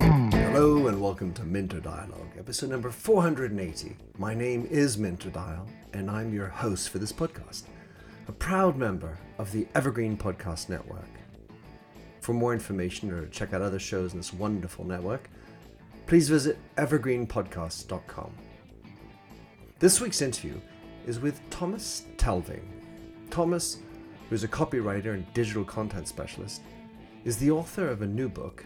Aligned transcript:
Hello 0.00 0.88
and 0.88 1.00
welcome 1.00 1.32
to 1.34 1.44
Minter 1.44 1.78
Dialogue, 1.78 2.32
episode 2.36 2.70
number 2.70 2.90
480. 2.90 3.96
My 4.18 4.34
name 4.34 4.66
is 4.68 4.98
Minter 4.98 5.30
Dial, 5.30 5.68
and 5.92 6.10
I'm 6.10 6.34
your 6.34 6.48
host 6.48 6.88
for 6.88 6.98
this 6.98 7.12
podcast, 7.12 7.62
a 8.26 8.32
proud 8.32 8.76
member 8.76 9.20
of 9.38 9.52
the 9.52 9.68
Evergreen 9.76 10.16
Podcast 10.16 10.68
Network. 10.68 11.10
For 12.20 12.32
more 12.32 12.52
information 12.52 13.12
or 13.12 13.28
check 13.28 13.52
out 13.52 13.62
other 13.62 13.78
shows 13.78 14.14
in 14.14 14.18
this 14.18 14.32
wonderful 14.32 14.84
network, 14.84 15.30
please 16.08 16.28
visit 16.28 16.58
evergreenpodcasts.com. 16.74 18.32
This 19.78 20.00
week's 20.00 20.22
interview 20.22 20.60
is 21.06 21.20
with 21.20 21.40
Thomas 21.50 22.02
Telving. 22.16 22.66
Thomas, 23.30 23.78
who's 24.28 24.44
a 24.44 24.48
copywriter 24.48 25.14
and 25.14 25.32
digital 25.34 25.64
content 25.64 26.08
specialist, 26.08 26.62
is 27.24 27.36
the 27.36 27.50
author 27.50 27.88
of 27.88 28.02
a 28.02 28.06
new 28.06 28.28
book, 28.28 28.64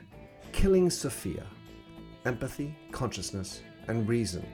Killing 0.53 0.91
Sophia 0.91 1.45
Empathy, 2.27 2.77
Consciousness, 2.93 3.63
and 3.89 4.07
Reason 4.07 4.47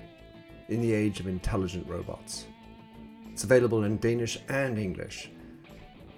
in 0.68 0.80
the 0.80 0.92
Age 0.92 1.20
of 1.20 1.26
Intelligent 1.26 1.86
Robots. 1.88 2.46
It's 3.32 3.44
available 3.44 3.84
in 3.84 3.98
Danish 3.98 4.38
and 4.48 4.78
English. 4.78 5.30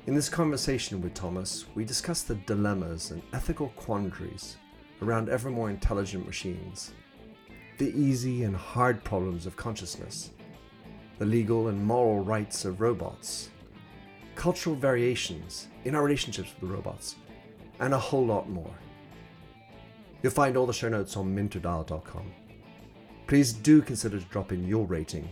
In 0.07 0.15
this 0.15 0.29
conversation 0.29 1.01
with 1.01 1.15
Thomas, 1.15 1.67
we 1.75 1.85
discuss 1.85 2.23
the 2.23 2.35
dilemmas 2.35 3.11
and 3.11 3.23
ethical 3.33 3.69
quandaries 3.77 4.57
around 5.03 5.29
ever 5.29 5.51
more 5.51 5.71
intelligent 5.71 6.27
machines, 6.27 6.93
the 7.79 7.91
easy 7.99 8.43
and 8.43 8.57
hard 8.57 9.03
problems 9.05 9.47
of 9.47 9.57
consciousness, 9.57 10.31
the 11.19 11.27
legal 11.27 11.69
and 11.69 11.85
moral 11.85 12.23
rights 12.25 12.65
of 12.65 12.81
robots, 12.81 13.51
cultural 14.39 14.77
variations 14.77 15.67
in 15.85 15.97
our 15.97 16.05
relationships 16.05 16.51
with 16.53 16.71
the 16.71 16.75
robots, 16.75 17.17
and 17.81 17.93
a 17.93 17.99
whole 17.99 18.25
lot 18.25 18.49
more. 18.49 18.73
You'll 20.23 20.33
find 20.33 20.57
all 20.57 20.65
the 20.65 20.73
show 20.73 20.89
notes 20.89 21.17
on 21.17 21.35
minterdial.com. 21.35 22.31
Please 23.27 23.53
do 23.53 23.83
consider 23.83 24.21
dropping 24.21 24.63
your 24.63 24.87
rating, 24.87 25.29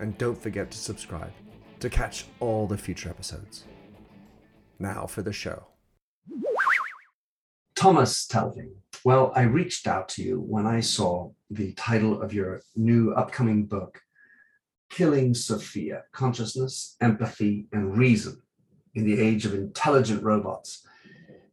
and 0.00 0.18
don't 0.18 0.36
forget 0.36 0.68
to 0.72 0.78
subscribe 0.78 1.32
to 1.78 1.88
catch 1.88 2.26
all 2.40 2.66
the 2.66 2.76
future 2.76 3.08
episodes. 3.08 3.64
Now 4.80 5.06
for 5.06 5.22
the 5.22 5.32
show. 5.32 5.66
Thomas 7.76 8.26
Telving. 8.26 8.72
Well, 9.04 9.32
I 9.36 9.42
reached 9.42 9.86
out 9.86 10.08
to 10.10 10.22
you 10.22 10.40
when 10.40 10.66
I 10.66 10.80
saw 10.80 11.30
the 11.50 11.72
title 11.74 12.20
of 12.20 12.34
your 12.34 12.62
new 12.74 13.12
upcoming 13.12 13.64
book, 13.64 14.02
Killing 14.90 15.34
Sophia 15.34 16.02
Consciousness, 16.12 16.96
Empathy, 17.00 17.66
and 17.72 17.96
Reason 17.96 18.40
in 18.94 19.04
the 19.04 19.20
Age 19.20 19.46
of 19.46 19.54
Intelligent 19.54 20.22
Robots. 20.22 20.86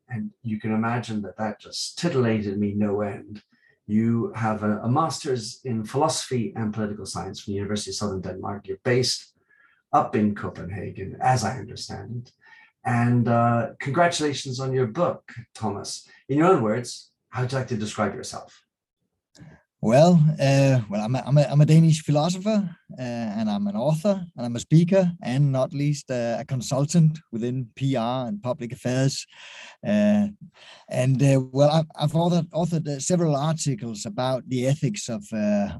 And 0.09 0.31
you 0.41 0.59
can 0.59 0.73
imagine 0.73 1.21
that 1.21 1.37
that 1.37 1.59
just 1.59 1.99
titillated 1.99 2.57
me 2.59 2.73
no 2.73 3.01
end. 3.01 3.43
You 3.85 4.33
have 4.35 4.63
a, 4.63 4.79
a 4.79 4.89
master's 4.89 5.59
in 5.63 5.85
philosophy 5.85 6.53
and 6.55 6.73
political 6.73 7.05
science 7.05 7.39
from 7.39 7.53
the 7.53 7.57
University 7.57 7.91
of 7.91 7.95
Southern 7.95 8.21
Denmark. 8.21 8.67
You're 8.67 8.77
based 8.83 9.33
up 9.93 10.15
in 10.15 10.35
Copenhagen, 10.35 11.17
as 11.21 11.43
I 11.43 11.57
understand 11.57 12.27
it. 12.27 12.31
And 12.83 13.27
uh, 13.27 13.69
congratulations 13.79 14.59
on 14.59 14.73
your 14.73 14.87
book, 14.87 15.31
Thomas. 15.53 16.07
In 16.29 16.37
your 16.37 16.47
own 16.47 16.63
words, 16.63 17.11
how 17.29 17.41
would 17.41 17.51
you 17.51 17.57
like 17.57 17.67
to 17.67 17.77
describe 17.77 18.15
yourself? 18.15 18.63
Well, 19.81 20.19
uh, 20.41 20.81
well, 20.89 21.01
I'm 21.01 21.15
a, 21.15 21.23
I'm, 21.23 21.37
a, 21.37 21.41
I'm 21.43 21.61
a 21.61 21.65
Danish 21.65 22.01
philosopher, 22.01 22.67
uh, 22.97 23.01
and 23.01 23.47
I'm 23.47 23.67
an 23.67 23.75
author, 23.75 24.25
and 24.35 24.45
I'm 24.45 24.55
a 24.55 24.59
speaker, 24.59 25.11
and 25.21 25.51
not 25.51 25.71
least 25.71 26.09
uh, 26.09 26.37
a 26.39 26.45
consultant 26.45 27.19
within 27.31 27.69
PR 27.75 28.25
and 28.27 28.41
public 28.41 28.73
affairs. 28.73 29.27
Uh, 29.87 30.29
and 30.89 31.21
uh, 31.21 31.41
well, 31.51 31.69
I've, 31.69 31.85
I've 31.95 32.13
authored, 32.13 32.49
authored 32.49 32.87
uh, 32.87 32.99
several 32.99 33.35
articles 33.35 34.07
about 34.07 34.49
the 34.49 34.65
ethics 34.65 35.09
of 35.09 35.23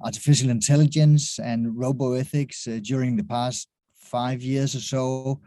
artificial 0.06 0.52
intelligence 0.52 1.40
and 1.40 1.76
roboethics 1.76 2.66
during 2.84 3.18
the 3.18 3.24
past 3.24 3.68
five 3.96 4.44
years 4.44 4.76
or 4.76 4.82
so. 4.82 5.42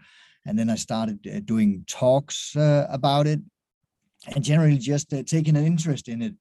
And 0.45 0.59
then 0.59 0.71
I 0.71 0.75
started 0.75 1.47
doing 1.47 1.85
talks 1.87 2.57
about 2.57 3.29
it, 3.29 3.39
and 4.35 4.43
generally 4.43 4.79
just 4.79 5.09
taking 5.27 5.57
an 5.57 5.65
interest 5.65 6.09
in 6.09 6.21
it 6.21 6.35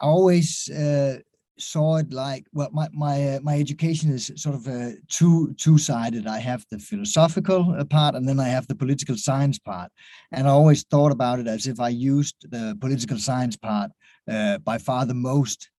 I 0.00 0.06
always 0.06 0.68
uh, 0.70 1.18
saw 1.58 1.96
it 1.96 2.12
like 2.12 2.46
well, 2.52 2.70
my 2.72 2.88
my 2.92 3.34
uh, 3.34 3.40
my 3.42 3.58
education 3.58 4.10
is 4.10 4.32
sort 4.36 4.54
of 4.54 4.66
uh, 4.66 4.90
two 5.08 5.54
two 5.54 5.78
sided. 5.78 6.26
I 6.26 6.38
have 6.38 6.64
the 6.70 6.78
philosophical 6.78 7.74
uh, 7.78 7.84
part, 7.84 8.14
and 8.14 8.28
then 8.28 8.40
I 8.40 8.48
have 8.48 8.66
the 8.66 8.74
political 8.74 9.16
science 9.16 9.58
part. 9.58 9.90
And 10.32 10.46
I 10.46 10.50
always 10.50 10.84
thought 10.84 11.12
about 11.12 11.40
it 11.40 11.46
as 11.46 11.66
if 11.66 11.80
I 11.80 11.88
used 11.88 12.36
the 12.50 12.76
political 12.80 13.18
science 13.18 13.56
part 13.56 13.90
uh, 14.30 14.58
by 14.58 14.78
far 14.78 15.06
the 15.06 15.14
most. 15.14 15.70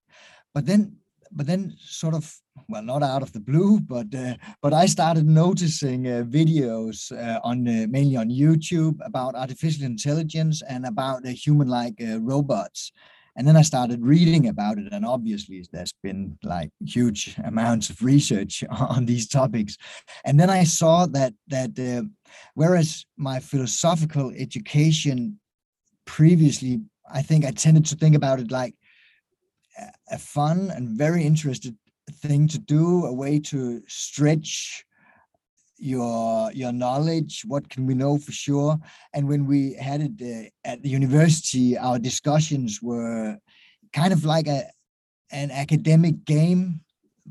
But 0.54 0.66
then, 0.66 0.98
but 1.32 1.46
then, 1.46 1.76
sort 1.80 2.16
of 2.16 2.34
well, 2.68 2.84
not 2.84 3.04
out 3.04 3.22
of 3.22 3.32
the 3.32 3.40
blue, 3.40 3.80
but 3.80 4.14
uh, 4.14 4.36
but 4.62 4.74
I 4.74 4.86
started 4.86 5.26
noticing 5.26 6.08
uh, 6.08 6.24
videos 6.28 7.12
uh, 7.12 7.40
on 7.44 7.68
uh, 7.68 7.88
mainly 7.90 8.18
on 8.18 8.30
YouTube 8.30 8.98
about 9.06 9.36
artificial 9.36 9.86
intelligence 9.86 10.62
and 10.68 10.86
about 10.86 11.26
human-like 11.26 12.02
uh, 12.02 12.20
robots, 12.20 12.92
and 13.40 13.48
then 13.48 13.56
I 13.56 13.62
started 13.62 14.06
reading 14.06 14.50
about 14.50 14.78
it, 14.80 14.92
and 14.92 15.06
obviously 15.06 15.66
there's 15.72 15.94
been 16.04 16.38
like 16.44 16.72
huge 16.86 17.38
amounts 17.46 17.90
of 17.90 18.04
research 18.04 18.66
on 18.70 19.06
these 19.06 19.30
topics. 19.30 19.78
And 20.26 20.38
then 20.38 20.50
I 20.50 20.66
saw 20.66 21.06
that 21.06 21.34
that 21.48 21.80
uh, 21.80 22.04
whereas 22.56 23.06
my 23.16 23.40
philosophical 23.40 24.34
education 24.38 25.40
previously, 26.04 26.82
I 27.10 27.22
think 27.22 27.46
I 27.46 27.52
tended 27.52 27.86
to 27.86 27.96
think 27.96 28.14
about 28.14 28.42
it 28.42 28.52
like 28.52 28.76
a 30.12 30.18
fun 30.18 30.70
and 30.76 30.98
very 30.98 31.24
interested 31.24 31.78
thing 32.12 32.46
to 32.50 32.60
do, 32.60 33.06
a 33.06 33.14
way 33.14 33.40
to 33.40 33.82
stretch 33.88 34.84
your 35.80 36.52
your 36.52 36.72
knowledge 36.72 37.44
what 37.48 37.70
can 37.70 37.86
we 37.86 37.94
know 37.94 38.18
for 38.18 38.32
sure? 38.32 38.78
And 39.14 39.28
when 39.28 39.46
we 39.46 39.74
had 39.74 40.02
it 40.02 40.12
uh, 40.22 40.50
at 40.70 40.84
the 40.84 40.90
university 40.90 41.78
our 41.78 42.00
discussions 42.00 42.82
were 42.82 43.38
kind 43.94 44.14
of 44.14 44.26
like 44.26 44.48
a 44.48 44.66
an 45.32 45.52
academic 45.52 46.26
game 46.26 46.82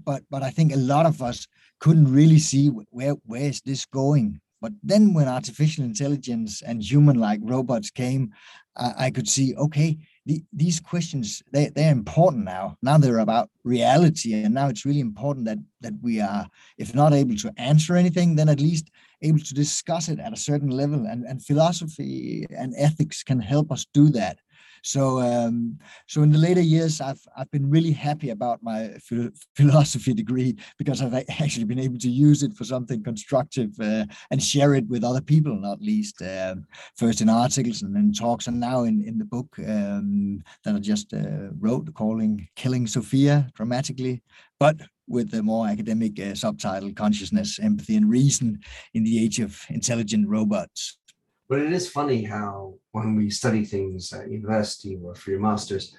but 0.04 0.22
but 0.31 0.42
i 0.42 0.50
think 0.50 0.72
a 0.72 0.76
lot 0.76 1.04
of 1.04 1.20
us 1.20 1.47
couldn't 1.78 2.12
really 2.12 2.38
see 2.38 2.69
where 2.69 3.14
where 3.26 3.42
is 3.42 3.60
this 3.60 3.84
going. 3.84 4.41
But 4.60 4.72
then 4.82 5.14
when 5.14 5.28
artificial 5.28 5.84
intelligence 5.84 6.62
and 6.62 6.82
human 6.82 7.20
like 7.20 7.41
robots 7.42 7.91
came 7.91 8.32
uh, 8.76 8.92
i 8.97 9.10
could 9.10 9.28
see 9.28 9.54
okay 9.56 9.97
the, 10.28 10.44
these 10.53 10.78
questions 10.78 11.43
they, 11.53 11.71
they're 11.75 11.91
important 11.91 12.44
now 12.44 12.77
now 12.83 12.99
they're 12.99 13.21
about 13.21 13.49
reality 13.65 14.34
and 14.34 14.53
now 14.53 14.69
it's 14.69 14.84
really 14.84 15.00
important 15.00 15.47
that 15.47 15.59
that 15.81 15.94
we 16.03 16.21
are 16.21 16.47
if 16.77 16.94
not 16.94 17.15
able 17.15 17.34
to 17.34 17.50
answer 17.56 17.97
anything 17.97 18.37
then 18.37 18.50
at 18.50 18.61
least 18.61 18.91
able 19.22 19.38
to 19.38 19.55
discuss 19.55 20.09
it 20.11 20.21
at 20.21 20.34
a 20.34 20.37
certain 20.37 20.69
level 20.69 21.06
and, 21.06 21.25
and 21.25 21.43
philosophy 21.43 22.47
and 22.50 22.75
ethics 22.77 23.22
can 23.22 23.41
help 23.41 23.72
us 23.72 23.87
do 23.94 24.11
that 24.11 24.38
so, 24.83 25.21
um, 25.21 25.78
so 26.06 26.22
in 26.22 26.31
the 26.31 26.39
later 26.39 26.61
years, 26.61 27.00
I've 27.00 27.21
I've 27.37 27.50
been 27.50 27.71
really 27.71 27.93
happy 27.93 28.31
about 28.31 28.62
my 28.62 28.94
philosophy 29.56 30.15
degree 30.15 30.56
because 30.78 31.03
I've 31.03 31.15
actually 31.15 31.65
been 31.65 31.78
able 31.78 31.99
to 31.99 32.11
use 32.11 32.43
it 32.43 32.55
for 32.55 32.65
something 32.65 33.03
constructive 33.03 33.71
uh, 33.81 34.06
and 34.31 34.43
share 34.43 34.75
it 34.75 34.87
with 34.88 35.05
other 35.05 35.21
people, 35.21 35.55
not 35.56 35.81
least 35.81 36.22
um, 36.22 36.67
first 36.97 37.21
in 37.21 37.28
articles 37.28 37.83
and 37.83 37.94
then 37.94 38.12
talks, 38.12 38.47
and 38.47 38.61
now 38.61 38.84
in 38.84 39.03
in 39.03 39.19
the 39.19 39.25
book 39.25 39.49
um, 39.67 40.43
that 40.65 40.75
I 40.75 40.78
just 40.78 41.12
uh, 41.12 41.50
wrote, 41.59 41.93
calling 41.94 42.49
"Killing 42.56 42.87
Sophia" 42.87 43.49
dramatically, 43.55 44.22
but 44.59 44.77
with 45.06 45.31
the 45.31 45.43
more 45.43 45.67
academic 45.67 46.21
uh, 46.21 46.34
subtitle 46.34 46.93
"Consciousness, 46.93 47.59
Empathy, 47.59 47.97
and 47.97 48.11
Reason 48.11 48.61
in 48.94 49.05
the 49.05 49.22
Age 49.22 49.41
of 49.41 49.61
Intelligent 49.71 50.28
Robots." 50.28 50.99
But 51.48 51.60
it 51.60 51.72
is 51.72 51.88
funny 51.88 52.25
how 52.25 52.75
when 52.93 53.17
we 53.17 53.31
study 53.31 53.64
things 53.64 54.12
at 54.12 54.31
university 54.31 54.99
or 55.02 55.14
for 55.14 55.31
your 55.31 55.40
masters, 55.40 55.96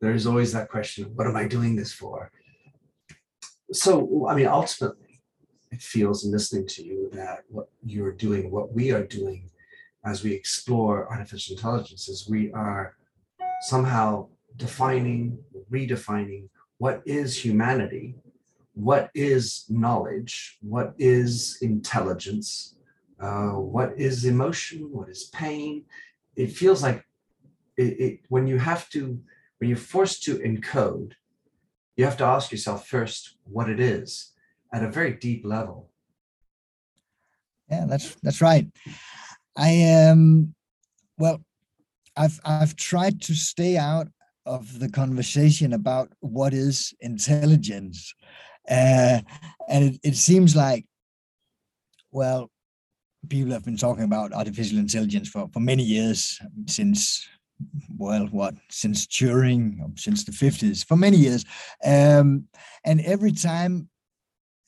there 0.00 0.12
is 0.12 0.26
always 0.26 0.52
that 0.52 0.68
question, 0.68 1.12
what 1.14 1.26
am 1.26 1.36
I 1.36 1.46
doing 1.46 1.76
this 1.76 1.92
for? 1.92 2.32
So, 3.72 4.26
I 4.28 4.34
mean, 4.34 4.48
ultimately, 4.48 5.20
it 5.70 5.80
feels 5.80 6.24
in 6.24 6.32
listening 6.32 6.66
to 6.68 6.82
you 6.82 7.08
that 7.12 7.44
what 7.48 7.68
you're 7.84 8.12
doing, 8.12 8.50
what 8.50 8.72
we 8.72 8.90
are 8.90 9.04
doing 9.04 9.50
as 10.04 10.24
we 10.24 10.32
explore 10.32 11.08
artificial 11.08 11.54
intelligence 11.54 12.08
is 12.08 12.28
we 12.28 12.50
are 12.52 12.96
somehow 13.68 14.26
defining, 14.56 15.38
redefining 15.70 16.48
what 16.78 17.02
is 17.04 17.44
humanity, 17.44 18.16
what 18.74 19.10
is 19.14 19.66
knowledge, 19.68 20.58
what 20.62 20.94
is 20.98 21.58
intelligence, 21.60 22.74
uh, 23.20 23.50
what 23.50 23.98
is 23.98 24.24
emotion, 24.24 24.88
what 24.92 25.08
is 25.08 25.24
pain. 25.24 25.84
It 26.36 26.52
feels 26.52 26.82
like 26.82 27.04
it, 27.76 28.00
it, 28.00 28.20
when 28.28 28.46
you 28.46 28.58
have 28.58 28.88
to, 28.90 29.20
when 29.58 29.68
you're 29.68 29.76
forced 29.76 30.22
to 30.24 30.38
encode, 30.38 31.12
you 31.96 32.04
have 32.04 32.16
to 32.18 32.24
ask 32.24 32.50
yourself 32.50 32.86
first 32.86 33.36
what 33.44 33.68
it 33.68 33.78
is 33.78 34.32
at 34.72 34.84
a 34.84 34.90
very 34.90 35.12
deep 35.12 35.44
level. 35.44 35.90
Yeah, 37.68 37.84
that's 37.86 38.16
that's 38.22 38.40
right. 38.40 38.66
I 39.56 40.08
um, 40.08 40.54
well, 41.18 41.42
I've 42.16 42.40
I've 42.44 42.74
tried 42.76 43.20
to 43.22 43.34
stay 43.34 43.76
out 43.76 44.08
of 44.46 44.78
the 44.78 44.88
conversation 44.88 45.72
about 45.72 46.10
what 46.20 46.52
is 46.52 46.94
intelligence, 47.00 48.14
uh, 48.68 49.20
and 49.68 49.84
it, 49.84 50.00
it 50.02 50.16
seems 50.16 50.56
like, 50.56 50.86
well, 52.10 52.50
people 53.28 53.52
have 53.52 53.64
been 53.64 53.76
talking 53.76 54.04
about 54.04 54.32
artificial 54.32 54.78
intelligence 54.78 55.28
for 55.28 55.48
for 55.52 55.60
many 55.60 55.82
years 55.82 56.40
since 56.66 57.28
well, 57.96 58.26
what 58.30 58.54
since 58.70 59.06
Turing, 59.06 59.98
since 59.98 60.24
the 60.24 60.32
50s, 60.32 60.84
for 60.84 60.96
many 60.96 61.16
years. 61.16 61.44
Um, 61.84 62.46
and 62.84 63.00
every 63.02 63.32
time 63.32 63.88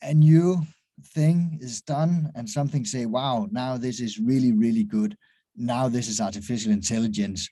a 0.01 0.13
new 0.13 0.61
thing 1.07 1.57
is 1.61 1.81
done 1.81 2.31
and 2.35 2.49
something 2.49 2.85
say, 2.85 3.05
wow, 3.05 3.47
now 3.51 3.77
this 3.77 3.99
is 3.99 4.19
really, 4.19 4.51
really 4.51 4.83
good. 4.83 5.17
Now 5.55 5.89
this 5.89 6.07
is 6.07 6.21
artificial 6.21 6.71
intelligence. 6.71 7.49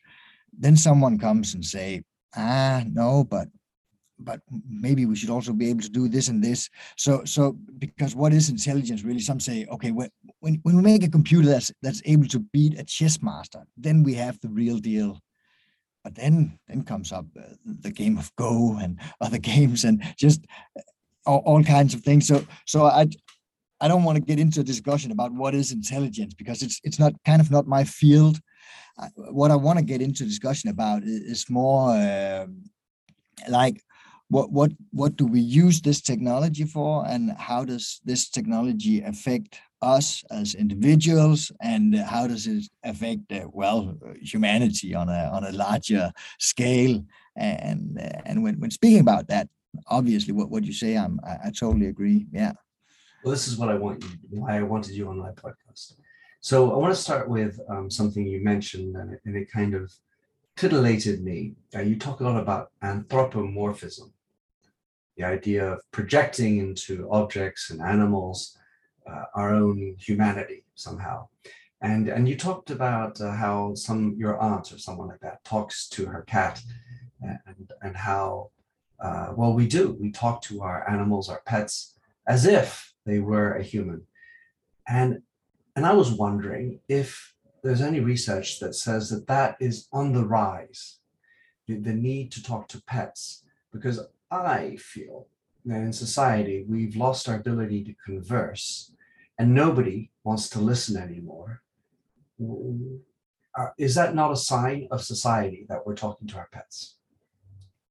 Then 0.57 0.75
someone 0.75 1.17
comes 1.17 1.53
and 1.53 1.65
say, 1.65 2.03
ah, 2.35 2.83
no, 2.87 3.23
but 3.23 3.47
but 4.21 4.39
maybe 4.67 5.05
we 5.05 5.15
should 5.15 5.29
also 5.29 5.53
be 5.53 5.69
able 5.69 5.81
to 5.81 5.89
do 5.89 6.07
this 6.07 6.27
and 6.27 6.43
this. 6.43 6.69
So, 6.97 7.23
so 7.25 7.57
because 7.77 8.15
what 8.15 8.33
is 8.33 8.49
intelligence 8.49 9.03
really? 9.03 9.19
Some 9.19 9.39
say, 9.39 9.65
okay, 9.71 9.91
when 9.91 10.09
when, 10.39 10.61
we 10.63 10.73
make 10.73 11.03
a 11.03 11.09
computer 11.09 11.47
that's 11.47 11.71
that's 11.81 12.01
able 12.05 12.27
to 12.27 12.39
beat 12.39 12.79
a 12.79 12.83
chess 12.83 13.21
master, 13.21 13.65
then 13.77 14.03
we 14.03 14.13
have 14.15 14.39
the 14.39 14.49
real 14.49 14.77
deal 14.77 15.19
but 16.03 16.15
then 16.15 16.57
then 16.67 16.83
comes 16.83 17.11
up 17.11 17.25
uh, 17.37 17.53
the 17.65 17.91
game 17.91 18.17
of 18.17 18.35
Go 18.35 18.77
and 18.81 18.99
other 19.19 19.37
games 19.51 19.83
and 19.83 20.03
just 20.17 20.45
uh, 20.77 20.81
all, 21.25 21.43
all 21.45 21.63
kinds 21.63 21.93
of 21.93 22.01
things. 22.01 22.27
So 22.27 22.45
so 22.65 22.85
I 22.85 23.07
I 23.79 23.87
don't 23.87 24.03
want 24.03 24.17
to 24.17 24.23
get 24.23 24.39
into 24.39 24.61
a 24.61 24.63
discussion 24.63 25.11
about 25.11 25.31
what 25.31 25.55
is 25.55 25.71
intelligence 25.71 26.33
because 26.33 26.61
it's 26.61 26.79
it's 26.83 26.99
not 26.99 27.13
kind 27.25 27.41
of 27.41 27.51
not 27.51 27.67
my 27.67 27.83
field. 27.83 28.39
Uh, 28.97 29.07
what 29.31 29.51
I 29.51 29.55
want 29.55 29.79
to 29.79 29.85
get 29.85 30.01
into 30.01 30.23
discussion 30.23 30.69
about 30.69 31.03
is 31.03 31.49
more 31.49 31.91
uh, 31.91 32.45
like 33.49 33.81
what 34.31 34.49
what 34.49 34.71
what 34.91 35.17
do 35.17 35.25
we 35.25 35.41
use 35.41 35.81
this 35.81 36.01
technology 36.01 36.63
for? 36.63 37.05
And 37.05 37.33
how 37.37 37.65
does 37.65 37.99
this 38.05 38.29
technology 38.29 39.01
affect 39.01 39.59
us 39.81 40.23
as 40.31 40.55
individuals? 40.55 41.51
And 41.61 41.93
how 41.95 42.27
does 42.27 42.47
it 42.47 42.63
affect 42.83 43.29
uh, 43.31 43.47
well 43.51 43.97
humanity 44.21 44.95
on 44.95 45.09
a 45.09 45.29
on 45.33 45.43
a 45.43 45.51
larger 45.51 46.13
scale? 46.39 47.03
And 47.35 47.99
and 48.25 48.41
when, 48.41 48.57
when 48.61 48.71
speaking 48.71 49.01
about 49.01 49.27
that 49.27 49.49
obviously 49.87 50.33
what, 50.33 50.49
what 50.49 50.65
you 50.65 50.73
say 50.73 50.97
I'm 50.97 51.19
I, 51.25 51.47
I 51.47 51.51
totally 51.51 51.87
agree. 51.87 52.25
Yeah. 52.31 52.53
Well 53.23 53.31
this 53.31 53.49
is 53.49 53.57
what 53.57 53.67
I 53.67 53.75
want 53.75 54.01
you 54.03 54.39
why 54.41 54.57
I 54.57 54.63
wanted 54.63 54.93
you 54.95 55.09
on 55.09 55.17
my 55.19 55.31
podcast. 55.31 55.95
So 56.39 56.71
I 56.73 56.77
want 56.77 56.95
to 56.95 57.01
start 57.01 57.29
with 57.29 57.59
um, 57.69 57.91
something 57.91 58.25
you 58.25 58.41
mentioned 58.43 58.95
and 58.95 59.13
it, 59.13 59.21
and 59.25 59.35
it 59.35 59.51
kind 59.51 59.75
of 59.75 59.91
titillated 60.55 61.21
me. 61.21 61.55
Uh, 61.75 61.81
you 61.81 61.97
talk 61.97 62.21
a 62.21 62.23
lot 62.23 62.39
about 62.39 62.71
anthropomorphism 62.81 64.13
the 65.17 65.23
idea 65.23 65.73
of 65.73 65.79
projecting 65.91 66.59
into 66.59 67.09
objects 67.11 67.69
and 67.69 67.81
animals 67.81 68.57
uh, 69.09 69.23
our 69.35 69.53
own 69.53 69.95
humanity 69.99 70.63
somehow. 70.75 71.27
And 71.81 72.07
and 72.07 72.29
you 72.29 72.37
talked 72.37 72.69
about 72.69 73.19
uh, 73.19 73.31
how 73.31 73.73
some 73.73 74.15
your 74.17 74.37
aunt 74.37 74.71
or 74.71 74.77
someone 74.77 75.07
like 75.07 75.19
that 75.21 75.43
talks 75.43 75.89
to 75.89 76.05
her 76.05 76.21
cat, 76.21 76.61
and 77.21 77.71
and 77.81 77.97
how 77.97 78.51
uh, 78.99 79.33
well 79.35 79.53
we 79.53 79.67
do 79.67 79.97
we 79.99 80.11
talk 80.11 80.43
to 80.43 80.61
our 80.61 80.87
animals, 80.87 81.27
our 81.27 81.41
pets, 81.45 81.97
as 82.27 82.45
if 82.45 82.93
they 83.05 83.19
were 83.19 83.53
a 83.53 83.63
human, 83.63 84.03
and 84.87 85.23
and 85.75 85.85
I 85.85 85.93
was 85.93 86.11
wondering 86.11 86.79
if 86.87 87.33
there's 87.63 87.81
any 87.81 87.99
research 87.99 88.59
that 88.59 88.75
says 88.75 89.09
that 89.09 89.27
that 89.27 89.55
is 89.59 89.87
on 89.91 90.13
the 90.13 90.25
rise, 90.25 90.99
the, 91.67 91.77
the 91.77 91.93
need 91.93 92.31
to 92.33 92.43
talk 92.43 92.67
to 92.69 92.83
pets, 92.83 93.43
because 93.71 93.99
I 94.31 94.77
feel 94.77 95.27
that 95.65 95.81
in 95.81 95.93
society 95.93 96.65
we've 96.67 96.95
lost 96.95 97.27
our 97.29 97.35
ability 97.35 97.83
to 97.83 97.93
converse 98.05 98.93
and 99.37 99.53
nobody 99.53 100.11
wants 100.23 100.49
to 100.49 100.59
listen 100.59 100.97
anymore. 100.97 101.61
Uh, 102.39 103.67
is 103.77 103.95
that 103.95 104.15
not 104.15 104.31
a 104.31 104.37
sign 104.37 104.87
of 104.91 105.03
society 105.03 105.65
that 105.69 105.85
we're 105.85 105.95
talking 105.95 106.27
to 106.27 106.37
our 106.37 106.49
pets? 106.51 106.95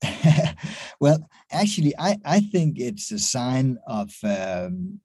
well, 1.01 1.29
actually, 1.53 1.95
I, 1.99 2.19
I 2.25 2.41
think 2.41 2.79
it's 2.79 3.13
a 3.13 3.19
sign 3.19 3.79
of 3.87 4.11
um, 4.25 5.01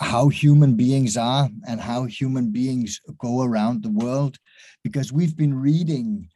how 0.00 0.28
human 0.28 0.74
beings 0.74 1.16
are 1.16 1.50
and 1.68 1.80
how 1.80 2.04
human 2.04 2.50
beings 2.50 3.00
go 3.18 3.42
around 3.42 3.82
the 3.82 3.90
world 3.90 4.38
because 4.82 5.12
we've 5.12 5.36
been 5.36 5.54
reading 5.54 6.28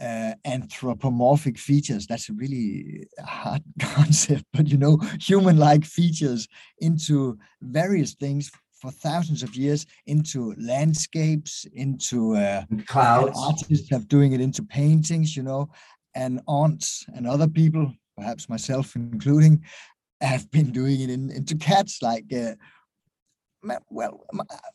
uh, 0.00 0.32
anthropomorphic 0.44 1.58
features. 1.58 2.06
That's 2.06 2.28
a 2.28 2.32
really 2.34 3.06
hard 3.24 3.62
concept, 3.80 4.44
but 4.52 4.68
you 4.68 4.76
know, 4.76 4.98
human 5.20 5.56
like 5.56 5.84
features 5.84 6.48
into 6.78 7.38
various 7.62 8.14
things 8.14 8.50
for 8.84 8.90
thousands 8.90 9.42
of 9.42 9.56
years 9.56 9.86
into 10.06 10.54
landscapes, 10.58 11.64
into 11.74 12.36
uh, 12.36 12.64
clouds. 12.86 13.38
artists 13.38 13.88
have 13.90 14.08
doing 14.08 14.32
it 14.32 14.40
into 14.40 14.62
paintings, 14.62 15.36
you 15.36 15.42
know, 15.42 15.70
and 16.14 16.40
aunts 16.46 17.06
and 17.14 17.26
other 17.26 17.48
people, 17.48 17.92
perhaps 18.16 18.48
myself 18.48 18.94
including, 18.94 19.62
have 20.20 20.50
been 20.50 20.70
doing 20.70 21.00
it 21.00 21.10
in, 21.10 21.30
into 21.30 21.56
cats. 21.56 22.02
Like, 22.02 22.26
uh, 22.32 22.54
well, 23.90 24.26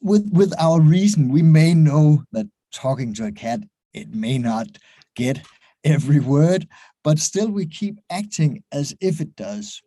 with 0.02 0.28
with 0.34 0.54
our 0.60 0.82
reason, 0.82 1.30
we 1.30 1.44
may 1.44 1.74
know 1.74 2.24
that 2.32 2.48
talking 2.74 3.14
to 3.16 3.26
a 3.26 3.32
cat, 3.32 3.60
it 3.94 4.14
may 4.14 4.38
not 4.38 4.68
get 5.20 5.46
every 5.84 6.20
word, 6.20 6.68
but 7.04 7.20
still 7.20 7.50
we 7.50 7.66
keep 7.66 8.00
acting 8.10 8.64
as 8.72 8.96
if 9.02 9.22
it 9.22 9.36
does. 9.36 9.82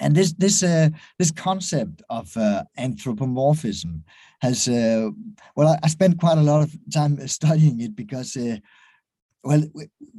And 0.00 0.14
this 0.14 0.32
this 0.32 0.62
uh, 0.62 0.88
this 1.20 1.30
concept 1.30 2.02
of 2.10 2.36
uh, 2.36 2.64
anthropomorphism 2.76 4.02
has 4.40 4.66
uh, 4.66 5.10
well 5.56 5.68
I, 5.68 5.78
I, 5.84 5.88
spent 5.88 6.18
quite 6.18 6.38
a 6.38 6.48
lot 6.50 6.62
of 6.62 6.70
time 6.92 7.14
studying 7.38 7.80
it 7.80 7.94
because 7.94 8.36
uh, 8.36 8.56
well 9.44 9.62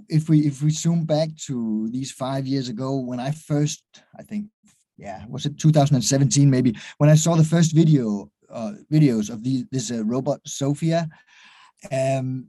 if 0.08 0.30
we 0.30 0.48
if 0.48 0.64
we 0.64 0.70
zoom 0.72 1.04
back 1.04 1.30
to 1.48 1.90
these 1.92 2.12
five 2.12 2.48
years 2.48 2.70
ago 2.70 2.96
when 3.10 3.20
I 3.20 3.32
first 3.32 3.84
I 4.18 4.24
think 4.24 4.46
yeah 4.98 5.26
was 5.28 5.46
it 5.46 5.60
2017 5.60 6.50
maybe 6.50 6.74
when 6.98 7.10
I 7.10 7.16
saw 7.16 7.36
the 7.36 7.52
first 7.56 7.76
video 7.76 8.32
uh, 8.50 8.74
videos 8.90 9.30
of 9.30 9.44
the, 9.44 9.66
this 9.72 9.92
uh, 9.92 10.06
robot 10.06 10.40
Sophia 10.46 11.10
um, 11.92 12.48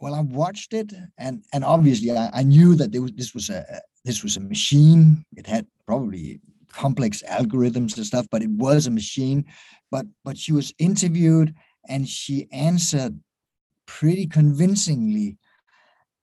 well 0.00 0.14
I 0.14 0.20
watched 0.20 0.72
it 0.74 0.92
and 1.18 1.44
and 1.52 1.64
obviously 1.64 2.10
I, 2.10 2.30
I 2.32 2.42
knew 2.42 2.74
that 2.76 2.94
was, 3.00 3.12
this 3.12 3.34
was 3.34 3.50
a 3.50 3.80
this 4.06 4.22
was 4.22 4.36
a 4.36 4.40
machine. 4.40 5.24
It 5.36 5.46
had 5.46 5.66
probably 5.84 6.40
complex 6.68 7.22
algorithms 7.28 7.96
and 7.96 8.06
stuff, 8.06 8.26
but 8.30 8.42
it 8.42 8.50
was 8.50 8.86
a 8.86 8.90
machine. 8.90 9.44
But 9.90 10.06
but 10.24 10.38
she 10.38 10.52
was 10.52 10.72
interviewed 10.78 11.54
and 11.88 12.08
she 12.08 12.46
answered 12.52 13.18
pretty 13.86 14.26
convincingly. 14.26 15.38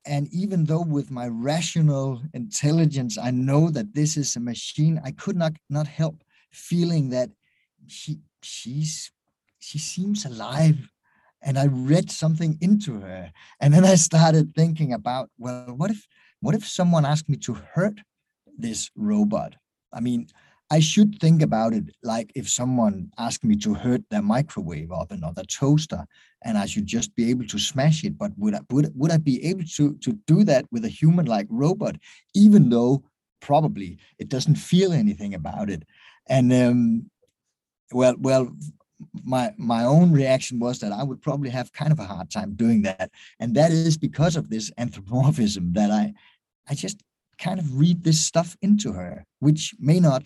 And 0.05 0.27
even 0.33 0.65
though 0.65 0.83
with 0.83 1.11
my 1.11 1.27
rational 1.27 2.21
intelligence, 2.33 3.17
I 3.17 3.31
know 3.31 3.69
that 3.69 3.93
this 3.93 4.17
is 4.17 4.35
a 4.35 4.39
machine, 4.39 5.01
I 5.03 5.11
could 5.11 5.35
not 5.35 5.53
not 5.69 5.87
help 5.87 6.23
feeling 6.51 7.09
that 7.09 7.29
she 7.87 8.19
she's 8.41 9.11
she 9.59 9.77
seems 9.77 10.25
alive 10.25 10.77
and 11.43 11.57
I 11.57 11.65
read 11.65 12.09
something 12.09 12.57
into 12.61 12.99
her. 13.01 13.31
And 13.59 13.73
then 13.73 13.85
I 13.85 13.95
started 13.95 14.55
thinking 14.55 14.93
about, 14.93 15.29
well, 15.37 15.73
what 15.75 15.91
if 15.91 16.07
what 16.39 16.55
if 16.55 16.67
someone 16.67 17.05
asked 17.05 17.29
me 17.29 17.37
to 17.37 17.53
hurt 17.53 17.99
this 18.57 18.89
robot? 18.95 19.55
I 19.93 19.99
mean, 19.99 20.27
I 20.71 20.79
should 20.79 21.19
think 21.19 21.41
about 21.41 21.73
it 21.73 21.83
like 22.03 22.31
if 22.35 22.49
someone 22.49 23.11
asked 23.17 23.43
me 23.43 23.55
to 23.57 23.73
hurt 23.73 24.01
their 24.09 24.21
microwave 24.21 24.91
oven 24.91 25.23
or 25.23 25.33
the 25.33 25.45
toaster, 25.45 26.05
and 26.43 26.57
I 26.57 26.65
should 26.65 26.87
just 26.87 27.15
be 27.15 27.29
able 27.29 27.45
to 27.47 27.59
smash 27.59 28.03
it. 28.03 28.17
But 28.17 28.31
would 28.37 28.55
I 28.55 28.61
would, 28.71 28.91
would 28.95 29.11
I 29.11 29.17
be 29.17 29.43
able 29.45 29.65
to 29.75 29.95
to 29.95 30.13
do 30.25 30.43
that 30.45 30.65
with 30.71 30.85
a 30.85 30.89
human-like 30.89 31.47
robot, 31.49 31.97
even 32.33 32.69
though 32.69 33.03
probably 33.41 33.99
it 34.17 34.29
doesn't 34.29 34.55
feel 34.55 34.93
anything 34.93 35.33
about 35.33 35.69
it? 35.69 35.83
And 36.27 36.51
um, 36.53 37.11
well, 37.91 38.15
well, 38.17 38.49
my 39.23 39.53
my 39.57 39.83
own 39.83 40.11
reaction 40.11 40.59
was 40.59 40.79
that 40.79 40.91
I 40.91 41.03
would 41.03 41.21
probably 41.21 41.49
have 41.49 41.71
kind 41.73 41.91
of 41.91 41.99
a 41.99 42.05
hard 42.05 42.29
time 42.29 42.53
doing 42.53 42.81
that, 42.83 43.11
and 43.39 43.55
that 43.55 43.71
is 43.71 43.97
because 43.97 44.35
of 44.35 44.49
this 44.49 44.71
anthropomorphism 44.77 45.73
that 45.73 45.91
I 45.91 46.13
I 46.69 46.75
just 46.75 47.03
kind 47.43 47.59
of 47.59 47.77
read 47.77 48.03
this 48.03 48.19
stuff 48.19 48.55
into 48.61 48.93
her, 48.93 49.25
which 49.39 49.75
may 49.79 49.99
not, 49.99 50.23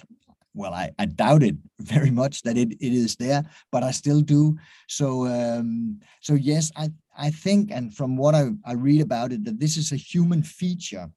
well, 0.54 0.74
I, 0.74 0.92
I 1.00 1.06
doubt 1.06 1.44
it 1.44 1.56
very 1.80 2.12
much 2.12 2.44
that 2.44 2.58
it, 2.58 2.74
it 2.74 2.94
is 2.94 3.16
there, 3.16 3.44
but 3.72 3.84
I 3.84 3.92
still 3.92 4.22
do. 4.22 4.58
So, 4.88 5.26
um, 5.28 6.00
so 6.22 6.34
yes, 6.34 6.72
I, 6.76 6.90
I 7.18 7.32
think, 7.32 7.72
and 7.72 7.96
from 7.96 8.18
what 8.18 8.36
I, 8.36 8.50
I 8.66 8.74
read 8.74 9.02
about 9.02 9.32
it, 9.32 9.44
that 9.46 9.60
this 9.60 9.78
is 9.78 9.92
a 9.92 9.96
human 9.96 10.44
feature, 10.44 11.10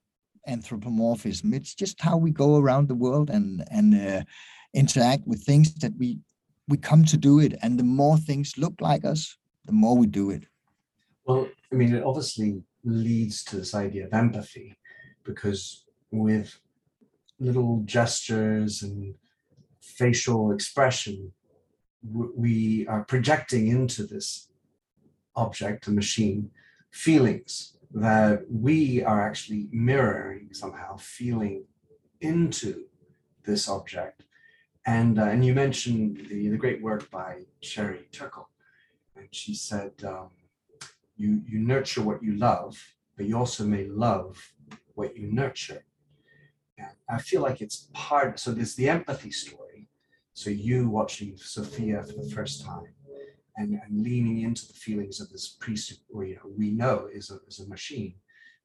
anthropomorphism. 0.47 1.53
It's 1.53 1.75
just 1.75 2.01
how 2.01 2.17
we 2.17 2.31
go 2.31 2.57
around 2.57 2.89
the 2.89 2.95
world 2.95 3.31
and, 3.31 3.65
and 3.71 3.95
uh, 3.95 4.23
interact 4.75 5.27
with 5.27 5.43
things 5.43 5.75
that 5.75 5.93
we, 5.99 6.19
we 6.71 6.79
come 6.79 7.05
to 7.05 7.17
do 7.17 7.41
it. 7.41 7.55
And 7.63 7.79
the 7.79 7.85
more 7.85 8.17
things 8.17 8.57
look 8.57 8.81
like 8.81 9.05
us, 9.05 9.37
the 9.67 9.73
more 9.73 9.97
we 9.97 10.07
do 10.07 10.31
it. 10.31 10.45
Well, 11.27 11.49
I 11.71 11.75
mean, 11.75 11.95
it 11.95 12.05
obviously 12.05 12.63
leads 12.85 13.45
to 13.45 13.57
this 13.57 13.75
idea 13.75 14.07
of 14.07 14.15
empathy 14.15 14.77
because 15.25 15.85
with 16.11 16.59
little 17.39 17.83
gestures 17.85 18.83
and 18.83 19.15
facial 19.81 20.53
expression, 20.53 21.33
we 22.03 22.87
are 22.87 23.05
projecting 23.05 23.69
into 23.69 24.07
this 24.07 24.49
object, 25.37 25.87
a 25.87 25.91
machine, 25.91 26.51
feelings 26.91 27.77
that 27.93 28.43
we 28.51 29.03
are 29.03 29.27
actually 29.27 29.69
mirroring 29.71 30.49
somehow, 30.53 30.97
feeling 30.97 31.65
into 32.21 32.85
this 33.45 33.69
object. 33.69 34.25
And, 34.91 35.21
uh, 35.21 35.27
and 35.27 35.45
you 35.45 35.55
mentioned 35.55 36.27
the, 36.29 36.49
the 36.49 36.57
great 36.57 36.83
work 36.83 37.09
by 37.13 37.43
Sherry 37.61 38.09
Turkle. 38.11 38.49
And 39.15 39.29
she 39.31 39.55
said, 39.55 39.93
um, 40.05 40.31
you, 41.17 41.43
you 41.47 41.61
nurture 41.61 42.03
what 42.03 42.25
you 42.25 42.35
love, 42.35 42.77
but 43.17 43.27
you 43.27 43.39
also 43.39 43.63
may 43.65 43.85
love 43.87 44.37
what 44.95 45.17
you 45.17 45.31
nurture. 45.31 45.85
And 46.77 46.89
I 47.09 47.19
feel 47.19 47.41
like 47.41 47.61
it's 47.61 47.89
part, 47.93 48.41
so 48.41 48.51
there's 48.51 48.75
the 48.75 48.89
empathy 48.89 49.31
story. 49.31 49.89
So 50.33 50.51
you 50.51 50.89
watching 50.89 51.37
Sophia 51.37 52.03
for 52.03 52.25
the 52.25 52.31
first 52.35 52.65
time 52.65 52.93
and, 53.59 53.79
and 53.85 54.03
leaning 54.03 54.41
into 54.41 54.67
the 54.67 54.75
feelings 54.75 55.21
of 55.21 55.31
this 55.31 55.57
priest 55.61 56.01
we, 56.13 56.37
we 56.59 56.71
know 56.71 57.09
is 57.13 57.31
a, 57.31 57.39
is 57.47 57.61
a 57.61 57.69
machine, 57.69 58.15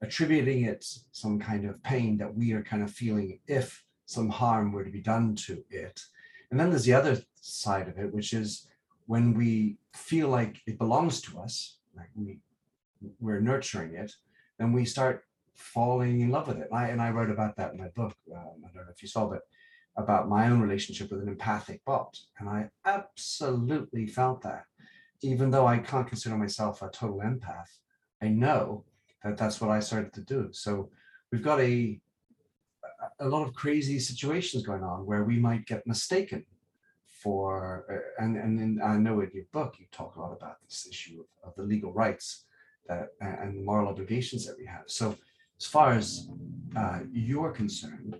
attributing 0.02 0.64
it 0.64 0.84
some 1.12 1.38
kind 1.38 1.68
of 1.68 1.80
pain 1.84 2.18
that 2.18 2.34
we 2.34 2.50
are 2.52 2.64
kind 2.64 2.82
of 2.82 2.90
feeling 2.90 3.38
if 3.46 3.84
some 4.06 4.28
harm 4.28 4.72
were 4.72 4.84
to 4.84 4.90
be 4.90 5.00
done 5.00 5.36
to 5.36 5.62
it. 5.70 6.00
And 6.50 6.58
then 6.58 6.70
there's 6.70 6.84
the 6.84 6.94
other 6.94 7.22
side 7.34 7.88
of 7.88 7.98
it, 7.98 8.12
which 8.12 8.32
is 8.32 8.68
when 9.06 9.34
we 9.34 9.78
feel 9.94 10.28
like 10.28 10.60
it 10.66 10.78
belongs 10.78 11.20
to 11.22 11.38
us, 11.40 11.78
like 11.96 12.08
we 12.14 12.38
we're 13.20 13.40
nurturing 13.40 13.94
it, 13.94 14.12
then 14.58 14.72
we 14.72 14.84
start 14.84 15.24
falling 15.54 16.20
in 16.20 16.30
love 16.30 16.48
with 16.48 16.58
it. 16.58 16.68
And 16.70 16.78
I, 16.78 16.88
and 16.88 17.00
I 17.00 17.10
wrote 17.10 17.30
about 17.30 17.56
that 17.56 17.72
in 17.72 17.78
my 17.78 17.88
book. 17.88 18.14
Um, 18.34 18.62
I 18.64 18.68
don't 18.74 18.86
know 18.86 18.92
if 18.92 19.02
you 19.02 19.08
saw, 19.08 19.28
but 19.28 19.42
about 19.96 20.28
my 20.28 20.48
own 20.48 20.60
relationship 20.60 21.10
with 21.10 21.22
an 21.22 21.28
empathic 21.28 21.84
bot. 21.84 22.18
And 22.38 22.48
I 22.48 22.68
absolutely 22.84 24.06
felt 24.06 24.42
that. 24.42 24.64
Even 25.22 25.50
though 25.50 25.66
I 25.66 25.78
can't 25.78 26.06
consider 26.06 26.36
myself 26.36 26.82
a 26.82 26.90
total 26.90 27.20
empath, 27.20 27.78
I 28.22 28.28
know 28.28 28.84
that 29.24 29.38
that's 29.38 29.60
what 29.60 29.70
I 29.70 29.80
started 29.80 30.12
to 30.14 30.20
do. 30.20 30.48
So 30.52 30.90
we've 31.32 31.42
got 31.42 31.60
a 31.60 31.98
a 33.20 33.28
lot 33.28 33.46
of 33.46 33.54
crazy 33.54 33.98
situations 33.98 34.62
going 34.64 34.82
on 34.82 35.06
where 35.06 35.24
we 35.24 35.38
might 35.38 35.66
get 35.66 35.86
mistaken 35.86 36.44
for, 37.06 37.84
uh, 37.90 38.22
and, 38.22 38.36
and 38.36 38.82
I 38.82 38.96
know 38.96 39.20
in 39.20 39.30
your 39.32 39.46
book, 39.52 39.76
you 39.78 39.86
talk 39.90 40.16
a 40.16 40.20
lot 40.20 40.32
about 40.32 40.56
this 40.62 40.86
issue 40.88 41.20
of, 41.20 41.48
of 41.48 41.56
the 41.56 41.62
legal 41.62 41.92
rights 41.92 42.44
that, 42.88 43.08
and 43.20 43.64
moral 43.64 43.88
obligations 43.88 44.46
that 44.46 44.56
we 44.58 44.66
have. 44.66 44.84
So 44.86 45.16
as 45.58 45.66
far 45.66 45.92
as 45.92 46.28
uh, 46.76 47.00
you're 47.12 47.52
concerned, 47.52 48.16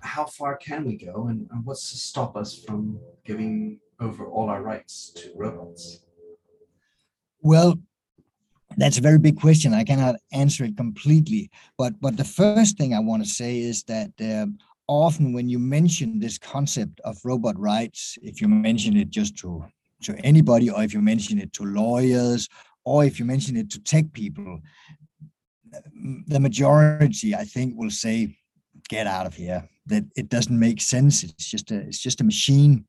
how 0.00 0.24
far 0.24 0.56
can 0.56 0.84
we 0.84 0.96
go 0.96 1.26
and, 1.28 1.48
and 1.50 1.64
what's 1.64 1.90
to 1.90 1.98
stop 1.98 2.36
us 2.36 2.62
from 2.64 2.98
giving 3.24 3.80
over 4.00 4.26
all 4.26 4.48
our 4.48 4.62
rights 4.62 5.12
to 5.16 5.32
robots? 5.36 6.00
Well, 7.42 7.80
that's 8.80 8.96
a 8.96 9.02
very 9.02 9.18
big 9.18 9.38
question. 9.38 9.74
I 9.74 9.84
cannot 9.84 10.16
answer 10.32 10.64
it 10.64 10.76
completely. 10.76 11.50
But 11.76 12.00
but 12.00 12.16
the 12.16 12.24
first 12.24 12.78
thing 12.78 12.94
I 12.94 13.00
want 13.00 13.22
to 13.22 13.28
say 13.28 13.58
is 13.58 13.84
that 13.84 14.10
um, 14.20 14.58
often 14.88 15.34
when 15.34 15.48
you 15.48 15.58
mention 15.58 16.18
this 16.18 16.38
concept 16.38 17.00
of 17.04 17.18
robot 17.22 17.58
rights, 17.58 18.18
if 18.22 18.40
you 18.40 18.48
mention 18.48 18.96
it 18.96 19.10
just 19.10 19.36
to 19.38 19.64
to 20.02 20.16
anybody, 20.24 20.70
or 20.70 20.82
if 20.82 20.94
you 20.94 21.02
mention 21.02 21.38
it 21.38 21.52
to 21.52 21.64
lawyers, 21.64 22.48
or 22.84 23.04
if 23.04 23.18
you 23.18 23.26
mention 23.26 23.54
it 23.56 23.70
to 23.70 23.78
tech 23.82 24.10
people, 24.14 24.60
the 26.26 26.40
majority, 26.40 27.34
I 27.34 27.44
think, 27.44 27.74
will 27.76 27.90
say, 27.90 28.34
"Get 28.88 29.06
out 29.06 29.26
of 29.26 29.34
here." 29.34 29.68
That 29.86 30.04
it 30.16 30.28
doesn't 30.30 30.58
make 30.58 30.80
sense. 30.80 31.22
It's 31.22 31.50
just 31.50 31.70
a 31.70 31.80
it's 31.88 32.02
just 32.02 32.22
a 32.22 32.24
machine. 32.24 32.86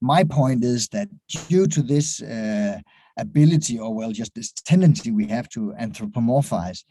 My 0.00 0.22
point 0.22 0.62
is 0.62 0.88
that 0.88 1.08
due 1.48 1.66
to 1.66 1.82
this. 1.82 2.22
Uh, 2.22 2.78
ability 3.18 3.78
or 3.78 3.94
well 3.94 4.12
just 4.12 4.34
this 4.34 4.52
tendency 4.52 5.10
we 5.10 5.26
have 5.26 5.48
to 5.48 5.74
anthropomorphize 5.80 6.84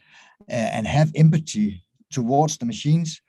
uh, 0.50 0.52
and 0.52 0.86
have 0.86 1.10
empathy 1.14 1.82
towards 2.10 2.56
the 2.58 2.66
machines 2.66 3.20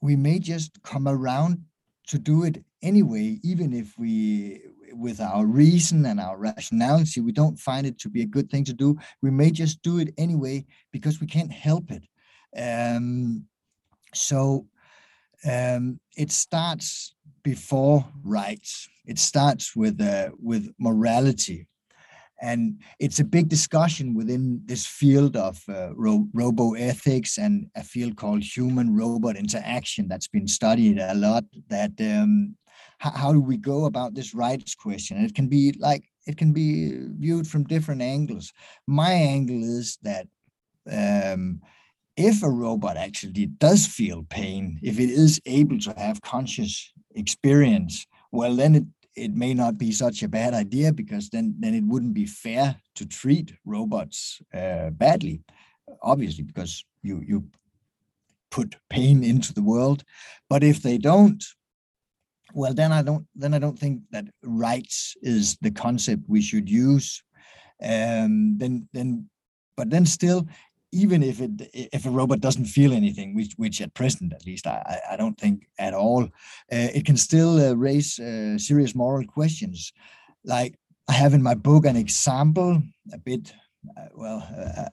we 0.00 0.16
may 0.16 0.38
just 0.38 0.82
come 0.82 1.06
around 1.06 1.62
to 2.06 2.18
do 2.18 2.44
it 2.44 2.64
anyway 2.82 3.38
even 3.42 3.72
if 3.72 3.94
we 3.98 4.62
with 4.92 5.20
our 5.20 5.46
reason 5.46 6.06
and 6.06 6.20
our 6.20 6.36
rationality 6.36 7.20
we 7.20 7.32
don't 7.32 7.58
find 7.58 7.86
it 7.86 7.98
to 7.98 8.08
be 8.08 8.22
a 8.22 8.26
good 8.26 8.50
thing 8.50 8.64
to 8.64 8.72
do. 8.72 8.98
We 9.22 9.30
may 9.30 9.50
just 9.50 9.82
do 9.82 9.98
it 9.98 10.12
anyway 10.18 10.64
because 10.92 11.20
we 11.20 11.26
can't 11.26 11.52
help 11.52 11.90
it. 11.90 12.02
Um, 12.56 13.46
so 14.14 14.66
um, 15.48 16.00
it 16.16 16.30
starts 16.32 17.14
before 17.42 18.04
rights. 18.22 18.88
It 19.06 19.18
starts 19.18 19.74
with 19.74 20.00
uh, 20.00 20.30
with 20.38 20.72
morality 20.78 21.66
and 22.40 22.80
it's 22.98 23.20
a 23.20 23.24
big 23.24 23.48
discussion 23.48 24.14
within 24.14 24.62
this 24.64 24.86
field 24.86 25.36
of 25.36 25.62
uh, 25.68 25.90
ro- 25.94 26.28
robo 26.32 26.74
ethics 26.74 27.38
and 27.38 27.66
a 27.76 27.84
field 27.84 28.16
called 28.16 28.42
human 28.42 28.94
robot 28.94 29.36
interaction 29.36 30.08
that's 30.08 30.28
been 30.28 30.48
studied 30.48 30.98
a 30.98 31.14
lot. 31.14 31.44
That 31.68 31.92
um, 32.00 32.56
how, 32.98 33.10
how 33.10 33.32
do 33.32 33.40
we 33.40 33.56
go 33.56 33.84
about 33.84 34.14
this 34.14 34.34
rights 34.34 34.74
question? 34.74 35.18
And 35.18 35.26
it 35.26 35.34
can 35.34 35.48
be 35.48 35.74
like 35.78 36.04
it 36.26 36.36
can 36.36 36.52
be 36.52 36.92
viewed 37.18 37.46
from 37.46 37.64
different 37.64 38.02
angles. 38.02 38.52
My 38.86 39.12
angle 39.12 39.62
is 39.62 39.98
that 40.02 40.26
um, 40.90 41.60
if 42.16 42.42
a 42.42 42.50
robot 42.50 42.96
actually 42.96 43.46
does 43.46 43.86
feel 43.86 44.26
pain, 44.28 44.78
if 44.82 44.98
it 44.98 45.10
is 45.10 45.40
able 45.46 45.78
to 45.80 45.94
have 45.96 46.20
conscious 46.22 46.92
experience, 47.14 48.06
well, 48.32 48.54
then 48.54 48.74
it 48.74 48.84
it 49.16 49.34
may 49.34 49.54
not 49.54 49.76
be 49.76 49.92
such 49.92 50.22
a 50.22 50.28
bad 50.28 50.54
idea 50.54 50.92
because 50.92 51.28
then 51.30 51.54
then 51.58 51.74
it 51.74 51.84
wouldn't 51.84 52.14
be 52.14 52.26
fair 52.26 52.76
to 52.94 53.06
treat 53.06 53.54
robots 53.64 54.40
uh, 54.54 54.90
badly 54.90 55.42
obviously 56.02 56.44
because 56.44 56.84
you 57.02 57.22
you 57.26 57.44
put 58.50 58.76
pain 58.88 59.22
into 59.22 59.52
the 59.54 59.62
world. 59.62 60.04
But 60.48 60.62
if 60.62 60.82
they 60.82 60.98
don't 60.98 61.42
well 62.52 62.74
then 62.74 62.90
i 62.90 63.00
don't 63.00 63.24
then 63.36 63.54
i 63.54 63.60
don't 63.60 63.78
think 63.78 64.02
that 64.10 64.24
rights 64.42 65.14
is 65.22 65.56
the 65.60 65.70
concept 65.70 66.22
we 66.26 66.42
should 66.42 66.68
use. 66.68 67.22
Um 67.82 68.58
then 68.58 68.88
then 68.92 69.28
but 69.76 69.88
then 69.90 70.04
still 70.04 70.46
even 70.92 71.22
if 71.22 71.40
it 71.40 71.70
if 71.72 72.06
a 72.06 72.10
robot 72.10 72.40
doesn't 72.40 72.64
feel 72.64 72.92
anything, 72.92 73.34
which 73.34 73.54
which 73.56 73.80
at 73.80 73.94
present 73.94 74.32
at 74.32 74.46
least 74.46 74.66
I 74.66 75.00
I 75.10 75.16
don't 75.16 75.38
think 75.38 75.68
at 75.78 75.94
all, 75.94 76.24
uh, 76.24 76.88
it 76.94 77.04
can 77.04 77.16
still 77.16 77.60
uh, 77.60 77.74
raise 77.74 78.18
uh, 78.18 78.58
serious 78.58 78.94
moral 78.94 79.26
questions. 79.26 79.92
Like 80.44 80.78
I 81.08 81.12
have 81.12 81.34
in 81.34 81.42
my 81.42 81.54
book 81.54 81.86
an 81.86 81.96
example, 81.96 82.82
a 83.12 83.18
bit 83.18 83.52
uh, 83.96 84.08
well 84.14 84.38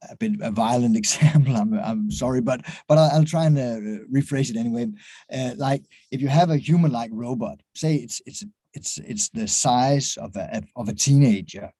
a, 0.10 0.16
bit 0.16 0.34
a 0.42 0.52
violent 0.52 0.96
example. 1.04 1.56
I'm 1.56 1.74
I'm 1.74 2.12
sorry, 2.12 2.42
but 2.42 2.62
but 2.88 2.98
I'll, 2.98 3.12
I'll 3.18 3.26
try 3.26 3.46
and 3.46 3.58
uh, 3.58 4.04
rephrase 4.14 4.52
it 4.52 4.58
anyway. 4.58 4.88
Uh, 5.34 5.54
like 5.58 5.84
if 6.12 6.22
you 6.22 6.28
have 6.28 6.52
a 6.52 6.58
human-like 6.58 7.12
robot, 7.12 7.60
say 7.76 7.96
it's 7.96 8.22
it's 8.28 8.44
it's 8.74 9.00
it's 9.00 9.30
the 9.30 9.48
size 9.48 10.16
of 10.18 10.36
a 10.36 10.62
of 10.76 10.90
a 10.90 10.94
teenager, 10.94 11.72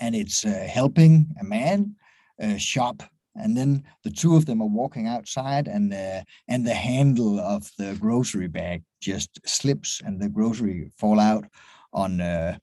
and 0.00 0.14
it's 0.14 0.42
helping 0.42 1.34
a 1.40 1.44
man 1.44 1.96
shop 2.58 3.02
and 3.34 3.56
then 3.56 3.84
the 4.04 4.10
two 4.10 4.36
of 4.36 4.46
them 4.46 4.60
are 4.60 4.68
walking 4.68 5.06
outside 5.06 5.66
and 5.68 5.92
uh, 5.92 6.22
and 6.48 6.66
the 6.66 6.74
handle 6.74 7.40
of 7.40 7.70
the 7.78 7.96
grocery 8.00 8.48
bag 8.48 8.82
just 9.00 9.40
slips 9.46 10.02
and 10.04 10.20
the 10.20 10.28
grocery 10.28 10.90
fall 10.98 11.18
out 11.18 11.44
on 11.92 12.20
uh, 12.20 12.56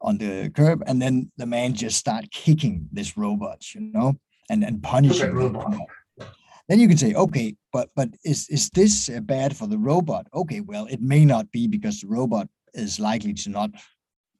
on 0.00 0.18
the 0.18 0.50
curb. 0.54 0.82
And 0.86 1.00
then 1.00 1.32
the 1.36 1.46
man 1.46 1.74
just 1.74 1.98
start 1.98 2.30
kicking 2.30 2.88
this 2.92 3.16
robot 3.16 3.74
you 3.74 3.80
know 3.80 4.14
and 4.48 4.62
and 4.62 4.82
punishing 4.82 5.32
robot. 5.32 5.74
then 6.68 6.78
you 6.78 6.88
can 6.88 6.98
say 6.98 7.14
okay 7.14 7.56
but 7.72 7.88
but 7.96 8.08
is 8.24 8.48
is 8.48 8.70
this 8.70 9.08
uh, 9.08 9.20
bad 9.20 9.56
for 9.56 9.66
the 9.66 9.78
robot? 9.78 10.26
Okay 10.32 10.60
well 10.60 10.86
it 10.86 11.00
may 11.00 11.24
not 11.24 11.50
be 11.50 11.66
because 11.66 12.00
the 12.00 12.08
robot 12.08 12.48
is 12.72 13.00
likely 13.00 13.34
to 13.34 13.50
not 13.50 13.70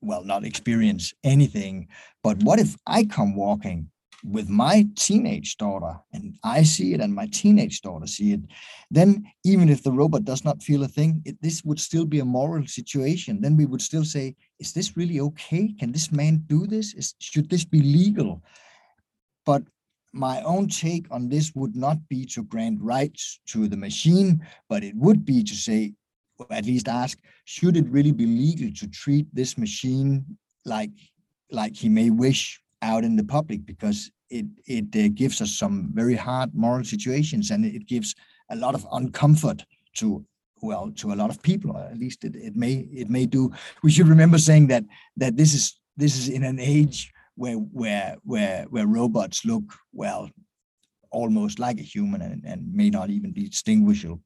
well 0.01 0.23
not 0.23 0.45
experience 0.45 1.13
anything. 1.25 1.89
But 2.23 2.43
what 2.45 2.61
if 2.61 2.77
i 2.87 3.05
come 3.05 3.35
walking 3.35 3.91
with 4.25 4.49
my 4.49 4.87
teenage 4.97 5.59
daughter 5.59 5.99
and 6.15 6.39
I 6.43 6.63
see 6.63 6.95
it 6.95 7.01
and 7.01 7.15
my 7.15 7.27
teenage 7.27 7.83
daughter 7.83 8.07
see 8.07 8.33
it, 8.33 8.41
then 8.91 9.25
even 9.45 9.69
if 9.69 9.83
the 9.83 9.93
robot 9.93 10.25
does 10.25 10.45
not 10.45 10.63
feel 10.63 10.83
a 10.83 10.89
thing, 10.89 11.21
it, 11.27 11.41
this 11.43 11.63
would 11.63 11.79
still 11.79 12.07
be 12.07 12.21
a 12.21 12.25
moral 12.25 12.67
situation. 12.67 13.43
Then 13.43 13.55
we 13.55 13.67
would 13.67 13.83
still 13.83 14.05
say, 14.05 14.35
is 14.59 14.73
this 14.73 14.97
really 14.97 15.21
okay? 15.21 15.75
Can 15.79 15.93
this 15.93 16.11
man 16.11 16.43
do 16.47 16.67
this? 16.67 16.95
Is, 16.95 17.15
should 17.19 17.51
this 17.51 17.65
be 17.67 17.83
legal? 17.83 18.43
But 19.45 19.63
my 20.15 20.41
own 20.43 20.69
take 20.69 21.07
on 21.11 21.29
this 21.29 21.55
would 21.55 21.77
not 21.77 21.99
be 22.09 22.25
to 22.27 22.45
grant 22.45 22.81
rights 22.81 23.41
to 23.49 23.69
the 23.69 23.77
machine, 23.77 24.47
but 24.71 24.83
it 24.83 24.97
would 24.97 25.27
be 25.27 25.45
to 25.45 25.55
say, 25.55 25.93
or 26.39 26.47
at 26.51 26.65
least 26.65 26.89
ask, 26.89 27.19
should 27.45 27.77
it 27.77 27.89
really 27.91 28.13
be 28.13 28.27
legal 28.27 28.73
to 28.77 28.89
treat 28.89 29.27
this 29.35 29.59
machine 29.59 30.25
like 30.65 30.91
like 31.51 31.77
he 31.77 31.89
may 31.89 32.09
wish 32.09 32.61
out 32.85 33.05
in 33.05 33.17
the 33.17 33.25
public 33.25 33.65
because 33.65 34.11
it 34.31 34.47
it 34.67 34.89
uh, 34.97 35.09
gives 35.15 35.41
us 35.41 35.53
some 35.63 35.91
very 35.95 36.15
hard 36.15 36.55
moral 36.55 36.85
situations 36.85 37.51
and 37.51 37.65
it 37.65 37.87
gives 37.87 38.15
a 38.51 38.57
lot 38.57 38.75
of 38.75 38.85
uncomfort 38.91 39.65
to 39.95 40.25
well 40.63 40.91
to 40.97 41.13
a 41.13 41.19
lot 41.21 41.31
of 41.31 41.43
people. 41.43 41.77
At 41.77 41.99
least 41.99 42.25
it, 42.25 42.37
it 42.37 42.55
may 42.57 42.75
it 43.03 43.09
may 43.09 43.27
do. 43.27 43.53
We 43.83 43.91
should 43.91 44.09
remember 44.09 44.39
saying 44.39 44.69
that 44.69 44.85
that 45.17 45.37
this 45.37 45.55
is 45.55 45.65
this 45.97 46.17
is 46.19 46.29
in 46.29 46.45
an 46.45 46.59
age 46.59 47.13
where 47.37 47.57
where 47.57 48.17
where 48.25 48.65
where 48.71 48.87
robots 48.87 49.45
look 49.45 49.65
well 49.93 50.31
almost 51.11 51.59
like 51.59 51.79
a 51.79 51.89
human 51.95 52.21
and, 52.23 52.43
and 52.45 52.75
may 52.75 52.91
not 52.91 53.09
even 53.11 53.31
be 53.31 53.49
distinguishable 53.49 54.21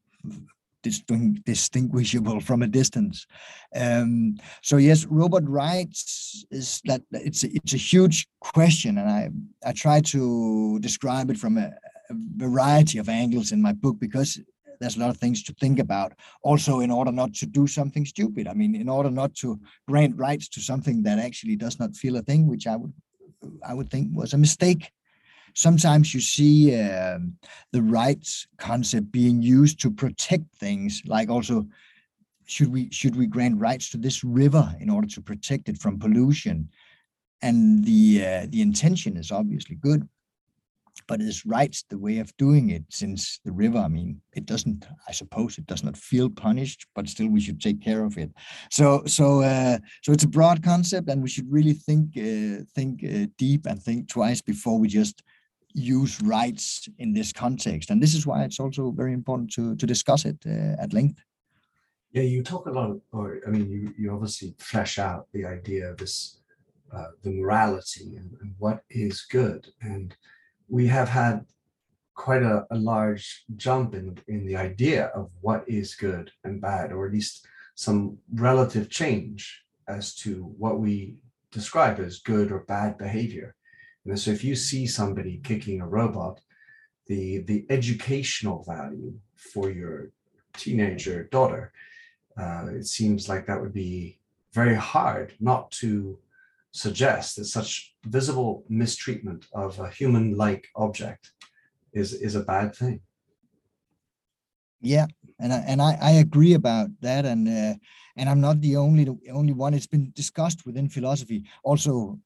distinguishable 1.45 2.40
from 2.40 2.62
a 2.62 2.66
distance. 2.66 3.26
Um, 3.75 4.37
so 4.62 4.76
yes, 4.76 5.04
robot 5.07 5.49
rights 5.49 6.45
is 6.50 6.80
that 6.85 7.02
it's 7.11 7.45
a, 7.45 7.49
it's 7.54 7.75
a 7.75 7.78
huge 7.78 8.26
question, 8.40 8.99
and 8.99 9.09
I 9.09 9.30
I 9.68 9.73
try 9.73 10.00
to 10.00 10.78
describe 10.80 11.30
it 11.30 11.38
from 11.38 11.59
a, 11.59 11.73
a 12.11 12.14
variety 12.37 12.99
of 12.99 13.09
angles 13.09 13.52
in 13.52 13.61
my 13.62 13.73
book 13.73 13.97
because 13.99 14.40
there's 14.80 14.97
a 14.97 15.00
lot 15.00 15.11
of 15.11 15.16
things 15.16 15.42
to 15.42 15.54
think 15.54 15.78
about. 15.78 16.12
Also, 16.42 16.80
in 16.80 16.90
order 16.90 17.12
not 17.12 17.35
to 17.35 17.47
do 17.47 17.66
something 17.66 18.07
stupid. 18.07 18.47
I 18.47 18.54
mean, 18.54 18.75
in 18.75 18.88
order 18.88 19.11
not 19.11 19.35
to 19.37 19.59
grant 19.88 20.16
rights 20.16 20.49
to 20.50 20.61
something 20.61 21.02
that 21.02 21.18
actually 21.18 21.57
does 21.57 21.78
not 21.78 21.97
feel 21.97 22.16
a 22.16 22.23
thing, 22.23 22.47
which 22.47 22.66
I 22.66 22.76
would 22.76 22.92
I 23.64 23.75
would 23.75 23.90
think 23.90 24.09
was 24.12 24.33
a 24.33 24.38
mistake 24.38 24.90
sometimes 25.59 26.15
you 26.15 26.21
see 26.21 26.81
um, 26.81 27.37
the 27.73 27.83
rights 27.83 28.47
concept 28.59 29.11
being 29.11 29.43
used 29.43 29.81
to 29.81 29.91
protect 29.91 30.45
things 30.57 31.03
like 31.05 31.29
also 31.29 31.67
should 32.47 32.73
we 32.73 32.88
should 32.91 33.17
we 33.17 33.27
grant 33.27 33.61
rights 33.61 33.91
to 33.91 33.99
this 33.99 34.23
river 34.23 34.73
in 34.81 34.88
order 34.88 35.09
to 35.09 35.21
protect 35.21 35.69
it 35.69 35.77
from 35.77 35.99
pollution? 35.99 36.69
And 37.43 37.85
the 37.85 38.25
uh, 38.25 38.47
the 38.49 38.62
intention 38.62 39.17
is 39.17 39.33
obviously 39.33 39.77
good 39.77 40.09
but 41.07 41.21
is 41.21 41.47
rights 41.47 41.85
the 41.88 41.99
way 41.99 42.19
of 42.19 42.37
doing 42.37 42.71
it 42.71 42.85
since 42.88 43.38
the 43.45 43.53
river 43.53 43.79
i 43.79 43.87
mean 43.87 44.21
it 44.35 44.45
doesn't 44.47 44.85
i 45.09 45.12
suppose 45.12 45.57
it 45.57 45.67
does 45.67 45.85
not 45.85 45.97
feel 45.97 46.29
punished 46.29 46.87
but 46.95 47.09
still 47.09 47.29
we 47.29 47.41
should 47.41 47.61
take 47.61 47.81
care 47.81 48.03
of 48.05 48.19
it. 48.19 48.31
So 48.71 49.03
so 49.07 49.43
uh, 49.43 49.79
so 50.03 50.12
it's 50.12 50.25
a 50.25 50.35
broad 50.38 50.62
concept 50.62 51.09
and 51.09 51.23
we 51.23 51.29
should 51.29 51.50
really 51.50 51.75
think 51.87 52.05
uh, 52.17 52.65
think 52.75 53.05
uh, 53.05 53.27
deep 53.38 53.67
and 53.67 53.81
think 53.81 54.09
twice 54.09 54.41
before 54.43 54.79
we 54.79 54.88
just 54.88 55.23
use 55.78 56.20
rights 56.23 56.88
in 56.99 57.12
this 57.12 57.32
context. 57.32 57.90
And 57.90 58.02
this 58.02 58.14
is 58.14 58.26
why 58.26 58.44
it's 58.44 58.61
also 58.61 58.90
very 58.90 59.12
important 59.12 59.52
to, 59.52 59.76
to 59.76 59.87
discuss 59.87 60.25
it 60.25 60.38
uh, 60.47 60.82
at 60.82 60.92
length. 60.92 61.20
Yeah, 62.12 62.23
you 62.23 62.42
talk 62.42 62.66
a 62.66 62.70
lot, 62.70 62.97
or 63.12 63.40
I 63.47 63.50
mean, 63.50 63.70
you, 63.70 63.94
you 63.99 64.12
obviously 64.12 64.54
flesh 64.58 64.99
out 64.99 65.26
the 65.32 65.44
idea 65.44 65.90
of 65.90 65.99
this, 65.99 66.40
uh, 66.94 67.08
the 67.23 67.30
morality 67.30 68.16
and, 68.16 68.30
and, 68.40 68.54
what 68.58 68.82
is 68.88 69.26
good. 69.30 69.68
And 69.82 70.16
we 70.68 70.87
have 70.87 71.08
had 71.08 71.44
quite 72.14 72.42
a, 72.42 72.66
a 72.70 72.76
large 72.76 73.44
jump 73.56 73.94
in, 73.94 74.18
in 74.26 74.47
the 74.47 74.56
idea 74.56 75.06
of 75.14 75.30
what 75.42 75.64
is 75.68 75.94
good 75.94 76.30
and 76.44 76.61
bad, 76.61 76.92
or 76.92 77.06
at 77.06 77.12
least 77.12 77.47
some 77.75 78.18
relative 78.32 78.88
change 78.88 79.62
as 79.87 80.14
to 80.14 80.44
what 80.58 80.80
we 80.80 81.16
describe 81.52 82.00
as 82.00 82.18
good 82.18 82.50
or 82.50 82.61
bad 82.61 82.99
behavior. 82.99 83.54
And 84.07 84.19
so 84.19 84.31
if 84.31 84.43
you 84.43 84.55
see 84.55 84.87
somebody 84.87 85.40
kicking 85.43 85.81
a 85.81 85.87
robot, 85.87 86.40
the, 87.07 87.38
the 87.38 87.67
educational 87.71 88.64
value 88.64 89.14
for 89.37 89.71
your 89.71 90.11
teenager 90.57 91.25
daughter, 91.25 91.73
uh, 92.38 92.67
it 92.69 92.87
seems 92.87 93.28
like 93.28 93.47
that 93.47 93.61
would 93.61 93.75
be 93.75 94.19
very 94.52 94.76
hard 94.76 95.35
not 95.40 95.71
to 95.71 96.19
suggest 96.71 97.37
that 97.37 97.47
such 97.47 97.95
visible 98.05 98.64
mistreatment 98.69 99.47
of 99.52 99.78
a 99.81 99.90
human-like 99.90 100.69
object 100.76 101.33
is, 101.93 102.13
is 102.13 102.34
a 102.34 102.45
bad 102.45 102.75
thing. 102.75 103.00
Yeah, 104.80 105.06
and 105.41 105.52
I, 105.52 105.58
and 105.67 105.82
I, 105.82 105.99
I 106.00 106.11
agree 106.13 106.54
about 106.54 106.89
that, 107.00 107.25
and 107.25 107.49
uh, 107.49 107.75
and 108.17 108.28
I'm 108.28 108.41
not 108.41 108.61
the 108.61 108.76
only 108.76 109.04
the 109.04 109.30
only 109.32 109.52
one. 109.52 109.75
It's 109.75 109.89
been 109.89 110.13
discussed 110.15 110.65
within 110.67 110.89
philosophy. 110.89 111.45
Also, 111.65 112.19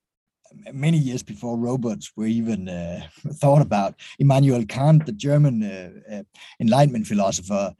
many 0.72 0.98
years 0.98 1.22
before 1.22 1.58
robots 1.58 2.12
were 2.16 2.26
even 2.26 2.68
uh, 2.68 3.02
thought 3.34 3.62
about. 3.62 3.94
Immanuel 4.18 4.64
Kant, 4.66 5.06
the 5.06 5.12
German 5.12 5.62
uh, 5.62 5.90
uh, 6.14 6.22
Enlightenment 6.60 7.06
philosopher, 7.06 7.74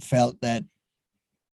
felt 0.00 0.40
that, 0.40 0.64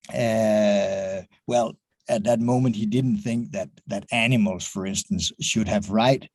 uh, 0.09 1.25
well, 1.47 1.77
at 2.09 2.23
that 2.23 2.39
moment 2.39 2.75
he 2.75 2.85
didn't 2.85 3.17
think 3.17 3.51
that 3.51 3.69
that 3.87 4.05
animals, 4.11 4.65
for 4.67 4.85
instance, 4.85 5.31
should 5.39 5.67
have 5.67 5.89
right 5.89 6.29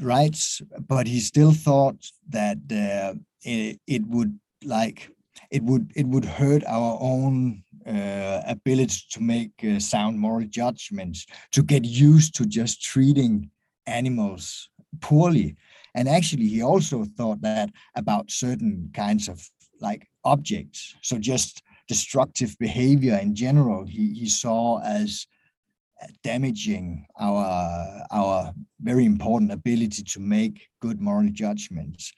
rights, 0.00 0.60
but 0.88 1.06
he 1.06 1.20
still 1.20 1.52
thought 1.52 1.96
that 2.28 2.58
uh, 2.70 3.14
it, 3.42 3.80
it 3.86 4.06
would 4.06 4.38
like 4.64 5.10
it 5.50 5.62
would 5.62 5.92
it 5.94 6.06
would 6.06 6.24
hurt 6.24 6.64
our 6.66 6.98
own 7.00 7.62
uh, 7.86 8.42
ability 8.46 9.00
to 9.10 9.20
make 9.20 9.52
uh, 9.64 9.78
sound 9.78 10.18
moral 10.18 10.46
judgments, 10.48 11.26
to 11.52 11.62
get 11.62 11.84
used 11.84 12.34
to 12.36 12.46
just 12.46 12.82
treating 12.82 13.50
animals 13.86 14.68
poorly. 15.00 15.56
And 15.94 16.08
actually, 16.08 16.48
he 16.48 16.62
also 16.62 17.04
thought 17.04 17.40
that 17.42 17.70
about 17.94 18.30
certain 18.30 18.90
kinds 18.92 19.28
of 19.28 19.48
like 19.80 20.06
objects. 20.24 20.94
So 21.02 21.18
just 21.18 21.62
destructive 21.88 22.56
behavior 22.58 23.16
in 23.16 23.34
general, 23.34 23.84
he, 23.84 24.12
he 24.14 24.28
saw 24.28 24.80
as 24.82 25.26
damaging 26.22 27.06
our 27.18 28.04
our 28.10 28.52
very 28.80 29.04
important 29.04 29.50
ability 29.50 30.02
to 30.02 30.20
make 30.20 30.68
good 30.80 31.00
moral 31.00 31.28
judgments. 31.30 32.12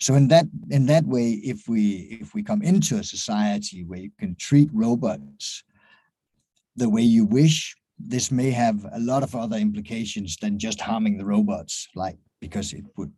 So 0.00 0.14
in 0.14 0.28
that 0.28 0.46
in 0.70 0.86
that 0.86 1.04
way 1.04 1.32
if 1.32 1.68
we 1.68 2.18
if 2.20 2.34
we 2.34 2.42
come 2.42 2.62
into 2.62 2.96
a 2.98 3.04
society 3.04 3.84
where 3.84 4.00
you 4.00 4.10
can 4.18 4.36
treat 4.36 4.70
robots 4.72 5.64
the 6.76 6.88
way 6.88 7.02
you 7.02 7.24
wish 7.24 7.76
this 7.98 8.30
may 8.30 8.50
have 8.50 8.84
a 8.92 8.98
lot 8.98 9.22
of 9.22 9.34
other 9.34 9.56
implications 9.56 10.36
than 10.36 10.58
just 10.58 10.80
harming 10.80 11.16
the 11.16 11.24
robots 11.24 11.88
like 11.94 12.18
because 12.40 12.72
it 12.72 12.84
would 12.96 13.12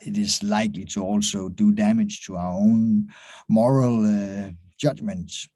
it 0.00 0.16
is 0.16 0.42
likely 0.42 0.84
to 0.84 1.02
also 1.02 1.48
do 1.48 1.72
damage 1.72 2.24
to 2.26 2.36
our 2.36 2.52
own 2.52 3.08
moral 3.48 4.04
uh, 4.04 4.50
judgments 4.78 5.48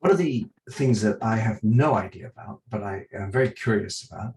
one 0.00 0.12
of 0.12 0.18
the 0.18 0.46
things 0.70 1.02
that 1.02 1.18
I 1.22 1.36
have 1.36 1.62
no 1.62 1.94
idea 1.94 2.28
about, 2.28 2.60
but 2.70 2.82
I 2.82 3.06
am 3.12 3.32
very 3.32 3.50
curious 3.50 4.02
about, 4.02 4.34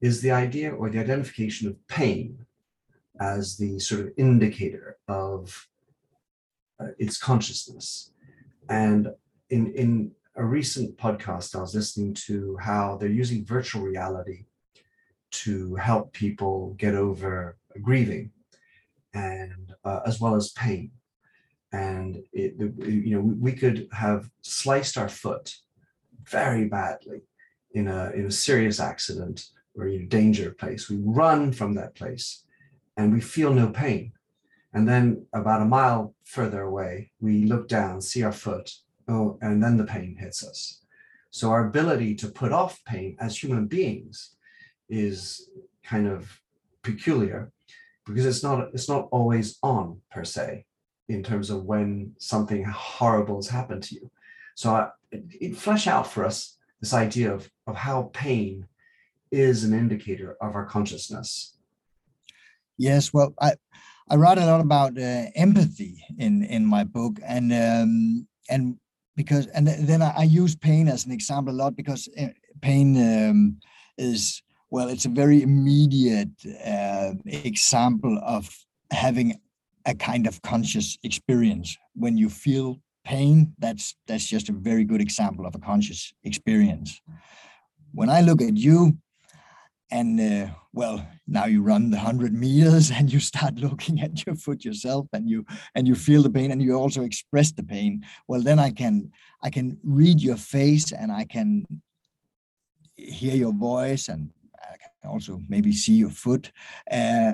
is 0.00 0.20
the 0.20 0.30
idea 0.30 0.72
or 0.72 0.88
the 0.88 0.98
identification 0.98 1.68
of 1.68 1.86
pain 1.88 2.46
as 3.20 3.56
the 3.56 3.78
sort 3.78 4.00
of 4.02 4.12
indicator 4.16 4.98
of 5.08 5.68
uh, 6.80 6.88
its 6.98 7.18
consciousness. 7.18 8.12
And 8.68 9.08
in, 9.50 9.72
in 9.74 10.12
a 10.34 10.44
recent 10.44 10.96
podcast, 10.98 11.56
I 11.56 11.60
was 11.60 11.74
listening 11.74 12.14
to 12.26 12.56
how 12.60 12.96
they're 12.96 13.08
using 13.08 13.44
virtual 13.44 13.82
reality 13.82 14.44
to 15.30 15.74
help 15.76 16.12
people 16.12 16.74
get 16.78 16.94
over 16.94 17.56
grieving 17.82 18.30
and 19.12 19.74
uh, 19.84 20.00
as 20.06 20.20
well 20.20 20.34
as 20.34 20.52
pain 20.52 20.90
and 21.72 22.22
it, 22.32 22.54
you 22.58 23.14
know 23.14 23.20
we 23.20 23.52
could 23.52 23.88
have 23.92 24.30
sliced 24.42 24.96
our 24.96 25.08
foot 25.08 25.54
very 26.24 26.66
badly 26.66 27.22
in 27.72 27.88
a 27.88 28.10
in 28.14 28.26
a 28.26 28.30
serious 28.30 28.80
accident 28.80 29.46
or 29.74 29.88
in 29.88 30.02
a 30.02 30.06
danger 30.06 30.52
place. 30.52 30.88
We 30.88 30.96
run 30.96 31.52
from 31.52 31.74
that 31.74 31.94
place 31.94 32.44
and 32.96 33.12
we 33.12 33.20
feel 33.20 33.52
no 33.52 33.68
pain. 33.68 34.12
And 34.72 34.88
then 34.88 35.26
about 35.32 35.62
a 35.62 35.66
mile 35.66 36.14
further 36.24 36.62
away 36.62 37.12
we 37.20 37.44
look 37.44 37.68
down 37.68 38.00
see 38.00 38.22
our 38.22 38.32
foot 38.32 38.70
oh 39.08 39.38
and 39.40 39.62
then 39.62 39.76
the 39.76 39.84
pain 39.84 40.16
hits 40.18 40.46
us. 40.46 40.80
So 41.30 41.50
our 41.50 41.66
ability 41.66 42.14
to 42.16 42.28
put 42.28 42.52
off 42.52 42.82
pain 42.84 43.16
as 43.20 43.36
human 43.36 43.66
beings 43.66 44.36
is 44.88 45.50
kind 45.84 46.06
of 46.06 46.40
peculiar 46.82 47.52
because 48.06 48.24
it's 48.24 48.42
not 48.42 48.68
it's 48.72 48.88
not 48.88 49.08
always 49.10 49.58
on 49.62 50.00
per 50.10 50.24
se 50.24 50.64
in 51.08 51.22
terms 51.22 51.50
of 51.50 51.64
when 51.64 52.12
something 52.18 52.64
horrible 52.64 53.36
has 53.36 53.48
happened 53.48 53.82
to 53.84 53.94
you. 53.94 54.10
So 54.54 54.70
I, 54.70 54.88
it, 55.10 55.24
it 55.40 55.56
flesh 55.56 55.86
out 55.86 56.06
for 56.06 56.24
us 56.24 56.56
this 56.80 56.92
idea 56.92 57.32
of, 57.32 57.50
of 57.66 57.76
how 57.76 58.10
pain 58.12 58.66
is 59.30 59.64
an 59.64 59.74
indicator 59.74 60.36
of 60.40 60.54
our 60.54 60.66
consciousness. 60.66 61.54
Yes, 62.78 63.12
well, 63.12 63.34
I 63.40 63.54
I 64.08 64.16
write 64.16 64.38
a 64.38 64.46
lot 64.46 64.60
about 64.60 64.98
uh, 64.98 65.26
empathy 65.34 66.04
in 66.18 66.44
in 66.44 66.64
my 66.64 66.84
book, 66.84 67.18
and 67.26 67.52
um, 67.52 68.28
and 68.48 68.76
because 69.16 69.46
and 69.48 69.66
then 69.66 70.02
I, 70.02 70.12
I, 70.18 70.22
use 70.24 70.54
pain 70.54 70.86
as 70.88 71.06
an 71.06 71.12
example 71.12 71.54
a 71.54 71.56
lot 71.56 71.74
because 71.74 72.08
uh, 72.20 72.28
pain 72.60 72.96
um, 72.96 73.58
is 73.96 74.42
well, 74.70 74.88
it's 74.88 75.06
a 75.06 75.10
very 75.10 75.42
immediate 75.42 76.36
uh, 76.64 77.14
example 77.24 78.20
of 78.24 78.48
having 78.90 79.40
a 79.86 79.94
kind 79.94 80.26
of 80.26 80.42
conscious 80.42 80.98
experience. 81.02 81.76
When 81.94 82.16
you 82.16 82.28
feel 82.28 82.80
pain, 83.04 83.54
that's 83.58 83.94
that's 84.06 84.26
just 84.26 84.48
a 84.48 84.52
very 84.52 84.84
good 84.84 85.00
example 85.00 85.46
of 85.46 85.54
a 85.54 85.58
conscious 85.58 86.12
experience. 86.24 87.00
When 87.92 88.10
I 88.10 88.20
look 88.20 88.42
at 88.42 88.56
you, 88.56 88.98
and 89.90 90.20
uh, 90.20 90.52
well 90.72 91.06
now 91.28 91.46
you 91.46 91.62
run 91.62 91.90
the 91.90 91.96
100 91.96 92.34
meters 92.34 92.90
and 92.94 93.12
you 93.12 93.20
start 93.20 93.54
looking 93.56 94.00
at 94.00 94.26
your 94.26 94.34
foot 94.34 94.64
yourself 94.64 95.06
and 95.12 95.28
you 95.28 95.44
and 95.74 95.86
you 95.86 95.94
feel 95.94 96.22
the 96.22 96.30
pain 96.30 96.50
and 96.50 96.62
you 96.62 96.74
also 96.74 97.02
express 97.02 97.52
the 97.52 97.62
pain 97.62 98.04
well 98.28 98.40
then 98.40 98.58
i 98.58 98.70
can 98.70 99.10
i 99.42 99.50
can 99.50 99.78
read 99.84 100.20
your 100.20 100.36
face 100.36 100.92
and 100.92 101.12
i 101.12 101.24
can 101.24 101.64
hear 102.96 103.36
your 103.36 103.52
voice 103.52 104.08
and 104.08 104.30
i 104.60 104.76
can 104.76 105.10
also 105.10 105.40
maybe 105.48 105.72
see 105.72 105.94
your 105.94 106.10
foot 106.10 106.50
uh, 106.90 107.32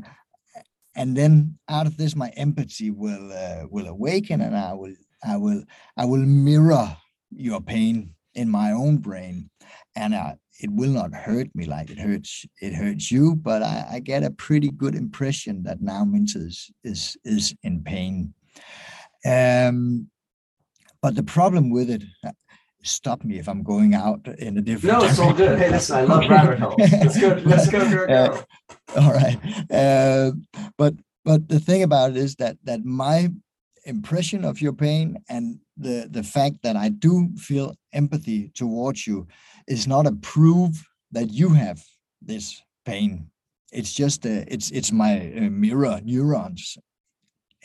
and 0.94 1.16
then 1.16 1.58
out 1.68 1.86
of 1.86 1.96
this 1.96 2.14
my 2.14 2.28
empathy 2.36 2.90
will 2.90 3.32
uh, 3.32 3.66
will 3.70 3.86
awaken 3.86 4.40
and 4.40 4.56
i 4.56 4.72
will 4.72 4.94
i 5.24 5.36
will 5.36 5.62
i 5.96 6.04
will 6.04 6.24
mirror 6.24 6.96
your 7.30 7.60
pain 7.60 8.14
in 8.34 8.48
my 8.48 8.72
own 8.72 8.98
brain. 8.98 9.50
And 9.94 10.14
uh, 10.14 10.34
it 10.60 10.70
will 10.70 10.90
not 10.90 11.12
hurt 11.12 11.48
me 11.54 11.64
like 11.64 11.90
it 11.90 11.98
hurts 11.98 12.44
it 12.60 12.74
hurts 12.74 13.10
you 13.10 13.34
but 13.34 13.62
i, 13.62 13.86
I 13.92 13.98
get 13.98 14.22
a 14.22 14.30
pretty 14.30 14.70
good 14.70 14.94
impression 14.94 15.62
that 15.64 15.80
now 15.80 16.04
Minter 16.04 16.46
is 16.46 16.70
is 16.84 17.16
is 17.24 17.54
in 17.62 17.82
pain. 17.82 18.34
Um 19.26 20.08
but 21.00 21.16
the 21.16 21.22
problem 21.22 21.70
with 21.70 21.90
it 21.90 22.04
stop 22.82 23.24
me 23.24 23.38
if 23.38 23.48
i'm 23.48 23.62
going 23.62 23.94
out 23.94 24.26
in 24.38 24.58
a 24.58 24.60
different 24.60 24.98
no 24.98 25.04
it's 25.04 25.18
all 25.18 25.32
good 25.32 25.58
hey 25.58 25.70
listen 25.70 25.96
i 25.96 26.02
love 26.02 26.28
rabbit 26.28 26.58
holes 26.58 26.74
let's 26.78 27.20
go 27.20 27.40
let's 27.44 27.68
go, 27.68 27.88
go, 27.90 28.06
go. 28.06 28.14
Uh, 28.14 29.00
all 29.00 29.12
right 29.12 29.38
uh, 29.70 30.30
but 30.76 30.94
but 31.24 31.48
the 31.48 31.60
thing 31.60 31.82
about 31.82 32.10
it 32.10 32.16
is 32.16 32.34
that 32.36 32.56
that 32.64 32.84
my 32.84 33.28
impression 33.84 34.44
of 34.44 34.60
your 34.60 34.72
pain 34.72 35.22
and 35.28 35.58
the 35.76 36.08
the 36.10 36.22
fact 36.22 36.56
that 36.62 36.76
I 36.76 36.88
do 36.88 37.30
feel 37.36 37.74
empathy 37.92 38.50
towards 38.54 39.06
you 39.06 39.26
is 39.66 39.86
not 39.86 40.06
a 40.06 40.12
proof 40.12 40.84
that 41.12 41.32
you 41.32 41.50
have 41.50 41.82
this 42.20 42.60
pain. 42.84 43.28
It's 43.72 43.92
just 43.92 44.26
a, 44.26 44.44
it's 44.52 44.70
it's 44.70 44.92
my 44.92 45.32
uh, 45.36 45.50
mirror 45.50 46.00
neurons 46.04 46.78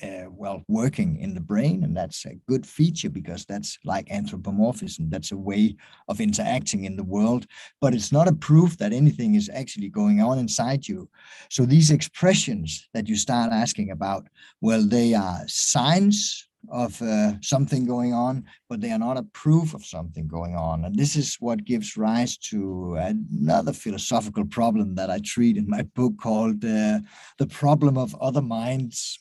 uh, 0.03 0.25
well 0.29 0.63
working 0.67 1.17
in 1.17 1.33
the 1.33 1.41
brain 1.41 1.83
and 1.83 1.95
that's 1.95 2.25
a 2.25 2.35
good 2.47 2.65
feature 2.65 3.09
because 3.09 3.45
that's 3.45 3.77
like 3.83 4.11
anthropomorphism. 4.11 5.09
That's 5.09 5.31
a 5.31 5.37
way 5.37 5.75
of 6.07 6.21
interacting 6.21 6.85
in 6.85 6.95
the 6.95 7.03
world 7.03 7.45
but 7.81 7.93
it's 7.93 8.11
not 8.11 8.27
a 8.27 8.33
proof 8.33 8.77
that 8.77 8.93
anything 8.93 9.35
is 9.35 9.49
actually 9.53 9.89
going 9.89 10.21
on 10.21 10.39
inside 10.39 10.87
you. 10.87 11.09
So 11.49 11.65
these 11.65 11.91
expressions 11.91 12.87
that 12.93 13.07
you 13.07 13.15
start 13.15 13.51
asking 13.51 13.91
about 13.91 14.27
well 14.61 14.81
they 14.81 15.13
are 15.13 15.41
signs 15.47 16.47
of 16.69 17.01
uh, 17.01 17.33
something 17.41 17.85
going 17.85 18.13
on, 18.13 18.43
but 18.69 18.81
they 18.81 18.91
are 18.91 18.99
not 18.99 19.17
a 19.17 19.23
proof 19.23 19.73
of 19.73 19.85
something 19.85 20.27
going 20.27 20.55
on. 20.55 20.85
And 20.85 20.95
this 20.95 21.15
is 21.15 21.35
what 21.39 21.65
gives 21.65 21.97
rise 21.97 22.37
to 22.49 22.95
another 22.95 23.73
philosophical 23.73 24.45
problem 24.45 24.95
that 24.95 25.09
I 25.09 25.19
treat 25.23 25.57
in 25.57 25.69
my 25.69 25.83
book 25.83 26.13
called 26.21 26.63
uh, 26.65 26.99
The 27.37 27.47
Problem 27.47 27.97
of 27.97 28.15
Other 28.15 28.41
Minds 28.41 29.19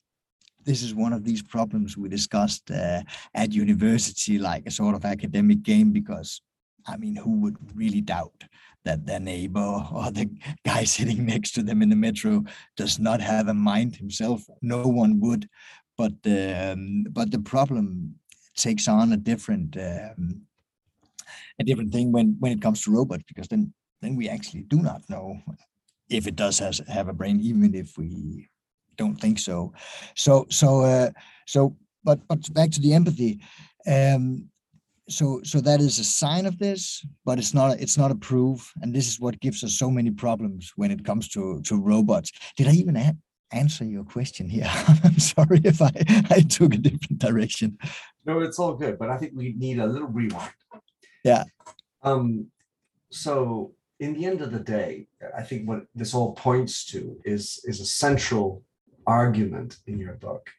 this 0.66 0.82
is 0.82 0.94
one 0.94 1.12
of 1.12 1.24
these 1.24 1.42
problems 1.42 1.96
we 1.96 2.08
discussed 2.08 2.70
uh, 2.70 3.02
at 3.34 3.52
university, 3.52 4.36
like 4.38 4.66
a 4.66 4.70
sort 4.70 4.96
of 4.96 5.04
academic 5.04 5.62
game, 5.62 5.92
because 5.92 6.42
I 6.86 6.96
mean, 6.96 7.16
who 7.16 7.40
would 7.40 7.56
really 7.74 8.00
doubt 8.00 8.44
that 8.84 9.06
their 9.06 9.20
neighbor 9.20 9.84
or 9.92 10.10
the 10.10 10.28
guy 10.64 10.84
sitting 10.84 11.24
next 11.24 11.52
to 11.52 11.62
them 11.62 11.82
in 11.82 11.88
the 11.88 11.96
metro 11.96 12.44
does 12.76 12.98
not 12.98 13.20
have 13.20 13.48
a 13.48 13.54
mind 13.54 13.96
himself? 13.96 14.44
No 14.60 14.82
one 14.82 15.20
would. 15.20 15.48
But 15.96 16.14
um, 16.26 17.06
but 17.10 17.30
the 17.30 17.38
problem 17.38 18.16
takes 18.54 18.86
on 18.86 19.12
a 19.12 19.16
different 19.16 19.76
um, 19.78 20.42
a 21.58 21.64
different 21.64 21.92
thing 21.92 22.12
when 22.12 22.36
when 22.38 22.52
it 22.52 22.60
comes 22.60 22.82
to 22.82 22.92
robots, 22.92 23.24
because 23.26 23.48
then 23.48 23.72
then 24.02 24.16
we 24.16 24.28
actually 24.28 24.62
do 24.62 24.82
not 24.82 25.08
know 25.08 25.40
if 26.08 26.26
it 26.26 26.36
does 26.36 26.58
has, 26.58 26.82
have 26.86 27.08
a 27.08 27.12
brain, 27.14 27.40
even 27.40 27.74
if 27.74 27.96
we 27.96 28.48
don't 28.96 29.16
think 29.16 29.38
so. 29.38 29.72
So 30.14 30.46
so 30.50 30.80
uh, 30.82 31.10
so 31.46 31.76
but 32.04 32.20
but 32.28 32.52
back 32.54 32.70
to 32.72 32.80
the 32.80 32.94
empathy. 32.94 33.40
Um, 33.86 34.48
so 35.08 35.40
so 35.44 35.60
that 35.60 35.80
is 35.80 35.98
a 35.98 36.04
sign 36.04 36.46
of 36.46 36.58
this, 36.58 37.04
but 37.24 37.38
it's 37.38 37.54
not 37.54 37.80
it's 37.80 37.96
not 37.96 38.10
a 38.10 38.16
proof, 38.16 38.72
and 38.82 38.94
this 38.94 39.08
is 39.08 39.20
what 39.20 39.40
gives 39.40 39.62
us 39.62 39.78
so 39.78 39.90
many 39.90 40.10
problems 40.10 40.72
when 40.76 40.90
it 40.90 41.04
comes 41.04 41.28
to 41.28 41.60
to 41.62 41.76
robots. 41.76 42.32
Did 42.56 42.68
I 42.68 42.72
even 42.72 43.18
answer 43.52 43.84
your 43.84 44.04
question 44.04 44.48
here? 44.48 44.70
I'm 45.04 45.18
sorry 45.18 45.60
if 45.64 45.80
I 45.80 45.92
I 46.30 46.40
took 46.40 46.74
a 46.74 46.78
different 46.78 47.18
direction. 47.18 47.78
No, 48.24 48.40
it's 48.40 48.58
all 48.58 48.74
good, 48.74 48.98
but 48.98 49.10
I 49.10 49.16
think 49.18 49.32
we 49.34 49.54
need 49.56 49.78
a 49.78 49.86
little 49.86 50.08
rewind. 50.08 50.50
Yeah. 51.24 51.44
Um. 52.02 52.46
So 53.10 53.74
in 54.00 54.12
the 54.14 54.26
end 54.26 54.42
of 54.42 54.50
the 54.50 54.60
day, 54.60 55.06
I 55.36 55.42
think 55.42 55.68
what 55.68 55.86
this 55.94 56.14
all 56.14 56.34
points 56.34 56.84
to 56.86 57.16
is 57.24 57.60
is 57.64 57.80
a 57.80 57.86
central 57.86 58.62
argument 59.06 59.78
in 59.86 59.98
your 59.98 60.14
book, 60.14 60.50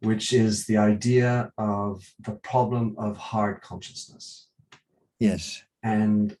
which 0.00 0.32
is 0.32 0.66
the 0.66 0.76
idea 0.76 1.52
of 1.58 2.12
the 2.20 2.32
problem 2.32 2.94
of 2.98 3.16
hard 3.16 3.60
consciousness. 3.60 4.46
Yes. 5.18 5.62
And 5.82 6.36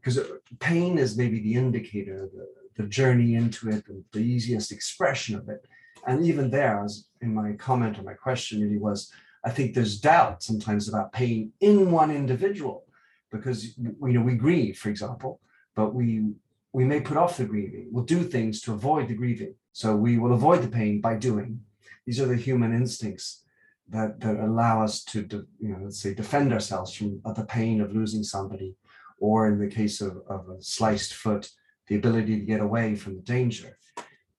because 0.00 0.20
pain 0.60 0.98
is 0.98 1.16
maybe 1.16 1.40
the 1.40 1.54
indicator, 1.54 2.28
the, 2.32 2.82
the 2.82 2.88
journey 2.88 3.34
into 3.34 3.68
it, 3.68 3.84
and 3.88 4.04
the 4.12 4.20
easiest 4.20 4.72
expression 4.72 5.36
of 5.36 5.48
it. 5.48 5.66
And 6.06 6.24
even 6.24 6.50
there, 6.50 6.82
as 6.84 7.06
in 7.20 7.34
my 7.34 7.52
comment 7.52 7.98
or 7.98 8.02
my 8.02 8.14
question, 8.14 8.62
really 8.62 8.78
was 8.78 9.12
I 9.44 9.50
think 9.50 9.74
there's 9.74 10.00
doubt 10.00 10.42
sometimes 10.42 10.88
about 10.88 11.12
pain 11.12 11.52
in 11.60 11.90
one 11.90 12.10
individual 12.10 12.84
because 13.30 13.76
you 13.78 13.96
know 14.00 14.22
we 14.22 14.34
grieve, 14.34 14.78
for 14.78 14.88
example, 14.88 15.40
but 15.74 15.94
we 15.94 16.32
we 16.72 16.84
may 16.84 17.00
put 17.00 17.16
off 17.16 17.36
the 17.36 17.44
grieving. 17.44 17.88
We'll 17.90 18.04
do 18.04 18.22
things 18.22 18.60
to 18.62 18.74
avoid 18.74 19.08
the 19.08 19.14
grieving. 19.14 19.54
So 19.72 19.96
we 19.96 20.18
will 20.18 20.32
avoid 20.32 20.62
the 20.62 20.68
pain 20.68 21.00
by 21.00 21.16
doing. 21.16 21.60
These 22.06 22.20
are 22.20 22.26
the 22.26 22.36
human 22.36 22.74
instincts 22.74 23.42
that, 23.88 24.20
that 24.20 24.36
allow 24.36 24.82
us 24.82 25.02
to, 25.04 25.26
you 25.60 25.68
know, 25.68 25.78
let's 25.84 26.00
say, 26.00 26.14
defend 26.14 26.52
ourselves 26.52 26.94
from 26.94 27.20
the 27.34 27.44
pain 27.44 27.80
of 27.80 27.94
losing 27.94 28.22
somebody, 28.22 28.74
or 29.18 29.48
in 29.48 29.58
the 29.58 29.68
case 29.68 30.00
of, 30.00 30.18
of 30.28 30.48
a 30.48 30.62
sliced 30.62 31.14
foot, 31.14 31.50
the 31.86 31.96
ability 31.96 32.38
to 32.38 32.44
get 32.44 32.60
away 32.60 32.94
from 32.94 33.16
the 33.16 33.22
danger. 33.22 33.78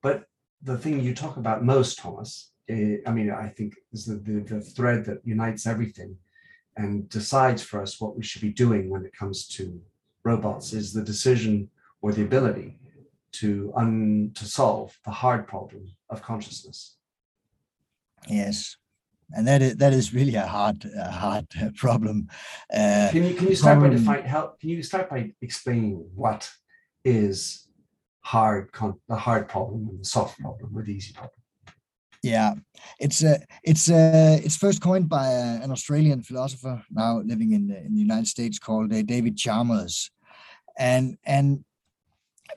But 0.02 0.26
the 0.62 0.78
thing 0.78 1.00
you 1.00 1.16
talk 1.16 1.38
about 1.38 1.64
most, 1.64 1.98
Thomas, 1.98 2.52
eh, 2.70 2.98
I 3.08 3.12
mean, 3.12 3.32
I 3.32 3.48
think 3.48 3.74
is 3.92 4.06
the, 4.06 4.16
the, 4.16 4.42
the 4.42 4.62
thread 4.62 5.06
that 5.06 5.22
unites 5.26 5.66
everything 5.66 6.16
and 6.78 7.10
decides 7.10 7.64
for 7.64 7.82
us 7.82 8.00
what 8.00 8.16
we 8.16 8.24
should 8.24 8.42
be 8.42 8.54
doing 8.54 8.90
when 8.90 9.06
it 9.06 9.18
comes 9.18 9.48
to 9.48 9.82
robots 10.24 10.74
is 10.74 10.94
the 10.94 11.04
decision 11.04 11.70
or 12.02 12.12
the 12.12 12.24
ability 12.24 12.80
to 13.32 13.72
un, 13.76 14.32
to 14.36 14.46
solve 14.46 14.98
the 15.06 15.12
hard 15.12 15.48
problem 15.48 15.92
of 16.10 16.22
consciousness. 16.22 16.98
Yes, 18.28 18.78
and 19.32 19.48
that 19.48 19.62
is 19.62 19.76
that 19.78 19.94
is 19.94 20.14
really 20.14 20.36
a 20.36 20.46
hard 20.46 20.84
a 20.98 21.12
hard 21.12 21.48
problem. 21.76 22.28
Uh, 22.74 23.10
can 23.12 23.24
you 23.26 23.34
can 23.34 23.48
you 23.48 23.56
start 23.56 23.80
problem, 23.80 24.04
by 24.06 24.16
define 24.16 24.30
how 24.30 24.54
can 24.60 24.70
you 24.70 24.84
start 24.84 25.10
by 25.10 25.32
explaining 25.42 26.06
what 26.16 26.50
is 27.06 27.68
hard 28.22 28.72
con- 28.72 29.00
the 29.08 29.16
hard 29.16 29.48
problem 29.48 29.88
and 29.90 30.00
the 30.00 30.06
soft 30.06 30.40
problem 30.40 30.72
or 30.76 30.84
the 30.84 30.94
easy 30.94 31.14
problem? 31.14 31.32
Yeah, 32.22 32.56
it's 33.00 33.24
uh, 33.24 33.38
it's 33.64 33.90
uh, 33.90 34.40
it's 34.44 34.58
first 34.58 34.82
coined 34.82 35.08
by 35.08 35.28
uh, 35.28 35.60
an 35.64 35.72
Australian 35.72 36.22
philosopher 36.22 36.84
now 36.92 37.20
living 37.20 37.54
in 37.54 37.68
the, 37.68 37.78
in 37.78 37.94
the 37.94 38.02
United 38.02 38.28
States 38.28 38.60
called 38.60 38.92
uh, 38.92 39.02
David 39.04 39.38
Chalmers, 39.38 40.12
and 40.78 41.18
and 41.24 41.64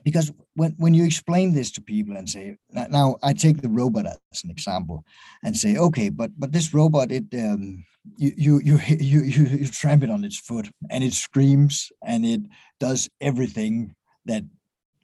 because 0.03 0.31
when, 0.55 0.71
when 0.77 0.93
you 0.93 1.05
explain 1.05 1.53
this 1.53 1.71
to 1.71 1.81
people 1.81 2.17
and 2.17 2.29
say 2.29 2.57
now 2.89 3.15
i 3.23 3.33
take 3.33 3.61
the 3.61 3.69
robot 3.69 4.05
as 4.05 4.43
an 4.43 4.49
example 4.49 5.03
and 5.43 5.55
say 5.55 5.77
okay 5.77 6.09
but 6.09 6.31
but 6.37 6.51
this 6.51 6.73
robot 6.73 7.11
it 7.11 7.25
um, 7.33 7.83
you, 8.17 8.31
you 8.35 8.61
you 8.63 8.79
you 8.99 9.21
you 9.21 9.43
you 9.45 9.67
tramp 9.67 10.03
it 10.03 10.09
on 10.09 10.23
its 10.23 10.37
foot 10.39 10.69
and 10.89 11.03
it 11.03 11.13
screams 11.13 11.91
and 12.05 12.25
it 12.25 12.41
does 12.79 13.09
everything 13.21 13.95
that 14.25 14.43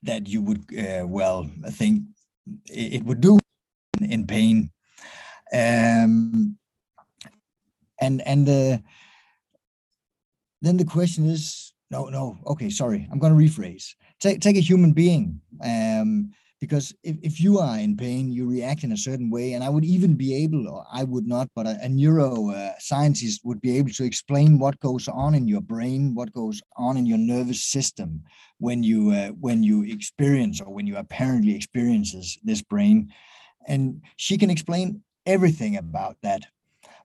that 0.04 0.28
you 0.28 0.42
would 0.42 0.64
uh, 0.78 1.06
well 1.06 1.50
think 1.72 2.04
it 2.68 3.04
would 3.04 3.22
do 3.22 3.38
in, 4.00 4.12
in 4.12 4.28
pain. 4.28 4.72
Um 5.54 6.58
and 8.00 8.22
and 8.26 8.48
uh, 8.48 8.78
then 10.62 10.78
the 10.78 10.86
question 10.86 11.26
is 11.30 11.74
no 11.92 12.06
no 12.06 12.38
okay 12.46 12.70
sorry 12.70 13.08
i'm 13.12 13.20
going 13.20 13.36
to 13.36 13.40
rephrase 13.40 13.96
take 14.20 14.42
take 14.42 14.58
a 14.58 14.62
human 14.62 14.92
being 14.92 15.40
um, 15.64 16.32
because 16.60 16.94
if, 17.04 17.16
if 17.22 17.40
you 17.40 17.60
are 17.60 17.78
in 17.78 17.96
pain 17.96 18.32
you 18.32 18.50
react 18.50 18.84
in 18.84 18.92
a 18.92 18.98
certain 18.98 19.30
way 19.30 19.54
and 19.54 19.64
i 19.64 19.70
would 19.70 19.86
even 19.86 20.16
be 20.16 20.36
able 20.44 20.68
or 20.68 20.86
i 20.92 21.04
would 21.04 21.28
not 21.28 21.48
but 21.56 21.66
a, 21.66 21.78
a 21.82 21.90
uh, 21.90 23.10
would 23.44 23.62
be 23.62 23.78
able 23.78 23.90
to 23.90 24.04
explain 24.04 24.60
what 24.60 24.80
goes 24.80 25.08
on 25.08 25.36
in 25.36 25.48
your 25.48 25.62
brain 25.62 26.14
what 26.14 26.32
goes 26.34 26.62
on 26.78 26.98
in 26.98 27.06
your 27.06 27.18
nervous 27.18 27.62
system 27.64 28.24
when 28.60 28.84
you 28.84 29.12
uh, 29.12 29.30
when 29.40 29.64
you 29.64 29.84
experience 29.84 30.62
or 30.62 30.72
when 30.72 30.86
you 30.86 30.98
apparently 30.98 31.56
experiences 31.56 32.38
this 32.44 32.62
brain. 32.62 33.12
And 33.68 34.02
she 34.18 34.38
can 34.38 34.50
explain 34.50 35.02
everything 35.26 35.78
about 35.78 36.18
that. 36.24 36.44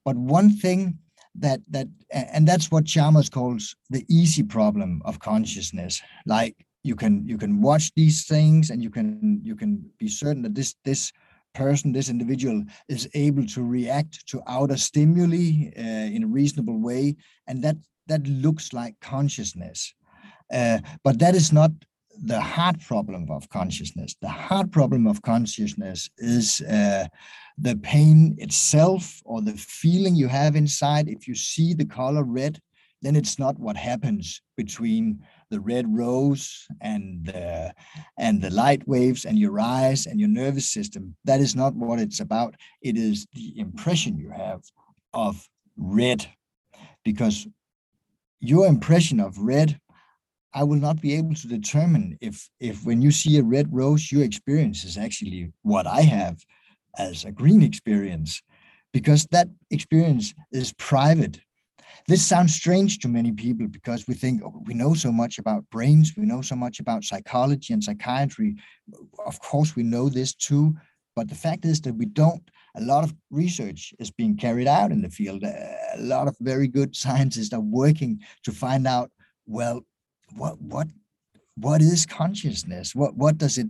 But 0.05 0.17
one 0.17 0.51
thing 0.51 0.99
that 1.37 1.61
that 1.71 1.89
and 2.13 2.47
that's 2.47 2.71
what 2.71 2.85
Chalmers 2.85 3.31
calls 3.31 3.75
the 3.91 4.05
easy 4.09 4.43
problem 4.43 5.01
of 5.05 5.19
consciousness. 5.19 6.03
Like 6.27 6.57
you 6.85 6.95
can 6.95 7.27
you 7.27 7.39
can 7.39 7.61
watch 7.61 7.91
these 7.95 8.27
things 8.27 8.71
and 8.71 8.83
you 8.83 8.91
can 8.91 9.41
you 9.43 9.57
can 9.57 9.83
be 9.99 10.07
certain 10.07 10.43
that 10.43 10.55
this 10.55 10.77
this 10.85 11.13
person 11.55 11.93
this 11.93 12.11
individual 12.11 12.63
is 12.89 13.09
able 13.15 13.47
to 13.47 13.65
react 13.65 14.27
to 14.27 14.43
outer 14.47 14.77
stimuli 14.77 15.71
uh, 15.79 16.15
in 16.17 16.25
a 16.25 16.27
reasonable 16.27 16.79
way. 16.79 17.17
And 17.49 17.65
that 17.65 17.77
that 18.07 18.27
looks 18.27 18.73
like 18.73 18.95
consciousness. 19.01 19.95
Uh, 20.53 20.79
but 21.03 21.19
that 21.19 21.35
is 21.35 21.53
not 21.53 21.73
the 22.23 22.41
hard 22.41 22.81
problem 22.81 23.29
of 23.31 23.49
consciousness. 23.49 24.15
The 24.21 24.29
hard 24.29 24.71
problem 24.71 25.07
of 25.07 25.23
consciousness 25.23 26.11
is 26.19 26.61
uh, 26.61 27.07
the 27.57 27.77
pain 27.77 28.37
itself 28.39 29.21
or 29.25 29.41
the 29.41 29.55
feeling 29.55 30.15
you 30.15 30.29
have 30.29 30.55
inside. 30.55 31.09
If 31.09 31.27
you 31.27 31.35
see 31.35 31.73
the 31.73 31.87
color 31.87 32.25
red 32.25 32.61
then 33.05 33.17
it's 33.17 33.39
not 33.39 33.59
what 33.59 33.77
happens 33.77 34.41
between 34.57 35.21
the 35.55 35.61
red 35.73 35.87
rose 36.03 36.45
and 36.81 37.27
the, 37.27 37.73
and 38.25 38.35
the 38.43 38.51
light 38.63 38.83
waves 38.95 39.25
and 39.25 39.37
your 39.39 39.57
eyes 39.61 40.01
and 40.09 40.17
your 40.21 40.33
nervous 40.43 40.69
system. 40.77 41.03
That 41.29 41.41
is 41.41 41.55
not 41.55 41.73
what 41.75 42.01
it's 42.05 42.21
about. 42.21 42.53
It 42.89 42.97
is 43.09 43.27
the 43.39 43.49
impression 43.67 44.19
you 44.25 44.31
have 44.31 44.63
of 45.13 45.35
red, 45.77 46.21
because 47.05 47.47
your 48.41 48.67
impression 48.67 49.21
of 49.21 49.39
red, 49.39 49.79
I 50.61 50.63
will 50.69 50.83
not 50.89 51.01
be 51.01 51.15
able 51.15 51.35
to 51.35 51.49
determine 51.49 52.19
if 52.21 52.37
if 52.61 52.85
when 52.85 53.03
you 53.05 53.11
see 53.11 53.39
a 53.39 53.49
red 53.57 53.69
rose, 53.81 54.13
your 54.13 54.25
experience 54.25 54.85
is 54.85 54.97
actually 55.07 55.53
what 55.63 55.87
I 55.87 56.03
have 56.03 56.37
as 57.09 57.25
a 57.25 57.33
green 57.41 57.63
experience, 57.63 58.43
because 58.93 59.27
that 59.31 59.49
experience 59.71 60.35
is 60.53 60.73
private 60.93 61.37
this 62.07 62.25
sounds 62.25 62.55
strange 62.55 62.99
to 63.01 63.09
many 63.09 63.33
people 63.33 63.67
because 63.67 64.07
we 64.07 64.15
think 64.15 64.43
oh, 64.45 64.63
we 64.67 64.75
know 64.75 64.95
so 64.95 65.11
much 65.13 65.39
about 65.39 65.69
brains, 65.71 66.13
we 66.17 66.27
know 66.27 66.43
so 66.43 66.57
much 66.57 66.81
about 66.81 67.05
psychology 67.05 67.73
and 67.73 67.83
psychiatry. 67.83 68.57
Of 69.27 69.41
course, 69.41 69.77
we 69.77 69.83
know 69.83 70.09
this 70.09 70.35
too, 70.35 70.75
but 71.17 71.29
the 71.29 71.35
fact 71.35 71.65
is 71.65 71.81
that 71.83 71.95
we 71.95 72.07
don't. 72.07 72.43
A 72.77 72.81
lot 72.81 73.05
of 73.05 73.15
research 73.31 73.95
is 74.01 74.11
being 74.11 74.37
carried 74.37 74.67
out 74.67 74.91
in 74.91 75.01
the 75.01 75.11
field. 75.11 75.45
A 75.45 75.97
lot 75.99 76.29
of 76.29 76.37
very 76.41 76.69
good 76.69 76.97
scientists 77.05 77.53
are 77.53 77.61
working 77.61 78.21
to 78.45 78.53
find 78.53 78.87
out, 78.87 79.11
well, 79.47 79.85
what 80.37 80.61
what 80.61 80.89
what 81.57 81.81
is 81.81 82.07
consciousness? 82.07 82.95
What 82.95 83.17
what 83.17 83.39
does 83.39 83.59
it 83.59 83.69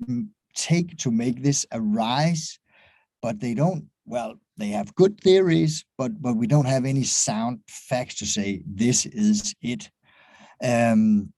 take 0.55 0.97
to 0.99 1.11
make 1.11 1.43
this 1.43 1.67
arise? 1.73 2.59
But 3.21 3.41
they 3.41 3.55
don't 3.55 3.87
well, 4.07 4.35
they 4.57 4.69
have 4.69 4.95
good 4.95 5.21
theories, 5.21 5.85
but 5.99 6.21
but 6.23 6.37
we 6.37 6.47
don't 6.47 6.67
have 6.67 6.85
any 6.85 7.03
sound 7.03 7.61
facts 7.69 8.17
to 8.17 8.27
say 8.27 8.63
this 8.67 9.07
is 9.07 9.55
it. 9.63 9.91
Um, 10.63 11.33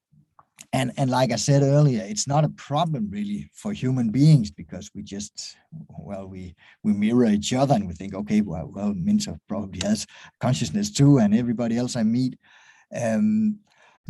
and 0.73 0.93
and 0.97 1.11
like 1.11 1.33
I 1.33 1.37
said 1.37 1.63
earlier, 1.63 2.05
it's 2.07 2.27
not 2.27 2.45
a 2.45 2.51
problem 2.51 3.09
really 3.11 3.51
for 3.55 3.73
human 3.73 4.11
beings 4.11 4.51
because 4.51 4.91
we 4.95 5.03
just 5.03 5.57
well 5.99 6.27
we 6.27 6.55
we 6.83 6.93
mirror 6.93 7.27
each 7.27 7.53
other 7.53 7.75
and 7.75 7.87
we 7.87 7.95
think 7.95 8.15
okay 8.15 8.41
well 8.43 8.71
well 8.75 8.93
Minter 8.95 9.39
probably 9.49 9.81
has 9.83 10.07
consciousness 10.41 10.91
too, 10.91 11.19
and 11.19 11.35
everybody 11.35 11.79
else 11.79 11.97
I 11.97 12.03
meet. 12.03 12.39
Um, 12.95 13.61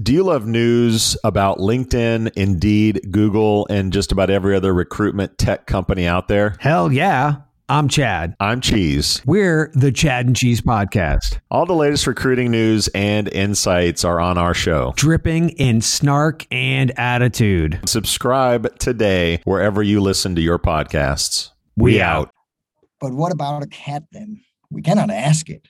do 0.02 0.12
you 0.12 0.24
love 0.24 0.46
news 0.46 1.16
about 1.24 1.56
LinkedIn, 1.56 2.32
Indeed, 2.36 3.00
Google, 3.10 3.66
and 3.70 3.94
just 3.94 4.12
about 4.12 4.28
every 4.28 4.54
other 4.54 4.74
recruitment 4.74 5.38
tech 5.38 5.66
company 5.66 6.06
out 6.06 6.28
there? 6.28 6.56
Hell 6.60 6.92
yeah. 6.92 7.36
I'm 7.68 7.88
Chad. 7.88 8.36
I'm 8.38 8.60
Cheese. 8.60 9.20
We're 9.26 9.72
the 9.74 9.90
Chad 9.90 10.26
and 10.26 10.36
Cheese 10.36 10.60
Podcast. 10.60 11.40
All 11.50 11.66
the 11.66 11.74
latest 11.74 12.06
recruiting 12.06 12.52
news 12.52 12.86
and 12.94 13.26
insights 13.32 14.04
are 14.04 14.20
on 14.20 14.38
our 14.38 14.54
show, 14.54 14.92
dripping 14.96 15.50
in 15.50 15.80
snark 15.80 16.46
and 16.52 16.96
attitude. 16.96 17.80
Subscribe 17.84 18.78
today 18.78 19.40
wherever 19.42 19.82
you 19.82 20.00
listen 20.00 20.36
to 20.36 20.40
your 20.40 20.60
podcasts. 20.60 21.50
We, 21.76 21.94
we 21.94 22.00
out. 22.00 22.30
But 23.00 23.12
what 23.14 23.32
about 23.32 23.64
a 23.64 23.66
cat 23.66 24.04
then? 24.12 24.42
We 24.70 24.82
cannot 24.82 25.10
ask 25.10 25.50
it. 25.50 25.66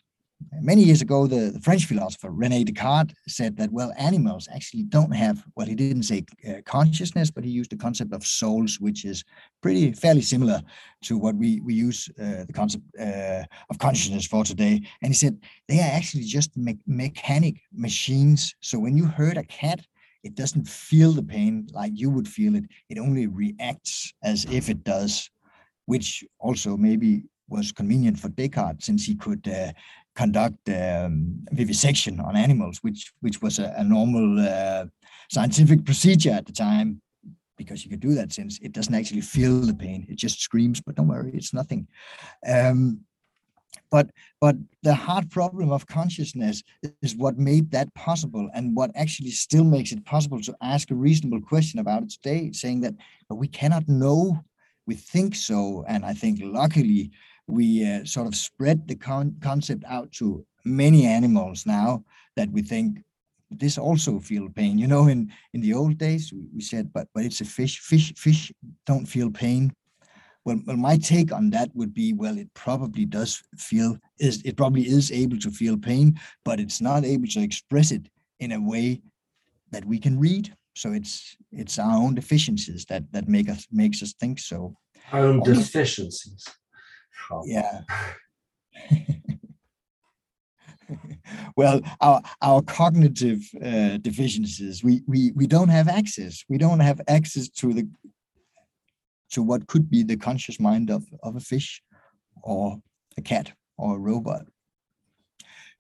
Many 0.61 0.83
years 0.83 1.01
ago, 1.01 1.27
the, 1.27 1.51
the, 1.51 1.61
French 1.61 1.87
philosopher 1.87 2.31
Rene 2.31 2.65
Descartes 2.65 3.15
said 3.27 3.57
that, 3.57 3.73
well, 3.73 3.93
animals 3.99 4.49
actually 4.53 4.83
don't 4.83 5.13
have, 5.13 5.43
well, 5.55 5.67
he 5.67 5.75
didn't 5.75 6.03
say 6.03 6.25
uh, 6.49 6.61
consciousness, 6.65 7.31
but 7.31 7.45
he 7.45 7.51
used 7.51 7.71
the 7.71 7.77
concept 7.77 8.13
of 8.13 8.25
souls, 8.27 8.79
which 8.79 9.05
is 9.05 9.25
pretty 9.63 9.93
fairly 9.93 10.21
similar 10.21 10.63
to 11.03 11.17
what 11.17 11.35
we, 11.37 11.61
we 11.61 11.73
use 11.75 12.11
uh, 12.21 12.45
the 12.47 12.53
concept 12.53 12.85
uh, 13.01 13.45
of 13.71 13.79
consciousness 13.79 14.27
for 14.27 14.45
today. 14.45 14.83
And 15.03 15.11
he 15.11 15.15
said 15.15 15.39
they 15.69 15.79
are 15.81 15.91
actually 15.93 16.25
just 16.25 16.57
me- 16.57 16.79
mechanic 16.87 17.57
machines. 17.73 18.55
So 18.61 18.79
when 18.79 18.97
you 18.97 19.07
hurt 19.07 19.39
a 19.39 19.45
cat, 19.45 19.81
it 20.23 20.35
doesn't 20.35 20.69
feel 20.69 21.13
the 21.13 21.23
pain 21.23 21.69
like 21.73 21.93
you 21.95 22.11
would 22.11 22.29
feel 22.29 22.57
it. 22.57 22.65
It 22.91 22.99
only 22.99 23.27
reacts 23.27 24.13
as 24.23 24.45
if 24.47 24.69
it 24.69 24.85
does, 24.85 25.31
which 25.87 26.25
also 26.39 26.77
maybe 26.77 27.25
was 27.49 27.73
convenient 27.73 28.19
for 28.19 28.29
Descartes 28.29 28.85
since 28.85 29.05
he 29.05 29.15
could 29.15 29.47
uh, 29.49 29.73
conduct 30.17 30.69
um, 30.69 31.45
vivisection 31.53 32.21
on 32.21 32.37
animals, 32.37 32.79
which 32.83 33.13
which 33.21 33.41
was 33.43 33.59
a, 33.59 33.75
a 33.77 33.85
normal 33.85 34.41
uh, 34.41 34.87
scientific 35.31 35.85
procedure 35.85 36.33
at 36.33 36.47
the 36.47 36.53
time, 36.53 37.01
because 37.57 37.85
you 37.85 37.91
could 37.91 38.01
do 38.01 38.15
that 38.15 38.33
since 38.33 38.59
it 38.61 38.73
doesn't 38.73 38.95
actually 38.95 39.21
feel 39.21 39.61
the 39.61 39.75
pain; 39.75 40.07
it 40.09 40.17
just 40.17 40.41
screams. 40.41 40.81
But 40.81 40.97
don't 40.97 41.09
worry, 41.09 41.33
it's 41.35 41.55
nothing. 41.55 41.87
Um, 42.47 43.01
but 43.91 44.11
but 44.41 44.57
the 44.83 44.95
hard 44.95 45.31
problem 45.31 45.71
of 45.71 45.87
consciousness 45.87 46.63
is 47.03 47.15
what 47.15 47.39
made 47.39 47.71
that 47.71 47.95
possible, 47.95 48.49
and 48.55 48.75
what 48.75 48.91
actually 48.95 49.31
still 49.31 49.65
makes 49.65 49.93
it 49.93 50.05
possible 50.05 50.41
to 50.41 50.57
ask 50.61 50.91
a 50.91 50.95
reasonable 50.95 51.41
question 51.41 51.79
about 51.79 52.03
it 52.03 52.11
today, 52.11 52.51
saying 52.53 52.81
that 52.81 52.95
but 53.29 53.37
we 53.37 53.49
cannot 53.49 53.89
know. 53.89 54.43
We 54.87 54.95
think 54.95 55.35
so, 55.35 55.85
and 55.89 56.05
I 56.05 56.15
think 56.15 56.39
luckily 56.41 57.11
we 57.47 57.87
uh, 57.87 58.05
sort 58.05 58.27
of 58.27 58.35
spread 58.35 58.87
the 58.89 58.97
con- 58.97 59.37
concept 59.41 59.85
out 59.87 60.11
to 60.13 60.45
many 60.65 61.07
animals 61.07 61.65
now 61.67 62.05
that 62.37 62.51
we 62.51 62.63
think 62.63 62.99
this 63.51 63.79
also 63.79 64.19
feel 64.19 64.49
pain. 64.49 64.79
You 64.79 64.89
know, 64.89 65.09
in 65.09 65.33
in 65.53 65.61
the 65.61 65.75
old 65.75 65.99
days 65.99 66.33
we, 66.33 66.49
we 66.55 66.61
said, 66.61 66.93
but 66.93 67.09
but 67.15 67.25
it's 67.25 67.41
a 67.41 67.45
fish. 67.45 67.81
Fish 67.81 68.13
fish 68.17 68.53
don't 68.87 69.07
feel 69.07 69.31
pain. 69.31 69.73
Well, 70.45 70.61
well, 70.67 70.77
my 70.77 70.97
take 70.97 71.33
on 71.33 71.51
that 71.51 71.71
would 71.75 71.93
be, 71.93 72.13
well, 72.13 72.39
it 72.39 72.53
probably 72.55 73.05
does 73.05 73.43
feel 73.57 73.97
is 74.19 74.43
it 74.45 74.57
probably 74.57 74.83
is 74.83 75.11
able 75.11 75.39
to 75.39 75.51
feel 75.51 75.77
pain, 75.77 76.19
but 76.45 76.61
it's 76.61 76.81
not 76.81 77.05
able 77.05 77.27
to 77.29 77.41
express 77.41 77.91
it 77.91 78.09
in 78.41 78.53
a 78.53 78.61
way 78.61 79.01
that 79.71 79.85
we 79.85 79.99
can 79.99 80.19
read. 80.19 80.55
So 80.75 80.93
it's 80.93 81.37
it's 81.53 81.79
our 81.79 81.97
own 81.97 82.15
deficiencies 82.15 82.85
that 82.87 83.11
that 83.13 83.29
make 83.29 83.49
us 83.49 83.67
makes 83.71 84.03
us 84.03 84.13
think 84.13 84.39
so. 84.39 84.77
Our 85.13 85.27
own 85.27 85.41
deficiencies. 85.43 86.45
Yeah. 87.47 87.83
well, 91.57 91.81
our 92.01 92.23
our 92.43 92.63
cognitive 92.63 93.41
uh, 93.65 93.99
deficiencies, 93.99 94.85
we 94.85 95.03
we 95.07 95.33
we 95.33 95.47
don't 95.47 95.69
have 95.69 95.89
access. 95.89 96.45
We 96.49 96.59
don't 96.59 96.81
have 96.81 97.01
access 97.09 97.49
to 97.49 97.73
the 97.73 97.89
to 99.33 99.43
what 99.43 99.67
could 99.67 99.91
be 99.91 100.03
the 100.03 100.17
conscious 100.17 100.61
mind 100.61 100.91
of 100.91 101.05
of 101.23 101.37
a 101.37 101.41
fish, 101.41 101.83
or 102.43 102.81
a 103.17 103.23
cat, 103.23 103.53
or 103.77 103.97
a 103.97 103.99
robot. 103.99 104.47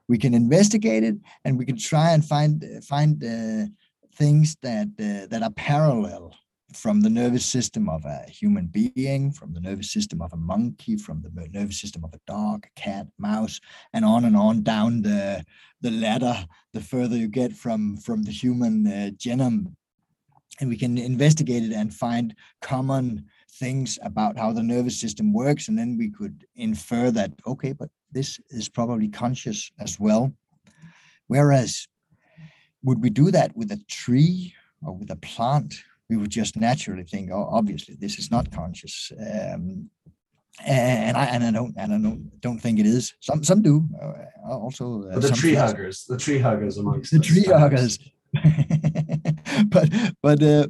We 0.08 0.18
can 0.18 0.34
investigate 0.34 1.04
it, 1.04 1.16
and 1.44 1.58
we 1.58 1.66
can 1.66 1.78
try 1.78 2.12
and 2.12 2.24
find 2.24 2.64
find 2.84 3.22
uh, 3.22 3.66
things 4.14 4.56
that 4.62 4.88
uh, 4.98 5.26
that 5.28 5.42
are 5.42 5.50
parallel 5.50 6.34
from 6.76 7.00
the 7.00 7.10
nervous 7.10 7.44
system 7.44 7.88
of 7.88 8.04
a 8.04 8.24
human 8.28 8.66
being, 8.66 9.32
from 9.32 9.52
the 9.52 9.60
nervous 9.60 9.90
system 9.90 10.20
of 10.20 10.32
a 10.32 10.36
monkey, 10.36 10.96
from 10.96 11.22
the 11.22 11.48
nervous 11.50 11.80
system 11.80 12.04
of 12.04 12.12
a 12.14 12.20
dog, 12.26 12.66
a 12.66 12.80
cat, 12.80 13.06
mouse, 13.18 13.60
and 13.92 14.04
on 14.04 14.24
and 14.24 14.36
on 14.36 14.62
down 14.62 15.02
the, 15.02 15.44
the 15.80 15.90
ladder, 15.90 16.46
the 16.72 16.80
further 16.80 17.16
you 17.16 17.28
get 17.28 17.52
from, 17.52 17.96
from 17.96 18.22
the 18.22 18.30
human 18.30 18.86
uh, 18.86 19.10
genome. 19.16 19.74
And 20.60 20.68
we 20.68 20.76
can 20.76 20.96
investigate 20.98 21.64
it 21.64 21.72
and 21.72 21.92
find 21.92 22.34
common 22.62 23.26
things 23.54 23.98
about 24.02 24.38
how 24.38 24.52
the 24.52 24.62
nervous 24.62 24.98
system 24.98 25.32
works. 25.32 25.68
And 25.68 25.78
then 25.78 25.96
we 25.98 26.10
could 26.10 26.46
infer 26.54 27.10
that, 27.10 27.32
okay, 27.46 27.72
but 27.72 27.90
this 28.12 28.40
is 28.50 28.68
probably 28.68 29.08
conscious 29.08 29.70
as 29.78 29.98
well. 29.98 30.32
Whereas, 31.26 31.86
would 32.82 33.02
we 33.02 33.10
do 33.10 33.30
that 33.32 33.56
with 33.56 33.72
a 33.72 33.82
tree 33.88 34.54
or 34.82 34.94
with 34.94 35.10
a 35.10 35.16
plant? 35.16 35.74
We 36.08 36.16
would 36.16 36.30
just 36.30 36.56
naturally 36.56 37.04
think, 37.04 37.30
oh, 37.32 37.48
obviously 37.50 37.96
this 37.98 38.18
is 38.18 38.30
not 38.30 38.50
conscious. 38.50 39.12
Um, 39.18 39.90
and 40.64 41.16
I 41.16 41.24
and 41.26 41.44
I 41.44 41.50
don't 41.50 41.74
and 41.76 41.92
I 41.92 41.98
don't 41.98 42.40
don't 42.40 42.58
think 42.58 42.78
it 42.78 42.86
is. 42.86 43.14
Some 43.20 43.44
some 43.44 43.60
do. 43.60 43.86
Uh, 44.02 44.54
also, 44.56 45.06
uh, 45.10 45.18
the 45.18 45.30
tree 45.30 45.54
huggers, 45.54 46.04
the 46.04 46.16
tree 46.16 46.38
huggers 46.38 46.78
amongst 46.78 47.12
the 47.12 47.18
tree 47.18 47.44
huggers. 47.44 47.98
but 49.68 49.90
but 50.22 50.42
uh, 50.42 50.66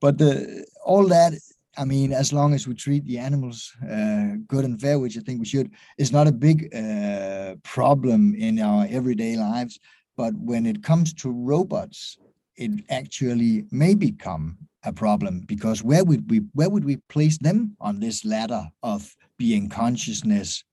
but 0.00 0.18
the, 0.18 0.64
all 0.84 1.08
that 1.08 1.32
I 1.76 1.84
mean, 1.84 2.12
as 2.12 2.32
long 2.32 2.54
as 2.54 2.68
we 2.68 2.74
treat 2.74 3.04
the 3.04 3.18
animals 3.18 3.72
uh, 3.82 4.36
good 4.46 4.64
and 4.64 4.80
fair, 4.80 4.98
which 4.98 5.16
I 5.16 5.20
think 5.20 5.40
we 5.40 5.46
should, 5.46 5.72
is 5.98 6.12
not 6.12 6.26
a 6.26 6.32
big 6.32 6.74
uh, 6.74 7.56
problem 7.62 8.34
in 8.34 8.60
our 8.60 8.86
everyday 8.88 9.36
lives. 9.36 9.80
But 10.16 10.34
when 10.34 10.66
it 10.66 10.82
comes 10.82 11.12
to 11.14 11.30
robots, 11.32 12.16
it 12.56 12.84
actually 12.90 13.64
may 13.72 13.94
become 13.94 14.56
a 14.84 14.92
problem 14.92 15.40
because 15.46 15.82
where 15.82 16.04
would 16.04 16.30
we 16.30 16.38
where 16.52 16.70
would 16.70 16.84
we 16.84 16.96
place 17.08 17.38
them 17.38 17.76
on 17.80 18.00
this 18.00 18.24
ladder 18.24 18.68
of 18.82 19.14
being 19.38 19.68
consciousness 19.68 20.64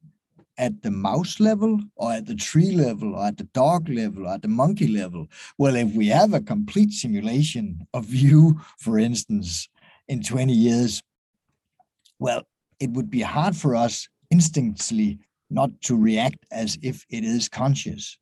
at 0.57 0.81
the 0.83 0.91
mouse 0.91 1.39
level 1.39 1.79
or 1.95 2.11
at 2.11 2.25
the 2.25 2.35
tree 2.35 2.71
level 2.71 3.15
or 3.15 3.25
at 3.25 3.37
the 3.37 3.45
dog 3.53 3.89
level 3.89 4.27
or 4.27 4.33
at 4.33 4.41
the 4.41 4.47
monkey 4.47 4.87
level? 4.87 5.27
Well 5.57 5.75
if 5.75 5.93
we 5.93 6.07
have 6.07 6.33
a 6.33 6.41
complete 6.41 6.91
simulation 6.91 7.87
of 7.93 8.13
you 8.13 8.59
for 8.79 8.99
instance 8.99 9.69
in 10.07 10.21
20 10.21 10.53
years 10.53 11.01
well 12.19 12.43
it 12.79 12.89
would 12.91 13.09
be 13.09 13.21
hard 13.21 13.55
for 13.55 13.75
us 13.75 14.09
instinctively 14.29 15.19
not 15.51 15.69
to 15.81 15.95
react 15.95 16.45
as 16.51 16.79
if 16.81 17.05
it 17.09 17.23
is 17.23 17.47
conscious. 17.49 18.17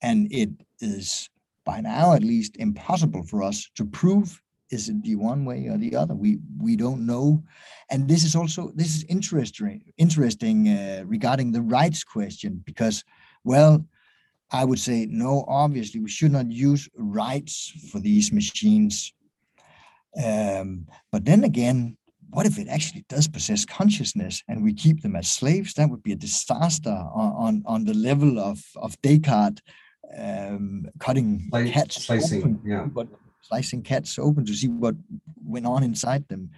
And 0.00 0.32
it 0.32 0.50
is 0.80 1.28
by 1.66 1.80
now 1.80 2.12
at 2.12 2.22
least 2.22 2.56
impossible 2.56 3.24
for 3.24 3.42
us 3.42 3.68
to 3.74 3.84
prove 3.84 4.40
is 4.74 4.88
it 4.88 5.02
the 5.02 5.16
one 5.16 5.44
way 5.44 5.68
or 5.68 5.78
the 5.78 5.94
other. 5.96 6.14
We 6.14 6.38
we 6.58 6.76
don't 6.76 7.06
know. 7.06 7.42
And 7.90 8.08
this 8.08 8.24
is 8.24 8.34
also 8.34 8.72
this 8.74 8.94
is 8.96 9.04
interesting 9.04 9.78
interesting 9.96 10.68
uh, 10.68 11.02
regarding 11.06 11.52
the 11.52 11.62
rights 11.62 12.02
question 12.04 12.62
because 12.70 13.04
well 13.44 13.74
i 14.60 14.62
would 14.64 14.78
say 14.88 15.06
no 15.24 15.44
obviously 15.48 16.00
we 16.00 16.16
should 16.16 16.32
not 16.32 16.50
use 16.50 16.88
rights 16.96 17.54
for 17.90 18.00
these 18.00 18.32
machines. 18.32 18.94
Um, 20.28 20.86
but 21.12 21.24
then 21.24 21.44
again 21.44 21.96
what 22.30 22.46
if 22.46 22.58
it 22.58 22.68
actually 22.68 23.04
does 23.08 23.28
possess 23.28 23.64
consciousness 23.64 24.42
and 24.48 24.64
we 24.64 24.74
keep 24.74 25.02
them 25.02 25.14
as 25.14 25.28
slaves? 25.28 25.74
That 25.74 25.88
would 25.90 26.02
be 26.02 26.12
a 26.12 26.24
disaster 26.26 26.96
on 27.20 27.30
on, 27.44 27.54
on 27.66 27.84
the 27.84 27.94
level 28.08 28.32
of 28.50 28.58
of 28.76 29.00
descartes 29.02 29.62
um, 30.18 30.86
cutting 30.98 31.46
Slice, 31.50 31.70
cats 31.70 32.04
slicing, 32.04 32.42
open, 32.42 32.60
yeah. 32.64 32.84
but 32.84 33.08
slicing 33.46 33.82
cats 33.82 34.18
open 34.18 34.44
to 34.46 34.54
see 34.54 34.68
what 34.68 34.94
went 35.44 35.66
on 35.66 35.82
inside 35.82 36.26
them. 36.28 36.50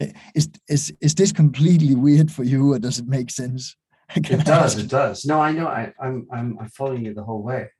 Eh, 0.00 0.12
is 0.34 0.50
is 0.68 0.92
is 1.00 1.14
this 1.14 1.32
completely 1.32 1.94
weird 1.94 2.30
for 2.30 2.44
you, 2.44 2.72
or 2.72 2.78
does 2.78 2.98
it 2.98 3.08
make 3.08 3.30
sense? 3.30 3.76
It 4.16 4.44
does. 4.44 4.78
It 4.78 4.88
does. 4.88 5.24
No, 5.24 5.40
I 5.40 5.50
know. 5.52 5.66
I, 5.66 5.92
I'm 6.00 6.28
I'm 6.32 6.58
I'm 6.60 6.68
following 6.68 7.04
you 7.04 7.14
the 7.14 7.24
whole 7.24 7.42
way, 7.42 7.70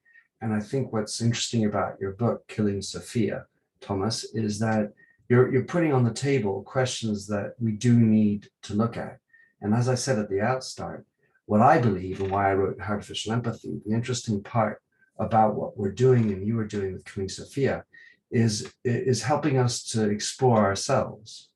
and 0.41 0.53
I 0.53 0.61
think 0.61 0.93
what's 0.93 1.21
interesting 1.21 1.67
about 1.67 2.01
your 2.01 2.13
book, 2.13 2.49
Killing 2.49 2.83
Sophia, 2.83 3.47
Thomas, 3.81 4.25
is 4.35 4.59
that 4.59 4.93
you're 5.29 5.53
you're 5.53 5.65
putting 5.65 5.93
on 5.93 6.05
the 6.05 6.13
table 6.13 6.63
questions 6.63 7.27
that 7.29 7.55
we 7.61 7.73
do 7.73 7.93
need 7.97 8.49
to 8.63 8.75
look 8.75 8.97
at. 8.97 9.19
And 9.61 9.73
as 9.73 9.89
I 9.89 9.95
said 9.95 10.19
at 10.19 10.29
the 10.29 10.43
outstart, 10.53 11.05
what 11.47 11.63
I 11.63 11.79
believe 11.79 12.21
and 12.21 12.31
why 12.31 12.51
I 12.51 12.55
wrote 12.55 12.81
Heartificial 12.81 13.33
Empathy, 13.33 13.81
the 13.87 13.95
interesting 13.95 14.43
part 14.43 14.83
about 15.19 15.55
what 15.55 15.79
we're 15.79 15.93
doing 15.93 16.33
and 16.33 16.47
you 16.47 16.59
are 16.59 16.67
doing 16.67 16.93
with 16.93 17.05
Killing 17.05 17.29
Sophia 17.29 17.85
is 18.31 18.73
is 18.85 19.23
helping 19.23 19.59
us 19.59 19.83
to 19.93 20.09
explore 20.11 20.65
ourselves. 20.65 21.51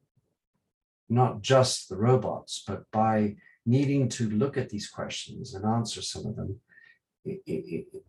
Not 1.08 1.42
just 1.42 1.88
the 1.88 1.96
robots 1.96 2.62
but 2.66 2.84
by 2.92 3.36
needing 3.66 4.08
to 4.08 4.30
look 4.30 4.56
at 4.56 4.68
these 4.68 4.88
questions 4.88 5.54
and 5.54 5.64
answer 5.64 6.02
some 6.02 6.26
of 6.26 6.36
them 6.36 6.60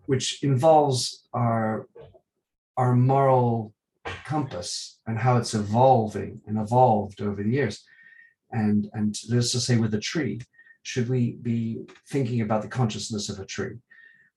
which 0.06 0.42
involves 0.44 1.28
our 1.34 1.88
our 2.78 2.96
moral 2.96 3.74
compass 4.26 5.00
and 5.06 5.18
how 5.18 5.38
it's 5.38 5.54
evolving 5.54 6.42
and 6.48 6.58
evolved 6.58 7.22
over 7.22 7.44
the 7.44 7.52
years. 7.52 7.84
And 8.52 8.90
and 8.94 9.16
let's 9.30 9.52
just 9.52 9.68
say 9.68 9.78
with 9.78 9.94
a 9.94 10.00
tree 10.00 10.42
should 10.84 11.10
we 11.10 11.34
be 11.42 11.84
thinking 12.10 12.42
about 12.42 12.62
the 12.62 12.68
consciousness 12.68 13.30
of 13.30 13.40
a 13.40 13.46
tree 13.46 13.78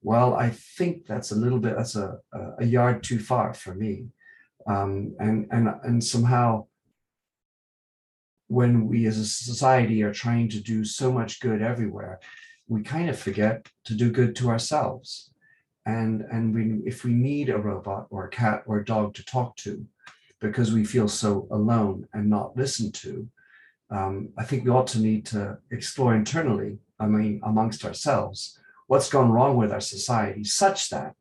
well, 0.05 0.35
I 0.35 0.51
think 0.51 1.07
that's 1.07 1.33
a 1.33 1.35
little 1.35 1.59
bit 1.59 1.77
that's 1.77 1.97
a 1.97 2.19
a 2.59 2.65
yard 2.65 3.03
too 3.03 3.19
far 3.19 3.55
for 3.55 3.75
me, 3.75 4.09
um, 4.67 5.17
and 5.19 5.49
and 5.51 5.67
and 5.83 6.05
somehow 6.05 6.67
when 8.49 8.87
we 8.87 9.07
as 9.07 9.19
a 9.19 9.25
society 9.25 10.03
are 10.03 10.13
trying 10.13 10.51
to 10.51 10.61
do 10.61 10.85
so 10.85 11.11
much 11.11 11.41
good 11.41 11.63
everywhere, 11.63 12.21
we 12.69 12.83
kind 12.83 13.09
of 13.09 13.19
forget 13.19 13.67
to 13.87 13.95
do 13.95 14.11
good 14.11 14.37
to 14.37 14.51
ourselves, 14.51 15.31
and 15.87 16.21
and 16.31 16.55
we 16.55 16.83
if 16.87 17.03
we 17.03 17.15
need 17.15 17.49
a 17.49 17.57
robot 17.57 18.07
or 18.11 18.27
a 18.27 18.31
cat 18.31 18.63
or 18.67 18.79
a 18.79 18.85
dog 18.85 19.15
to 19.15 19.25
talk 19.25 19.57
to, 19.57 19.87
because 20.39 20.71
we 20.71 20.85
feel 20.85 21.09
so 21.09 21.49
alone 21.51 22.07
and 22.13 22.29
not 22.29 22.59
listened 22.59 22.93
to, 22.93 23.27
um, 23.89 24.29
I 24.37 24.45
think 24.45 24.65
we 24.65 24.71
ought 24.71 24.89
to 24.89 25.01
need 25.01 25.25
to 25.27 25.57
explore 25.71 26.15
internally. 26.15 26.77
I 27.01 27.07
mean, 27.07 27.41
amongst 27.43 27.87
ourselves 27.87 28.59
what's 28.87 29.09
gone 29.09 29.31
wrong 29.31 29.57
with 29.57 29.73
our 29.73 29.81
society 29.81 30.45
such 30.45 30.91
that 30.91 31.15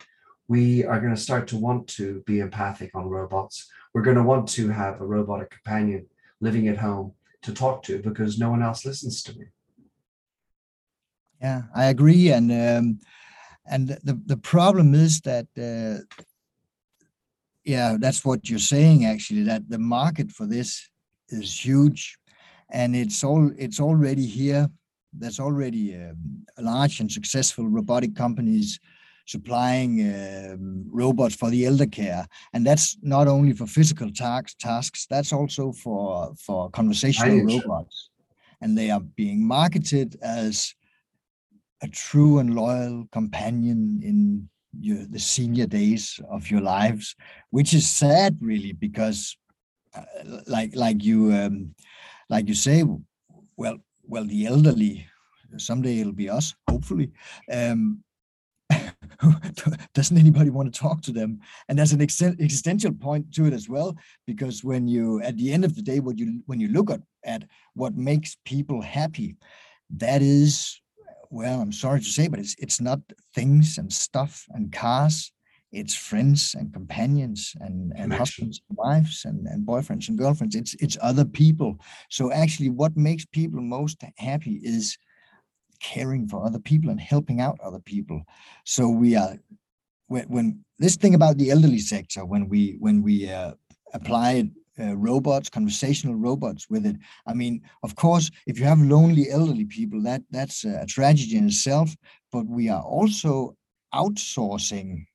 we 0.47 0.83
are 0.83 0.99
going 0.99 1.15
to 1.15 1.21
start 1.21 1.47
to 1.47 1.57
want 1.57 1.87
to 1.87 2.21
be 2.25 2.39
empathic 2.39 2.91
on 2.93 3.07
robots. 3.07 3.69
We're 3.93 4.01
going 4.01 4.17
to 4.17 4.23
want 4.23 4.49
to 4.49 4.69
have 4.69 4.99
a 4.99 5.05
robotic 5.05 5.51
companion 5.51 6.07
living 6.41 6.67
at 6.67 6.77
home 6.77 7.13
to 7.43 7.53
talk 7.53 7.83
to 7.83 8.01
because 8.01 8.37
no 8.37 8.49
one 8.49 8.61
else 8.61 8.85
listens 8.85 9.23
to 9.23 9.37
me. 9.37 9.45
Yeah, 11.41 11.63
I 11.75 11.85
agree, 11.85 12.31
and 12.31 12.51
um, 12.51 12.99
and 13.65 13.89
the 13.89 14.17
the 14.25 14.37
problem 14.37 14.93
is 14.93 15.19
that 15.21 15.47
uh, 15.57 16.03
yeah, 17.65 17.97
that's 17.99 18.23
what 18.23 18.49
you're 18.49 18.59
saying 18.59 19.05
actually. 19.05 19.43
That 19.43 19.69
the 19.69 19.77
market 19.77 20.31
for 20.31 20.45
this 20.45 20.89
is 21.27 21.65
huge, 21.65 22.17
and 22.69 22.95
it's 22.95 23.25
all 23.25 23.51
it's 23.57 23.81
already 23.81 24.25
here 24.25 24.69
there's 25.17 25.39
already 25.39 25.95
um, 25.95 26.45
large 26.59 26.99
and 26.99 27.11
successful 27.11 27.67
robotic 27.67 28.15
companies 28.15 28.79
supplying 29.25 30.01
um, 30.13 30.85
robots 30.91 31.35
for 31.35 31.49
the 31.49 31.65
elder 31.65 31.85
care. 31.85 32.27
And 32.53 32.65
that's 32.65 32.97
not 33.01 33.27
only 33.27 33.53
for 33.53 33.65
physical 33.67 34.11
tasks 34.11 34.55
tasks 34.59 35.07
that's 35.09 35.31
also 35.31 35.71
for 35.71 36.33
for 36.35 36.69
conversational 36.71 37.45
robots. 37.45 38.09
And 38.61 38.77
they 38.77 38.89
are 38.89 39.01
being 39.01 39.45
marketed 39.45 40.17
as 40.21 40.73
a 41.81 41.87
true 41.87 42.39
and 42.39 42.55
loyal 42.55 43.07
companion 43.11 43.99
in 44.01 44.49
your, 44.79 45.05
the 45.05 45.19
senior 45.19 45.67
days 45.67 46.19
of 46.29 46.49
your 46.49 46.61
lives 46.61 47.15
which 47.51 47.73
is 47.73 47.87
sad 47.87 48.37
really 48.41 48.71
because 48.71 49.37
uh, 49.95 50.01
like 50.47 50.75
like 50.75 51.03
you 51.03 51.31
um, 51.31 51.75
like 52.29 52.47
you 52.47 52.55
say 52.55 52.83
well 53.55 53.77
well, 54.13 54.25
the 54.25 54.45
elderly, 54.45 55.07
someday 55.57 55.99
it'll 55.99 56.13
be 56.13 56.29
us, 56.29 56.53
hopefully. 56.69 57.09
Um, 57.51 58.03
doesn't 59.95 60.19
anybody 60.19 60.51
want 60.51 60.71
to 60.71 60.79
talk 60.79 61.01
to 61.01 61.11
them? 61.11 61.39
And 61.67 61.79
there's 61.79 61.93
an 61.93 62.01
ex- 62.03 62.21
existential 62.21 62.91
point 62.93 63.33
to 63.33 63.47
it 63.47 63.53
as 63.53 63.67
well, 63.67 63.97
because 64.27 64.63
when 64.63 64.87
you, 64.87 65.19
at 65.23 65.35
the 65.37 65.51
end 65.51 65.65
of 65.65 65.75
the 65.75 65.81
day, 65.81 65.99
what 65.99 66.19
you 66.19 66.43
when 66.45 66.59
you 66.59 66.67
look 66.67 66.91
at, 66.91 67.01
at 67.25 67.45
what 67.73 67.95
makes 67.95 68.37
people 68.45 68.83
happy, 68.83 69.35
that 69.89 70.21
is, 70.21 70.79
well, 71.31 71.59
I'm 71.59 71.71
sorry 71.71 72.01
to 72.01 72.05
say, 72.05 72.27
but 72.27 72.39
it's 72.39 72.55
it's 72.59 72.79
not 72.79 72.99
things 73.33 73.79
and 73.79 73.91
stuff 73.91 74.45
and 74.51 74.71
cars 74.71 75.31
it's 75.73 75.95
friends 75.95 76.55
and 76.57 76.71
companions 76.71 77.55
and, 77.59 77.91
and 77.95 78.13
husbands 78.13 78.61
and 78.69 78.77
wives 78.77 79.25
and, 79.25 79.47
and 79.47 79.65
boyfriends 79.65 80.07
and 80.07 80.19
girlfriends. 80.19 80.55
It's 80.55 80.75
it's 80.75 80.97
other 81.01 81.25
people. 81.25 81.79
So 82.09 82.31
actually 82.31 82.69
what 82.69 82.95
makes 82.95 83.25
people 83.25 83.59
most 83.59 84.03
happy 84.17 84.59
is 84.63 84.97
caring 85.81 86.27
for 86.27 86.45
other 86.45 86.59
people 86.59 86.91
and 86.91 87.01
helping 87.01 87.41
out 87.41 87.59
other 87.61 87.79
people. 87.79 88.21
So 88.65 88.87
we 88.87 89.15
are 89.15 89.35
when, 90.07 90.25
when 90.25 90.65
this 90.77 90.95
thing 90.95 91.15
about 91.15 91.37
the 91.37 91.49
elderly 91.49 91.79
sector 91.79 92.23
when 92.23 92.47
we 92.47 92.75
when 92.79 93.01
we 93.01 93.29
uh, 93.29 93.53
applied 93.93 94.51
uh, 94.79 94.95
robots 94.95 95.49
conversational 95.49 96.15
robots 96.15 96.67
with 96.67 96.85
it 96.85 96.95
i 97.27 97.33
mean 97.33 97.61
of 97.83 97.95
course 97.95 98.31
if 98.47 98.57
you 98.59 98.65
have 98.65 98.79
lonely 98.81 99.29
elderly 99.29 99.65
people 99.65 100.01
that 100.01 100.21
that's 100.31 100.65
a 100.65 100.85
tragedy 100.87 101.37
in 101.37 101.45
itself 101.45 101.95
but 102.31 102.45
we 102.47 102.69
are 102.69 102.81
also 102.81 103.55
outsourcing 103.93 105.05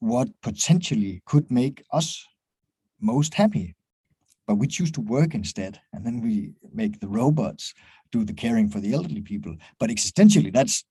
what 0.00 0.28
potentially 0.42 1.22
could 1.26 1.50
make 1.50 1.82
us 1.92 2.24
most 3.00 3.34
happy. 3.34 3.74
But 4.46 4.56
we 4.56 4.66
choose 4.66 4.90
to 4.92 5.00
work 5.00 5.34
instead, 5.34 5.80
and 5.92 6.06
then 6.06 6.20
we 6.20 6.52
make 6.72 7.00
the 7.00 7.08
robots 7.08 7.74
do 8.10 8.24
the 8.24 8.32
caring 8.32 8.68
for 8.68 8.80
the 8.80 8.94
elderly 8.94 9.20
people. 9.20 9.54
But 9.78 9.90
existentially, 9.90 10.52
that's 10.52 10.84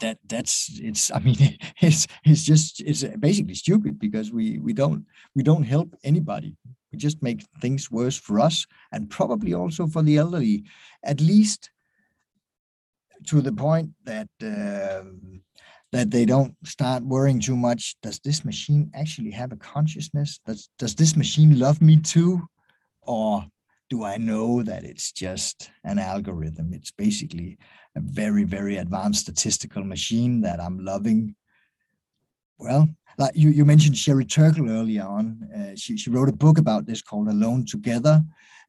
that 0.00 0.18
that's 0.28 0.80
it's 0.82 1.10
i 1.12 1.18
mean 1.18 1.36
it's 1.80 2.06
it's 2.24 2.44
just 2.44 2.80
it's 2.80 3.04
basically 3.18 3.54
stupid 3.54 3.98
because 3.98 4.32
we 4.32 4.58
we 4.58 4.72
don't 4.72 5.04
we 5.34 5.42
don't 5.42 5.62
help 5.64 5.94
anybody 6.02 6.56
we 6.90 6.98
just 6.98 7.22
make 7.22 7.40
things 7.60 7.90
worse 7.90 8.16
for 8.16 8.40
us 8.40 8.66
and 8.92 9.10
probably 9.10 9.54
also 9.54 9.86
for 9.86 10.02
the 10.02 10.16
elderly 10.16 10.64
at 11.04 11.20
least 11.20 11.70
to 13.26 13.40
the 13.40 13.52
point 13.52 13.90
that 14.04 14.28
um, 14.42 15.40
that 15.92 16.10
they 16.10 16.24
don't 16.24 16.54
start 16.64 17.04
worrying 17.04 17.38
too 17.38 17.56
much. 17.56 17.96
Does 18.02 18.18
this 18.20 18.44
machine 18.44 18.90
actually 18.94 19.30
have 19.30 19.52
a 19.52 19.56
consciousness? 19.56 20.40
Does, 20.46 20.68
does 20.78 20.94
this 20.94 21.16
machine 21.16 21.58
love 21.58 21.80
me 21.82 21.98
too? 21.98 22.42
Or 23.02 23.44
do 23.90 24.04
I 24.04 24.16
know 24.16 24.62
that 24.62 24.84
it's 24.84 25.12
just 25.12 25.70
an 25.84 25.98
algorithm? 25.98 26.72
It's 26.72 26.90
basically 26.90 27.58
a 27.94 28.00
very, 28.00 28.44
very 28.44 28.78
advanced 28.78 29.20
statistical 29.20 29.84
machine 29.84 30.40
that 30.40 30.60
I'm 30.60 30.82
loving 30.84 31.34
well, 32.62 32.88
like 33.18 33.32
you, 33.34 33.50
you 33.50 33.64
mentioned 33.64 33.96
Sherry 33.96 34.24
Turkle 34.24 34.70
earlier 34.70 35.02
on. 35.02 35.48
Uh, 35.54 35.76
she, 35.76 35.96
she 35.96 36.10
wrote 36.10 36.28
a 36.28 36.36
book 36.36 36.58
about 36.58 36.86
this 36.86 37.02
called 37.02 37.28
Alone 37.28 37.66
Together, 37.66 38.22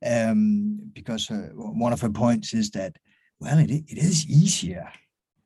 um, 0.03 0.79
because 0.93 1.27
her, 1.27 1.51
one 1.53 1.93
of 1.93 2.01
her 2.01 2.09
points 2.09 2.53
is 2.53 2.71
that, 2.71 2.95
well, 3.39 3.59
it, 3.59 3.69
it 3.69 3.97
is 3.97 4.25
easier 4.25 4.91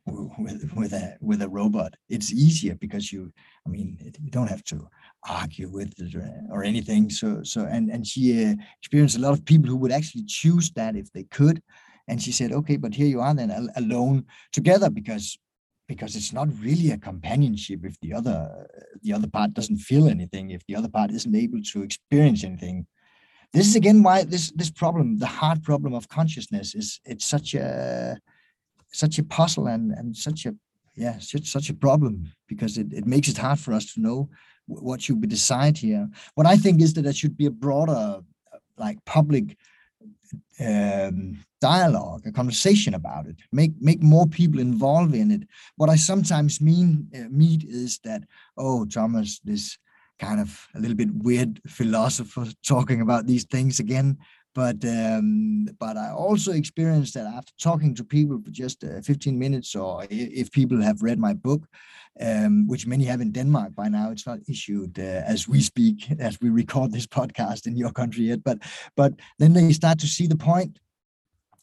with, 0.08 0.72
with 0.76 0.93
a 0.93 1.18
with 1.22 1.41
a 1.41 1.49
robot. 1.49 1.95
It's 2.10 2.32
easier 2.32 2.76
because 2.76 3.12
you, 3.12 3.32
I 3.66 3.70
mean, 3.70 3.97
you 4.22 4.32
don't 4.32 4.49
have 4.49 4.64
to 4.66 4.88
argue 5.28 5.70
with 5.70 5.93
it 5.99 6.16
or, 6.16 6.41
or 6.51 6.64
anything. 6.64 7.10
So 7.10 7.43
so 7.43 7.66
and 7.66 7.89
and 7.89 8.05
she 8.05 8.45
uh, 8.45 8.55
experienced 8.80 9.18
a 9.18 9.22
lot 9.22 9.34
of 9.34 9.45
people 9.45 9.70
who 9.70 9.78
would 9.78 9.91
actually 9.91 10.24
choose 10.26 10.72
that 10.72 10.95
if 10.95 11.12
they 11.12 11.24
could. 11.24 11.62
And 12.10 12.22
she 12.22 12.32
said, 12.32 12.53
okay, 12.53 12.78
but 12.78 12.93
here 12.93 13.08
you 13.08 13.20
are 13.20 13.34
then 13.34 13.70
alone 13.76 14.26
together 14.53 14.89
because 14.89 15.38
because 15.88 16.16
it's 16.16 16.34
not 16.34 16.47
really 16.60 16.91
a 16.91 16.97
companionship 16.97 17.84
if 17.84 17.99
the 18.01 18.14
other 18.14 18.68
the 19.03 19.14
other 19.14 19.28
part 19.28 19.53
doesn't 19.53 19.78
feel 19.78 20.08
anything 20.08 20.51
if 20.51 20.66
the 20.68 20.76
other 20.76 20.89
part 20.89 21.12
isn't 21.12 21.36
able 21.36 21.62
to 21.62 21.82
experience 21.82 22.43
anything 22.43 22.86
this 23.53 23.68
is 23.68 23.76
again 23.76 24.03
why 24.03 24.24
this 24.24 24.51
this 24.51 24.70
problem 24.70 25.18
the 25.18 25.26
hard 25.26 25.64
problem 25.64 25.93
of 25.93 26.10
consciousness 26.10 26.76
is 26.76 26.99
it's 27.05 27.26
such 27.26 27.53
a 27.53 28.18
such 28.92 29.20
a 29.20 29.24
puzzle 29.24 29.68
and 29.68 29.92
and 29.92 30.16
such 30.16 30.46
a 30.46 30.56
yeah 30.96 31.18
such, 31.20 31.48
such 31.48 31.70
a 31.70 31.74
problem 31.74 32.32
because 32.48 32.78
it, 32.78 32.92
it 32.94 33.06
makes 33.06 33.28
it 33.28 33.38
hard 33.38 33.60
for 33.60 33.74
us 33.74 33.94
to 33.94 34.02
know 34.02 34.30
what 34.66 35.02
should 35.02 35.22
we 35.22 35.28
decide 35.28 35.78
here 35.78 36.10
what 36.36 36.48
i 36.48 36.58
think 36.58 36.82
is 36.82 36.94
that 36.94 37.04
there 37.04 37.14
should 37.14 37.38
be 37.38 37.46
a 37.46 37.52
broader 37.52 38.22
like 38.78 39.04
public 39.06 39.58
um, 40.60 41.44
dialogue, 41.62 42.24
a 42.26 42.32
conversation 42.32 42.94
about 42.94 43.28
it. 43.28 43.38
Make 43.52 43.72
make 43.80 44.02
more 44.02 44.28
people 44.28 44.60
involved 44.60 45.16
in 45.16 45.32
it. 45.32 45.44
What 45.76 45.90
I 45.90 45.96
sometimes 45.96 46.62
mean 46.62 47.08
uh, 47.16 47.30
meet 47.30 47.64
is 47.64 48.00
that 48.00 48.24
oh, 48.58 48.86
Thomas, 48.86 49.40
this 49.40 49.78
kind 50.20 50.40
of 50.40 50.68
a 50.76 50.80
little 50.80 50.96
bit 50.96 51.14
weird 51.14 51.62
philosopher 51.68 52.46
talking 52.66 53.02
about 53.02 53.28
these 53.28 53.46
things 53.46 53.80
again. 53.80 54.18
But 54.58 54.84
um, 54.86 55.70
but 55.78 55.97
I 55.97 56.10
also 56.10 56.51
experienced 56.51 57.14
that 57.14 57.28
after 57.28 57.53
talking 57.62 57.93
to 57.93 58.03
people 58.03 58.41
for 58.43 58.49
just 58.49 58.84
uh, 58.84 59.01
15 59.01 59.38
minutes, 59.38 59.76
or 59.76 60.08
if 60.10 60.51
people 60.51 60.82
have 60.82 61.03
read 61.03 61.20
my 61.20 61.34
book, 61.34 61.68
um, 62.20 62.66
which 62.66 62.88
many 62.88 63.05
have 63.05 63.22
in 63.22 63.32
Denmark 63.32 63.76
by 63.76 63.88
now. 63.88 64.10
It's 64.10 64.26
not 64.26 64.39
issued 64.49 64.97
uh, 64.97 65.22
as 65.34 65.47
we 65.47 65.62
speak, 65.62 66.10
as 66.20 66.41
we 66.41 66.49
record 66.49 66.91
this 66.91 67.05
podcast 67.05 67.68
in 67.68 67.78
your 67.78 67.91
country 67.91 68.24
yet. 68.24 68.43
But 68.43 68.58
but 68.95 69.14
then 69.38 69.53
they 69.53 69.72
start 69.74 69.99
to 69.99 70.08
see 70.08 70.26
the 70.26 70.43
point, 70.51 70.80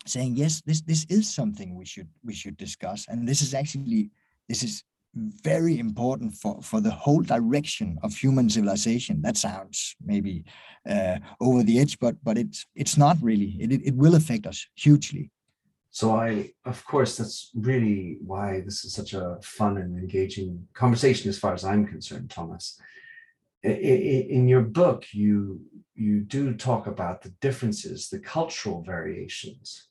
saying 0.06 0.36
yes, 0.36 0.62
this 0.64 0.82
this 0.82 1.04
is 1.08 1.28
something 1.34 1.74
we 1.74 1.86
should 1.86 2.10
we 2.24 2.32
should 2.32 2.56
discuss, 2.56 3.08
and 3.08 3.26
this 3.26 3.42
is 3.42 3.54
actually 3.54 4.10
this 4.48 4.62
is 4.62 4.84
very 5.14 5.78
important 5.78 6.34
for 6.34 6.60
for 6.62 6.80
the 6.80 6.90
whole 6.90 7.22
direction 7.22 7.98
of 8.02 8.14
human 8.16 8.48
civilization. 8.50 9.22
That 9.22 9.36
sounds 9.36 9.96
maybe 10.04 10.44
uh, 10.88 11.18
over 11.40 11.62
the 11.62 11.78
edge, 11.78 11.98
but 11.98 12.16
but 12.22 12.36
it's 12.38 12.66
it's 12.74 12.96
not 12.96 13.16
really. 13.22 13.56
It, 13.60 13.72
it 13.72 13.80
it 13.84 13.94
will 13.94 14.14
affect 14.14 14.46
us 14.46 14.66
hugely. 14.74 15.30
So 15.90 16.16
I, 16.16 16.50
of 16.64 16.84
course, 16.84 17.16
that's 17.16 17.52
really 17.54 18.18
why 18.26 18.62
this 18.64 18.84
is 18.84 18.94
such 18.94 19.14
a 19.14 19.38
fun 19.42 19.76
and 19.76 19.96
engaging 19.96 20.66
conversation, 20.74 21.28
as 21.28 21.38
far 21.38 21.54
as 21.54 21.64
I'm 21.64 21.86
concerned, 21.86 22.30
Thomas. 22.30 22.80
In 23.62 24.48
your 24.48 24.62
book, 24.62 25.06
you 25.12 25.60
you 25.94 26.20
do 26.20 26.54
talk 26.54 26.86
about 26.88 27.22
the 27.22 27.30
differences, 27.40 28.08
the 28.08 28.18
cultural 28.18 28.82
variations 28.82 29.88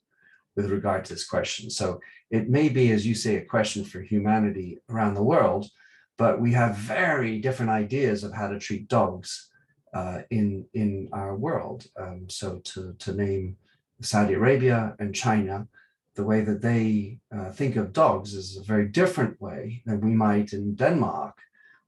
with 0.56 0.70
regard 0.70 1.06
to 1.06 1.14
this 1.14 1.26
question. 1.26 1.70
So 1.70 2.00
it 2.32 2.50
may 2.50 2.70
be, 2.70 2.92
as 2.92 3.06
you 3.06 3.16
say, 3.16 3.38
a 3.38 3.46
question 3.46 3.84
for 3.84 4.02
humanity 4.02 4.80
around 4.90 5.14
the 5.14 5.24
world, 5.24 5.70
but 6.18 6.40
we 6.40 6.52
have 6.54 6.76
very 6.78 7.40
different 7.40 7.72
ideas 7.72 8.24
of 8.24 8.34
how 8.34 8.48
to 8.50 8.60
treat 8.60 8.88
dogs 8.88 9.50
uh, 9.94 10.22
in 10.30 10.66
in 10.74 11.10
our 11.14 11.36
world. 11.36 11.86
Um, 12.00 12.28
so 12.30 12.60
to 12.60 12.96
to 13.00 13.14
name 13.14 13.58
Saudi 14.02 14.34
Arabia 14.34 14.96
and 15.00 15.14
China, 15.14 15.68
the 16.16 16.24
way 16.24 16.42
that 16.42 16.62
they 16.62 17.20
uh, 17.36 17.52
think 17.52 17.76
of 17.76 17.94
dogs 17.94 18.34
is 18.34 18.58
a 18.58 18.64
very 18.64 18.88
different 18.88 19.40
way 19.42 19.82
than 19.86 20.02
we 20.02 20.12
might 20.12 20.54
in 20.54 20.76
Denmark 20.76 21.38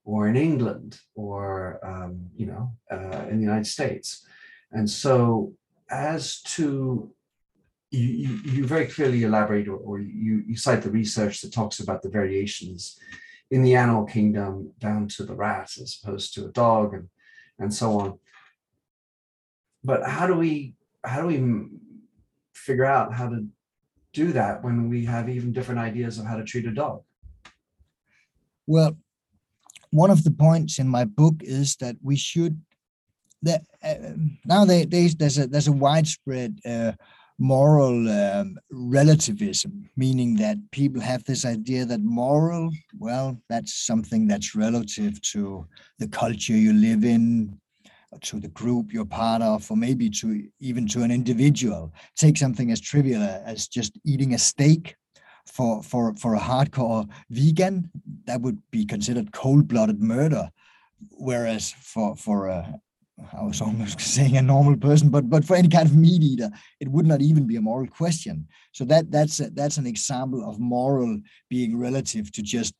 or 0.04 0.28
in 0.28 0.36
England 0.36 1.00
or 1.16 1.80
um, 1.84 2.30
you 2.36 2.46
know 2.46 2.72
uh, 2.92 3.26
in 3.30 3.38
the 3.38 3.44
United 3.44 3.68
States. 3.68 4.26
And 4.72 4.90
so, 4.90 5.54
as 5.90 6.42
to 6.56 7.12
you, 7.98 8.40
you, 8.44 8.66
very 8.66 8.86
clearly 8.88 9.24
elaborate 9.24 9.68
or, 9.68 9.78
or 9.78 10.00
you, 10.00 10.44
you 10.48 10.56
cite 10.56 10.82
the 10.82 10.90
research 10.90 11.42
that 11.42 11.54
talks 11.54 11.80
about 11.80 12.02
the 12.02 12.10
variations 12.10 13.00
in 13.52 13.64
the 13.64 13.76
animal 13.76 14.06
kingdom 14.06 14.72
down 14.80 15.08
to 15.08 15.24
the 15.24 15.36
rat 15.36 15.72
as 15.82 16.00
opposed 16.02 16.34
to 16.34 16.46
a 16.46 16.52
dog 16.52 16.94
and 16.94 17.10
and 17.60 17.74
so 17.74 18.00
on. 18.00 18.20
But 19.84 20.08
how 20.08 20.28
do 20.28 20.36
we 20.36 20.76
how 21.04 21.22
do 21.22 21.28
we 21.28 21.68
figure 22.54 22.86
out 22.86 23.14
how 23.14 23.30
to 23.30 23.48
do 24.14 24.32
that 24.34 24.64
when 24.64 24.90
we 24.90 25.06
have 25.06 25.30
even 25.30 25.54
different 25.54 25.80
ideas 25.80 26.18
of 26.18 26.26
how 26.26 26.38
to 26.38 26.44
treat 26.44 26.66
a 26.66 26.72
dog? 26.72 27.04
Well, 28.66 28.98
one 29.92 30.10
of 30.10 30.24
the 30.24 30.32
points 30.32 30.80
in 30.80 30.88
my 30.88 31.06
book 31.06 31.36
is 31.42 31.76
that 31.78 31.96
we 32.02 32.16
should 32.16 32.60
that 33.44 33.64
uh, 33.84 33.96
nowadays 34.46 35.16
there's 35.16 35.38
a 35.38 35.48
there's 35.48 35.68
a 35.68 35.72
widespread 35.72 36.60
uh, 36.66 36.94
moral 37.38 38.10
um, 38.10 38.58
relativism, 38.72 39.90
meaning 39.96 40.36
that 40.36 40.58
people 40.72 41.02
have 41.02 41.24
this 41.24 41.46
idea 41.46 41.86
that 41.86 42.02
moral, 42.02 42.72
well, 42.98 43.38
that's 43.50 43.74
something 43.74 44.28
that's 44.28 44.56
relative 44.56 45.22
to 45.22 45.68
the 46.00 46.08
culture 46.08 46.54
you 46.54 46.74
live 46.74 47.04
in, 47.04 47.60
to 48.22 48.40
the 48.40 48.48
group 48.50 48.94
you're 48.94 49.06
part 49.06 49.42
of, 49.42 49.70
or 49.70 49.76
maybe 49.76 50.10
to 50.10 50.48
even 50.60 50.88
to 50.88 51.04
an 51.04 51.12
individual. 51.12 51.94
Take 52.16 52.38
something 52.38 52.72
as 52.72 52.80
trivial 52.80 53.22
as 53.22 53.68
just 53.68 53.98
eating 54.06 54.34
a 54.34 54.38
steak. 54.38 54.96
For, 55.48 55.84
for, 55.84 56.16
for 56.16 56.34
a 56.34 56.40
hardcore 56.40 57.08
vegan, 57.30 57.92
that 58.26 58.42
would 58.42 58.60
be 58.72 58.84
considered 58.84 59.32
cold-blooded 59.32 60.02
murder. 60.02 60.50
Whereas 61.12 61.72
for, 61.72 62.16
for 62.16 62.48
a, 62.48 62.82
I 63.34 63.44
was 63.44 63.62
almost 63.66 64.00
saying 64.00 64.38
a 64.38 64.42
normal 64.42 64.78
person, 64.78 65.10
but 65.10 65.30
but 65.30 65.46
for 65.46 65.56
any 65.56 65.70
kind 65.70 65.88
of 65.88 65.96
meat 65.96 66.22
eater, 66.22 66.50
it 66.80 66.90
would 66.90 67.06
not 67.06 67.22
even 67.22 67.48
be 67.48 67.56
a 67.56 67.62
moral 67.62 67.88
question. 67.88 68.48
So 68.72 68.86
that 68.86 69.12
that's 69.12 69.40
a, 69.40 69.50
that's 69.52 69.78
an 69.78 69.88
example 69.88 70.48
of 70.48 70.60
moral 70.60 71.20
being 71.50 71.78
relative 71.78 72.32
to 72.34 72.42
just 72.42 72.74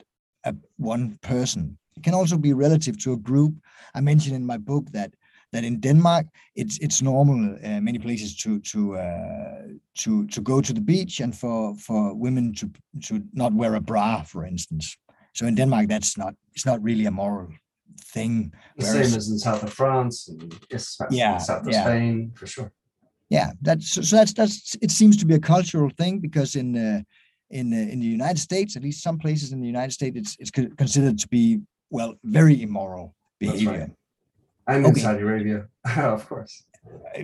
a, 0.44 0.56
one 0.78 1.18
person. 1.22 1.78
It 1.98 2.04
can 2.04 2.14
also 2.14 2.38
be 2.38 2.54
relative 2.54 2.98
to 3.04 3.14
a 3.14 3.18
group. 3.18 3.56
I 3.94 4.02
mentioned 4.02 4.36
in 4.36 4.46
my 4.46 4.58
book 4.58 4.92
that 4.92 5.14
that 5.54 5.64
in 5.64 5.80
Denmark 5.80 6.26
it's 6.56 6.78
it's 6.80 7.02
normal 7.02 7.58
uh, 7.64 7.80
many 7.80 8.00
places 8.00 8.36
to 8.38 8.60
to 8.60 8.98
uh, 8.98 9.62
to 9.96 10.28
to 10.28 10.42
go 10.42 10.62
to 10.62 10.74
the 10.74 10.82
beach 10.82 11.22
and 11.22 11.34
for 11.34 11.76
for 11.78 12.14
women 12.14 12.54
to 12.54 12.70
to 13.08 13.24
not 13.34 13.54
wear 13.54 13.76
a 13.76 13.82
bra, 13.82 14.24
for 14.24 14.46
instance. 14.46 14.98
So 15.34 15.46
in 15.48 15.56
Denmark, 15.56 15.88
that's 15.88 16.18
not 16.18 16.34
it's 16.54 16.66
not 16.66 16.84
really 16.84 17.06
a 17.06 17.12
moral 17.12 17.48
thing. 18.02 18.54
The 18.78 18.86
Whereas, 18.86 19.10
same 19.10 19.18
as 19.18 19.30
in 19.30 19.40
south 19.40 19.64
of 19.64 19.74
France 19.74 20.28
and 20.28 20.58
yes, 20.72 20.98
yeah, 21.10 21.38
south 21.38 21.68
of 21.68 21.74
yeah. 21.74 21.84
Spain 21.84 22.32
for 22.36 22.48
sure. 22.48 22.72
Yeah, 23.30 23.52
that's 23.62 23.90
so 23.90 24.16
that's 24.16 24.34
that's 24.34 24.78
it 24.82 24.92
seems 24.92 25.18
to 25.18 25.26
be 25.26 25.36
a 25.36 25.40
cultural 25.40 25.90
thing 25.98 26.20
because 26.20 26.56
in 26.56 26.76
uh, 26.78 27.02
in 27.50 27.74
uh, 27.74 27.78
in 27.78 28.00
the 28.00 28.06
United 28.06 28.40
States, 28.40 28.76
at 28.76 28.84
least 28.84 29.04
some 29.04 29.18
places 29.18 29.52
in 29.52 29.60
the 29.60 29.68
United 29.68 29.94
States, 29.94 30.18
it's 30.18 30.36
it's 30.40 30.52
considered 30.52 31.18
to 31.20 31.28
be 31.28 31.62
well 31.90 32.16
very 32.24 32.62
immoral 32.62 33.16
behavior. 33.40 33.92
I'm 34.68 34.86
okay. 34.86 34.90
in 34.90 34.96
Saudi 34.96 35.22
Arabia, 35.22 35.68
of 35.98 36.28
course. 36.28 36.64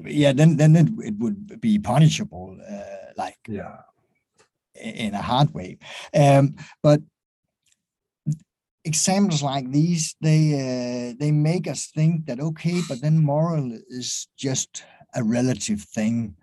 Yeah, 0.06 0.34
then 0.34 0.58
then 0.58 0.76
it, 0.76 0.88
it 1.06 1.20
would 1.20 1.62
be 1.62 1.78
punishable, 1.78 2.58
uh, 2.68 3.14
like 3.16 3.38
yeah, 3.48 3.78
in 4.76 5.14
a 5.14 5.22
hard 5.22 5.54
way. 5.54 5.78
Um, 6.14 6.56
but 6.82 7.02
examples 8.84 9.44
like 9.44 9.70
these, 9.72 10.16
they 10.22 10.54
uh, 10.54 11.16
they 11.20 11.32
make 11.32 11.68
us 11.68 11.88
think 11.88 12.26
that 12.26 12.40
okay, 12.40 12.82
but 12.88 13.02
then 13.02 13.24
moral 13.24 13.72
is 13.90 14.28
just 14.38 14.84
a 15.16 15.24
relative 15.24 15.82
thing. 15.82 16.36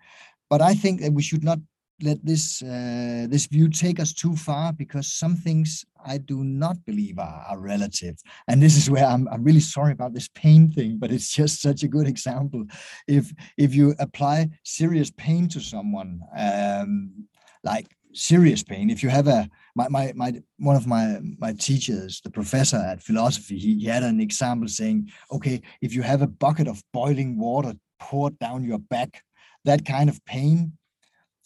But 0.51 0.63
I 0.63 0.75
think 0.75 1.01
that 1.01 1.13
we 1.13 1.23
should 1.23 1.45
not 1.45 1.59
let 2.03 2.25
this 2.25 2.63
uh, 2.63 3.27
this 3.29 3.47
view 3.47 3.69
take 3.69 3.99
us 4.01 4.13
too 4.13 4.37
far 4.37 4.73
because 4.73 5.13
some 5.13 5.37
things 5.37 5.85
I 6.05 6.19
do 6.19 6.45
not 6.45 6.85
believe 6.87 7.19
are, 7.19 7.45
are, 7.49 7.59
relative. 7.59 8.17
And 8.47 8.63
this 8.63 8.77
is 8.77 8.89
where 8.89 9.05
I'm, 9.05 9.27
I'm 9.29 9.43
really 9.43 9.61
sorry 9.61 9.93
about 9.93 10.15
this 10.15 10.29
pain 10.29 10.71
thing, 10.71 10.99
but 10.99 11.11
it's 11.11 11.35
just 11.35 11.61
such 11.61 11.83
a 11.83 11.89
good 11.89 12.07
example. 12.07 12.65
If 13.07 13.33
if 13.57 13.75
you 13.75 13.95
apply 13.99 14.51
serious 14.65 15.11
pain 15.11 15.49
to 15.49 15.61
someone, 15.61 16.21
um, 16.37 17.27
like 17.65 17.87
serious 18.13 18.63
pain, 18.63 18.91
if 18.91 19.03
you 19.03 19.09
have 19.09 19.29
a 19.29 19.49
my, 19.79 19.89
my 19.89 20.13
my 20.23 20.31
one 20.59 20.77
of 20.77 20.87
my 20.87 21.05
my 21.39 21.53
teachers, 21.53 22.21
the 22.25 22.31
professor 22.31 22.81
at 22.91 23.03
philosophy, 23.03 23.57
he, 23.65 23.71
he 23.83 23.87
had 23.87 24.03
an 24.03 24.21
example 24.21 24.69
saying, 24.69 25.11
okay, 25.31 25.57
if 25.81 25.91
you 25.95 26.03
have 26.03 26.23
a 26.23 26.33
bucket 26.45 26.69
of 26.69 26.83
boiling 26.93 27.39
water 27.39 27.75
poured 28.01 28.39
down 28.39 28.65
your 28.65 28.83
back, 28.95 29.23
that 29.65 29.85
kind 29.85 30.09
of 30.11 30.25
pain 30.25 30.73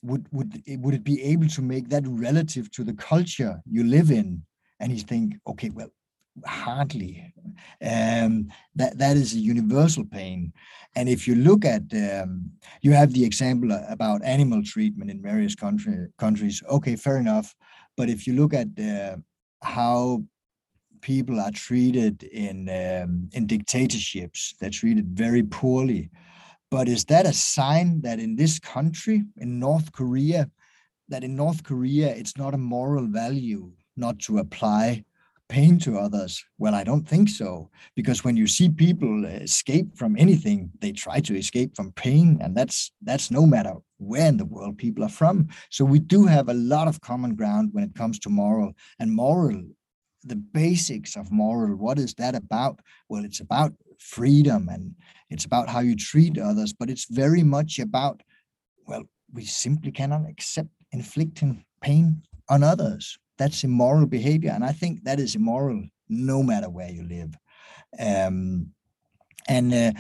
would 0.03 0.27
would 0.33 0.51
would 0.83 0.95
it 0.95 1.05
be 1.05 1.23
able 1.33 1.49
to 1.49 1.63
make 1.63 1.89
that 1.91 2.05
relative 2.07 2.71
to 2.77 2.83
the 2.85 2.95
culture 2.95 3.55
you 3.75 3.83
live 3.85 4.11
in 4.11 4.43
and 4.81 4.89
you 4.93 5.03
think 5.13 5.35
okay 5.47 5.71
well 5.71 5.93
hardly. 6.47 7.33
Um, 7.83 8.49
that 8.75 8.99
that 8.99 9.17
is 9.17 9.35
a 9.35 9.39
universal 9.39 10.05
pain. 10.05 10.53
And 10.95 11.09
if 11.09 11.27
you 11.27 11.35
look 11.35 11.65
at, 11.65 11.83
um, 11.93 12.51
you 12.81 12.93
have 12.93 13.13
the 13.13 13.25
example 13.25 13.71
about 13.89 14.25
animal 14.25 14.63
treatment 14.63 15.11
in 15.11 15.23
various 15.23 15.55
country, 15.55 16.09
countries. 16.19 16.63
Okay, 16.69 16.97
fair 16.97 17.19
enough. 17.19 17.55
But 17.97 18.09
if 18.09 18.27
you 18.27 18.35
look 18.35 18.55
at 18.55 18.69
uh, 18.79 19.17
how 19.63 20.25
people 21.01 21.41
are 21.41 21.51
treated 21.51 22.23
in 22.23 22.69
um, 22.69 23.29
in 23.33 23.47
dictatorships, 23.47 24.55
they're 24.59 24.71
treated 24.71 25.09
very 25.09 25.43
poorly. 25.43 26.11
But 26.71 26.89
is 26.89 27.05
that 27.07 27.27
a 27.27 27.33
sign 27.33 28.01
that 28.01 28.19
in 28.19 28.37
this 28.37 28.59
country, 28.59 29.25
in 29.37 29.59
North 29.59 29.93
Korea, 29.93 30.51
that 31.09 31.25
in 31.25 31.37
North 31.37 31.63
Korea 31.63 32.09
it's 32.09 32.37
not 32.39 32.55
a 32.55 32.59
moral 32.59 33.07
value 33.07 33.73
not 33.97 34.19
to 34.21 34.39
apply 34.39 35.05
pain 35.53 35.79
to 35.79 35.99
others? 35.99 36.43
Well, 36.57 36.75
I 36.75 36.83
don't 36.83 37.07
think 37.07 37.29
so. 37.29 37.69
Because 37.95 38.25
when 38.25 38.39
you 38.39 38.47
see 38.47 38.71
people 38.71 39.27
escape 39.27 39.99
from 39.99 40.17
anything, 40.19 40.71
they 40.81 40.93
try 40.93 41.21
to 41.21 41.37
escape 41.37 41.77
from 41.77 41.93
pain, 41.93 42.39
and 42.41 42.57
that's 42.57 42.91
that's 43.03 43.31
no 43.31 43.45
matter 43.45 43.75
where 43.99 44.29
in 44.29 44.39
the 44.39 44.47
world 44.47 44.79
people 44.79 45.05
are 45.05 45.17
from. 45.21 45.49
So 45.71 45.85
we 45.85 45.99
do 45.99 46.25
have 46.25 46.49
a 46.49 46.55
lot 46.55 46.89
of 46.89 47.03
common 47.03 47.35
ground 47.35 47.69
when 47.73 47.85
it 47.85 47.95
comes 47.95 48.19
to 48.21 48.31
moral. 48.31 48.73
And 48.99 49.13
moral, 49.13 49.63
the 50.25 50.37
basics 50.37 51.17
of 51.17 51.31
moral, 51.31 51.77
what 51.77 51.99
is 51.99 52.15
that 52.15 52.35
about? 52.35 52.81
Well, 53.11 53.25
it's 53.25 53.41
about 53.41 53.73
freedom 53.99 54.69
and 54.71 54.95
it's 55.29 55.45
about 55.45 55.69
how 55.69 55.81
you 55.81 55.95
treat 55.97 56.39
others, 56.39 56.73
but 56.73 56.89
it's 56.89 57.07
very 57.11 57.43
much 57.43 57.79
about, 57.79 58.23
well, 58.87 59.05
we 59.33 59.45
simply 59.45 59.93
cannot 59.93 60.29
accept 60.29 60.71
inflicting 60.93 61.65
pain 61.83 62.23
on 62.49 62.63
others 62.63 63.19
that's 63.39 63.65
immoral 63.65 64.07
behavior 64.07 64.51
and 64.51 64.65
i 64.65 64.73
think 64.73 65.03
that 65.05 65.19
is 65.19 65.35
immoral 65.35 65.83
no 66.13 66.43
matter 66.43 66.69
where 66.69 66.91
you 66.91 67.05
live. 67.05 67.35
Um, 67.99 68.69
and 69.49 69.75
uh, 69.75 69.93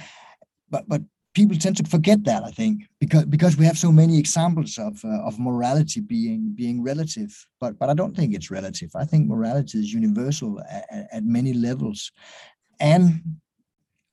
but 0.70 0.88
but 0.88 1.02
people 1.34 1.56
tend 1.56 1.76
to 1.78 1.84
forget 1.84 2.22
that 2.24 2.44
i 2.44 2.50
think 2.50 2.82
because 3.00 3.24
because 3.24 3.56
we 3.56 3.64
have 3.64 3.78
so 3.78 3.90
many 3.90 4.18
examples 4.18 4.78
of 4.78 5.02
uh, 5.04 5.22
of 5.22 5.38
morality 5.38 6.00
being 6.00 6.52
being 6.54 6.82
relative. 6.82 7.32
But 7.60 7.78
but 7.78 7.88
i 7.88 7.94
don't 7.94 8.14
think 8.14 8.34
it's 8.34 8.50
relative. 8.50 8.90
I 8.94 9.04
think 9.04 9.26
morality 9.26 9.78
is 9.78 9.92
universal 9.92 10.60
at, 10.70 11.08
at 11.12 11.24
many 11.24 11.52
levels. 11.54 12.12
And 12.80 13.22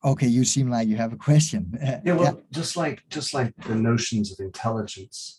okay 0.04 0.28
you 0.28 0.46
seem 0.46 0.70
like 0.70 0.88
you 0.88 0.98
have 0.98 1.14
a 1.14 1.18
question. 1.18 1.78
Yeah 2.06 2.16
well 2.16 2.36
yeah. 2.36 2.42
just 2.52 2.76
like 2.78 3.04
just 3.10 3.34
like 3.34 3.54
the 3.68 3.76
notions 3.76 4.32
of 4.32 4.40
intelligence 4.40 5.39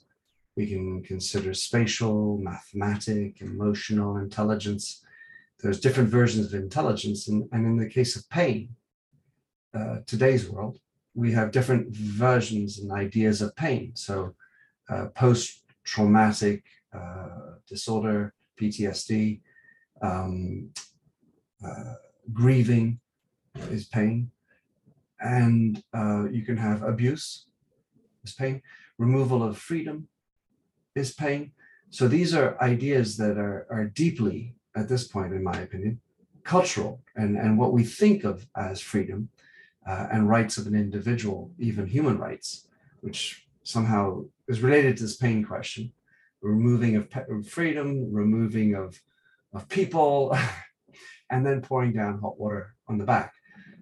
we 0.60 0.66
can 0.66 1.02
consider 1.02 1.54
spatial, 1.54 2.36
mathematic, 2.36 3.40
emotional 3.40 4.18
intelligence. 4.18 5.02
There's 5.60 5.80
different 5.80 6.10
versions 6.10 6.52
of 6.52 6.60
intelligence. 6.60 7.28
And, 7.28 7.48
and 7.50 7.64
in 7.64 7.76
the 7.78 7.88
case 7.88 8.14
of 8.14 8.28
pain, 8.28 8.68
uh, 9.72 10.00
today's 10.06 10.50
world, 10.50 10.76
we 11.14 11.32
have 11.32 11.50
different 11.50 11.96
versions 11.96 12.78
and 12.78 12.92
ideas 12.92 13.40
of 13.40 13.56
pain. 13.56 13.92
So, 13.94 14.34
uh, 14.90 15.06
post 15.14 15.64
traumatic 15.84 16.62
uh, 16.92 17.56
disorder, 17.66 18.34
PTSD, 18.60 19.40
um, 20.02 20.68
uh, 21.66 21.94
grieving 22.34 23.00
is 23.70 23.86
pain. 23.86 24.30
And 25.20 25.82
uh, 25.94 26.24
you 26.30 26.42
can 26.42 26.58
have 26.58 26.82
abuse 26.82 27.46
is 28.24 28.34
pain, 28.34 28.60
removal 28.98 29.42
of 29.42 29.56
freedom 29.56 30.08
is 30.94 31.12
pain. 31.12 31.52
So 31.90 32.08
these 32.08 32.34
are 32.34 32.60
ideas 32.62 33.16
that 33.16 33.36
are, 33.36 33.66
are 33.70 33.84
deeply, 33.84 34.54
at 34.76 34.88
this 34.88 35.06
point, 35.06 35.32
in 35.32 35.42
my 35.42 35.58
opinion, 35.58 36.00
cultural 36.44 37.00
and, 37.16 37.36
and 37.36 37.58
what 37.58 37.72
we 37.72 37.84
think 37.84 38.24
of 38.24 38.46
as 38.56 38.80
freedom 38.80 39.28
uh, 39.86 40.06
and 40.12 40.28
rights 40.28 40.58
of 40.58 40.66
an 40.66 40.74
individual, 40.74 41.50
even 41.58 41.86
human 41.86 42.18
rights, 42.18 42.68
which 43.00 43.46
somehow 43.62 44.24
is 44.48 44.60
related 44.60 44.96
to 44.96 45.02
this 45.04 45.16
pain 45.16 45.44
question 45.44 45.92
removing 46.42 46.96
of 46.96 47.08
freedom, 47.46 48.12
removing 48.12 48.74
of, 48.74 49.00
of 49.52 49.68
people, 49.68 50.36
and 51.30 51.44
then 51.44 51.60
pouring 51.60 51.92
down 51.92 52.18
hot 52.18 52.38
water 52.38 52.74
on 52.88 52.98
the 52.98 53.04
back. 53.04 53.34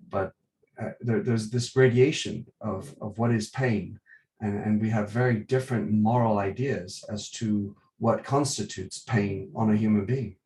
But 0.08 0.32
uh, 0.80 0.90
there, 1.00 1.22
there's 1.22 1.50
this 1.50 1.70
gradation 1.70 2.46
of, 2.60 2.94
of 3.00 3.18
what 3.18 3.32
is 3.32 3.50
pain 3.50 3.98
and, 4.40 4.64
and 4.64 4.80
we 4.80 4.90
have 4.90 5.10
very 5.10 5.40
different 5.40 5.90
moral 5.90 6.38
ideas 6.38 7.04
as 7.08 7.30
to 7.30 7.74
what 7.98 8.24
constitutes 8.24 8.98
pain 8.98 9.50
on 9.54 9.72
a 9.72 9.76
human 9.76 10.04
being. 10.04 10.36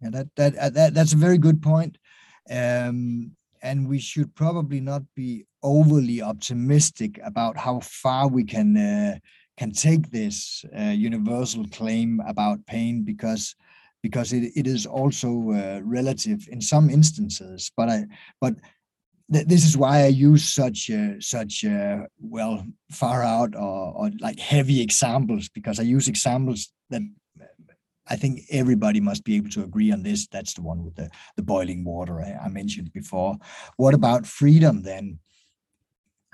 Yeah, 0.00 0.10
that 0.10 0.28
that 0.36 0.56
uh, 0.56 0.70
that 0.70 0.94
that's 0.94 1.12
a 1.12 1.16
very 1.16 1.38
good 1.38 1.62
point. 1.62 1.98
Um, 2.50 3.32
and 3.62 3.88
we 3.88 3.98
should 3.98 4.34
probably 4.34 4.80
not 4.80 5.02
be 5.16 5.44
overly 5.62 6.22
optimistic 6.22 7.18
about 7.24 7.56
how 7.56 7.80
far 7.80 8.28
we 8.28 8.44
can 8.44 8.76
uh, 8.76 9.18
can 9.56 9.72
take 9.72 10.10
this 10.10 10.64
uh, 10.78 10.82
universal 10.82 11.66
claim 11.68 12.20
about 12.26 12.64
pain 12.66 13.02
because 13.02 13.56
because 14.02 14.32
it, 14.32 14.52
it 14.54 14.66
is 14.66 14.86
also 14.86 15.50
uh, 15.50 15.80
relative 15.82 16.48
in 16.52 16.60
some 16.60 16.88
instances. 16.88 17.72
But 17.76 17.88
I 17.88 18.06
but 18.40 18.54
this 19.28 19.66
is 19.66 19.76
why 19.76 20.04
I 20.04 20.06
use 20.06 20.44
such 20.54 20.90
uh, 20.90 21.20
such 21.20 21.64
uh, 21.64 22.04
well 22.18 22.66
far 22.90 23.22
out 23.22 23.54
or, 23.54 23.92
or, 23.94 24.10
like 24.20 24.38
heavy 24.38 24.80
examples 24.80 25.48
because 25.50 25.78
I 25.78 25.82
use 25.82 26.08
examples 26.08 26.72
that 26.88 27.02
I 28.06 28.16
think 28.16 28.40
everybody 28.50 29.00
must 29.00 29.24
be 29.24 29.36
able 29.36 29.50
to 29.50 29.64
agree 29.64 29.92
on 29.92 30.02
this. 30.02 30.26
That's 30.28 30.54
the 30.54 30.62
one 30.62 30.82
with 30.82 30.94
the 30.96 31.10
the 31.36 31.42
boiling 31.42 31.84
water 31.84 32.20
I, 32.20 32.46
I 32.46 32.48
mentioned 32.48 32.92
before. 32.92 33.36
What 33.76 33.94
about 33.94 34.26
freedom 34.26 34.82
then? 34.82 35.18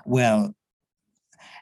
Well, 0.05 0.55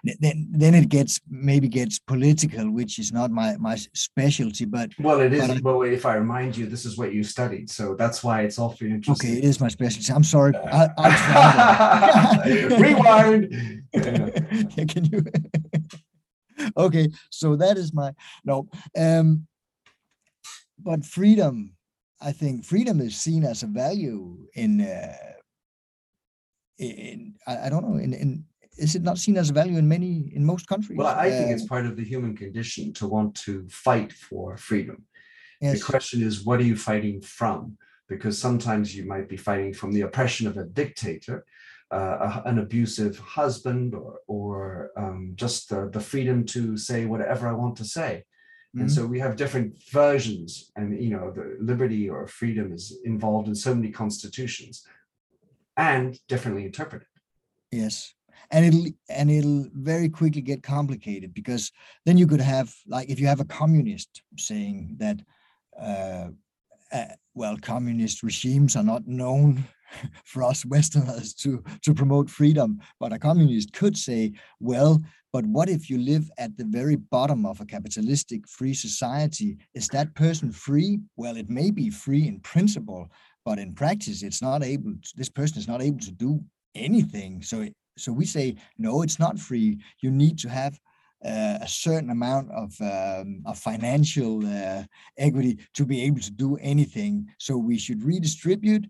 then 0.04 0.48
then 0.52 0.76
it 0.76 0.90
gets 0.90 1.20
maybe 1.30 1.70
gets 1.70 1.98
political, 1.98 2.70
which 2.70 3.00
is 3.00 3.14
not 3.14 3.32
my 3.32 3.56
my 3.58 3.76
specialty. 3.94 4.66
But 4.66 4.92
well, 5.00 5.22
it 5.22 5.34
is. 5.34 5.62
But, 5.62 5.82
if 5.84 6.06
I 6.06 6.16
remind 6.16 6.58
you, 6.58 6.66
this 6.66 6.86
is 6.86 6.98
what 6.98 7.14
you 7.14 7.24
studied, 7.24 7.70
so 7.70 7.96
that's 7.96 8.24
why 8.24 8.42
it's 8.42 8.60
awfully 8.60 8.92
interesting. 8.92 9.32
Okay, 9.32 9.40
it 9.40 9.46
is 9.46 9.62
my 9.62 9.70
specialty. 9.70 10.12
I'm 10.12 10.24
sorry. 10.24 10.56
I, 10.58 10.90
I'll 10.98 12.70
Rewind. 12.80 13.84
yeah, 13.94 14.86
can 14.86 15.06
you? 15.06 15.24
okay, 16.76 17.10
so 17.30 17.56
that 17.56 17.78
is 17.78 17.94
my 17.94 18.12
no. 18.44 18.68
Um, 18.98 19.48
but 20.80 21.06
freedom, 21.06 21.76
I 22.22 22.34
think 22.34 22.66
freedom 22.66 23.00
is 23.00 23.16
seen 23.16 23.46
as 23.46 23.64
a 23.64 23.68
value 23.68 24.38
in. 24.54 24.82
Uh, 24.82 25.16
in 26.80 27.36
I, 27.48 27.68
I 27.68 27.70
don't 27.70 27.88
know 27.88 27.98
in 27.98 28.14
in 28.14 28.46
is 28.78 28.96
it 28.96 29.04
not 29.04 29.18
seen 29.18 29.38
as 29.38 29.50
a 29.50 29.54
value 29.54 29.78
in 29.78 29.88
many 29.88 30.32
in 30.34 30.46
most 30.46 30.68
countries? 30.68 30.98
Well, 30.98 31.16
I 31.16 31.30
think 31.30 31.52
uh, 31.52 31.54
it's 31.54 31.66
part 31.66 31.86
of 31.86 31.96
the 31.96 32.04
human 32.04 32.36
condition 32.36 32.94
to 32.94 33.08
want 33.08 33.36
to 33.46 33.68
fight 33.70 34.12
for 34.14 34.58
freedom. 34.58 35.06
Yes. 35.62 35.80
The 35.80 35.86
question 35.86 36.22
is, 36.22 36.44
what 36.44 36.60
are 36.60 36.64
you 36.64 36.76
fighting 36.76 37.22
from? 37.22 37.78
Because 38.10 38.38
sometimes 38.38 38.96
you 38.96 39.06
might 39.06 39.30
be 39.30 39.38
fighting 39.38 39.74
from 39.74 39.94
the 39.94 40.02
oppression 40.02 40.48
of 40.48 40.58
a 40.58 40.66
dictator, 40.66 41.46
uh, 41.92 42.42
an 42.46 42.60
abusive 42.60 43.18
husband, 43.20 43.96
or 43.96 44.20
or 44.28 44.92
um, 44.98 45.34
just 45.36 45.70
the, 45.70 45.90
the 45.90 46.02
freedom 46.02 46.46
to 46.48 46.78
say 46.78 47.06
whatever 47.06 47.48
I 47.48 47.54
want 47.54 47.78
to 47.78 47.86
say. 47.86 48.24
Mm-hmm. 48.76 48.82
And 48.82 48.92
so 48.92 49.06
we 49.06 49.20
have 49.20 49.36
different 49.36 49.78
versions, 49.92 50.72
and 50.76 51.00
you 51.02 51.12
know, 51.12 51.32
the 51.32 51.58
liberty 51.62 52.10
or 52.10 52.28
freedom 52.28 52.74
is 52.74 52.98
involved 53.06 53.48
in 53.48 53.56
so 53.56 53.74
many 53.76 53.92
constitutions, 53.92 54.86
and 55.78 56.18
differently 56.28 56.66
interpreted. 56.66 57.08
Yes, 57.72 58.14
and 58.52 58.66
it'll 58.66 58.86
and 59.10 59.32
it'll 59.32 59.68
very 59.74 60.10
quickly 60.10 60.42
get 60.42 60.64
complicated 60.64 61.34
because 61.34 61.72
then 62.06 62.18
you 62.18 62.28
could 62.28 62.42
have 62.42 62.74
like 62.88 63.10
if 63.10 63.20
you 63.20 63.28
have 63.28 63.40
a 63.40 63.46
communist 63.46 64.22
saying 64.38 64.96
that 64.98 65.20
uh, 65.80 66.28
uh, 66.92 67.06
well 67.34 67.58
communist 67.58 68.24
regimes 68.24 68.76
are 68.76 68.84
not 68.84 69.08
known 69.08 69.64
for 70.26 70.44
us 70.44 70.66
westerners 70.66 71.34
to 71.34 71.64
to 71.82 71.94
promote 71.94 72.30
freedom 72.30 72.80
but 73.00 73.14
a 73.14 73.20
communist 73.20 73.74
could 73.74 73.98
say 73.98 74.32
well 74.60 75.02
but 75.32 75.46
what 75.48 75.68
if 75.68 75.90
you 75.90 75.98
live 75.98 76.30
at 76.38 76.56
the 76.58 76.66
very 76.66 76.96
bottom 76.96 77.44
of 77.44 77.60
a 77.60 77.66
capitalistic 77.66 78.48
free 78.48 78.76
society? 78.76 79.58
Is 79.74 79.88
that 79.88 80.14
person 80.14 80.52
free? 80.52 81.00
Well 81.16 81.38
it 81.38 81.50
may 81.50 81.72
be 81.72 81.90
free 81.90 82.28
in 82.28 82.40
principle 82.42 83.10
but 83.46 83.60
in 83.60 83.74
practice 83.74 84.24
it's 84.24 84.42
not 84.42 84.64
able 84.64 84.94
to, 84.94 85.10
this 85.16 85.30
person 85.30 85.58
is 85.58 85.68
not 85.68 85.82
able 85.82 86.00
to 86.00 86.12
do 86.12 86.44
anything 86.76 87.42
so 87.42 87.68
so 87.98 88.12
we 88.12 88.26
say 88.26 88.56
no 88.78 89.02
it's 89.02 89.20
not 89.20 89.40
free. 89.40 89.80
You 90.02 90.12
need 90.12 90.38
to 90.40 90.50
have 90.50 90.80
uh, 91.26 91.60
a 91.62 91.68
certain 91.68 92.10
amount 92.10 92.52
of, 92.52 92.74
um, 92.82 93.42
of 93.46 93.58
financial 93.58 94.46
uh, 94.46 94.84
equity 95.18 95.58
to 95.74 95.86
be 95.86 96.02
able 96.04 96.20
to 96.20 96.32
do 96.32 96.58
anything. 96.58 97.30
So 97.40 97.58
we 97.58 97.78
should 97.78 98.04
redistribute 98.04 98.86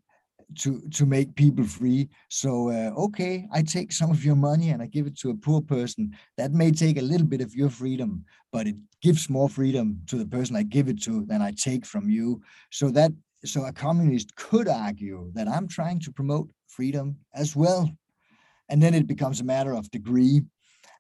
to 0.60 0.82
to 0.94 1.06
make 1.06 1.36
people 1.36 1.66
free. 1.66 2.10
So 2.30 2.70
uh, 2.70 2.92
okay 3.06 3.48
i 3.52 3.62
take 3.62 3.92
some 3.92 4.12
of 4.12 4.24
your 4.24 4.36
money 4.36 4.70
and 4.70 4.84
i 4.84 4.86
give 4.86 5.08
it 5.08 5.18
to 5.20 5.32
a 5.32 5.36
poor 5.36 5.62
person. 5.62 6.12
That 6.38 6.52
may 6.52 6.72
take 6.72 6.98
a 6.98 7.10
little 7.12 7.28
bit 7.28 7.42
of 7.42 7.56
your 7.56 7.70
freedom 7.70 8.26
but 8.52 8.68
it 8.68 8.76
gives 9.02 9.30
more 9.30 9.50
freedom 9.50 10.00
to 10.08 10.18
the 10.18 10.26
person 10.26 10.56
i 10.56 10.64
give 10.64 10.90
it 10.90 11.02
to 11.04 11.26
than 11.26 11.42
i 11.42 11.52
take 11.52 11.86
from 11.86 12.10
you. 12.10 12.42
So 12.72 12.90
that 12.92 13.12
so 13.46 13.66
a 13.66 13.74
communist 13.74 14.36
could 14.36 14.68
argue 14.68 15.32
that 15.34 15.48
I'm 15.48 15.68
trying 15.68 16.00
to 16.02 16.12
promote 16.12 16.50
freedom 16.68 17.18
as 17.34 17.56
well. 17.56 17.90
And 18.70 18.82
then 18.82 18.94
it 18.94 19.08
becomes 19.08 19.40
a 19.40 19.44
matter 19.44 19.74
of 19.74 19.92
degree. 19.92 20.42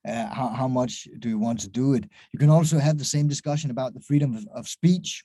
Uh, 0.07 0.27
how, 0.27 0.49
how 0.49 0.67
much 0.67 1.07
do 1.19 1.29
you 1.29 1.39
want 1.39 1.59
to 1.61 1.69
do 1.69 1.93
it? 1.93 2.03
You 2.33 2.39
can 2.39 2.49
also 2.49 2.77
have 2.77 2.97
the 2.97 3.05
same 3.05 3.27
discussion 3.27 3.71
about 3.71 3.93
the 3.93 4.01
freedom 4.01 4.35
of, 4.35 4.45
of 4.53 4.67
speech, 4.67 5.23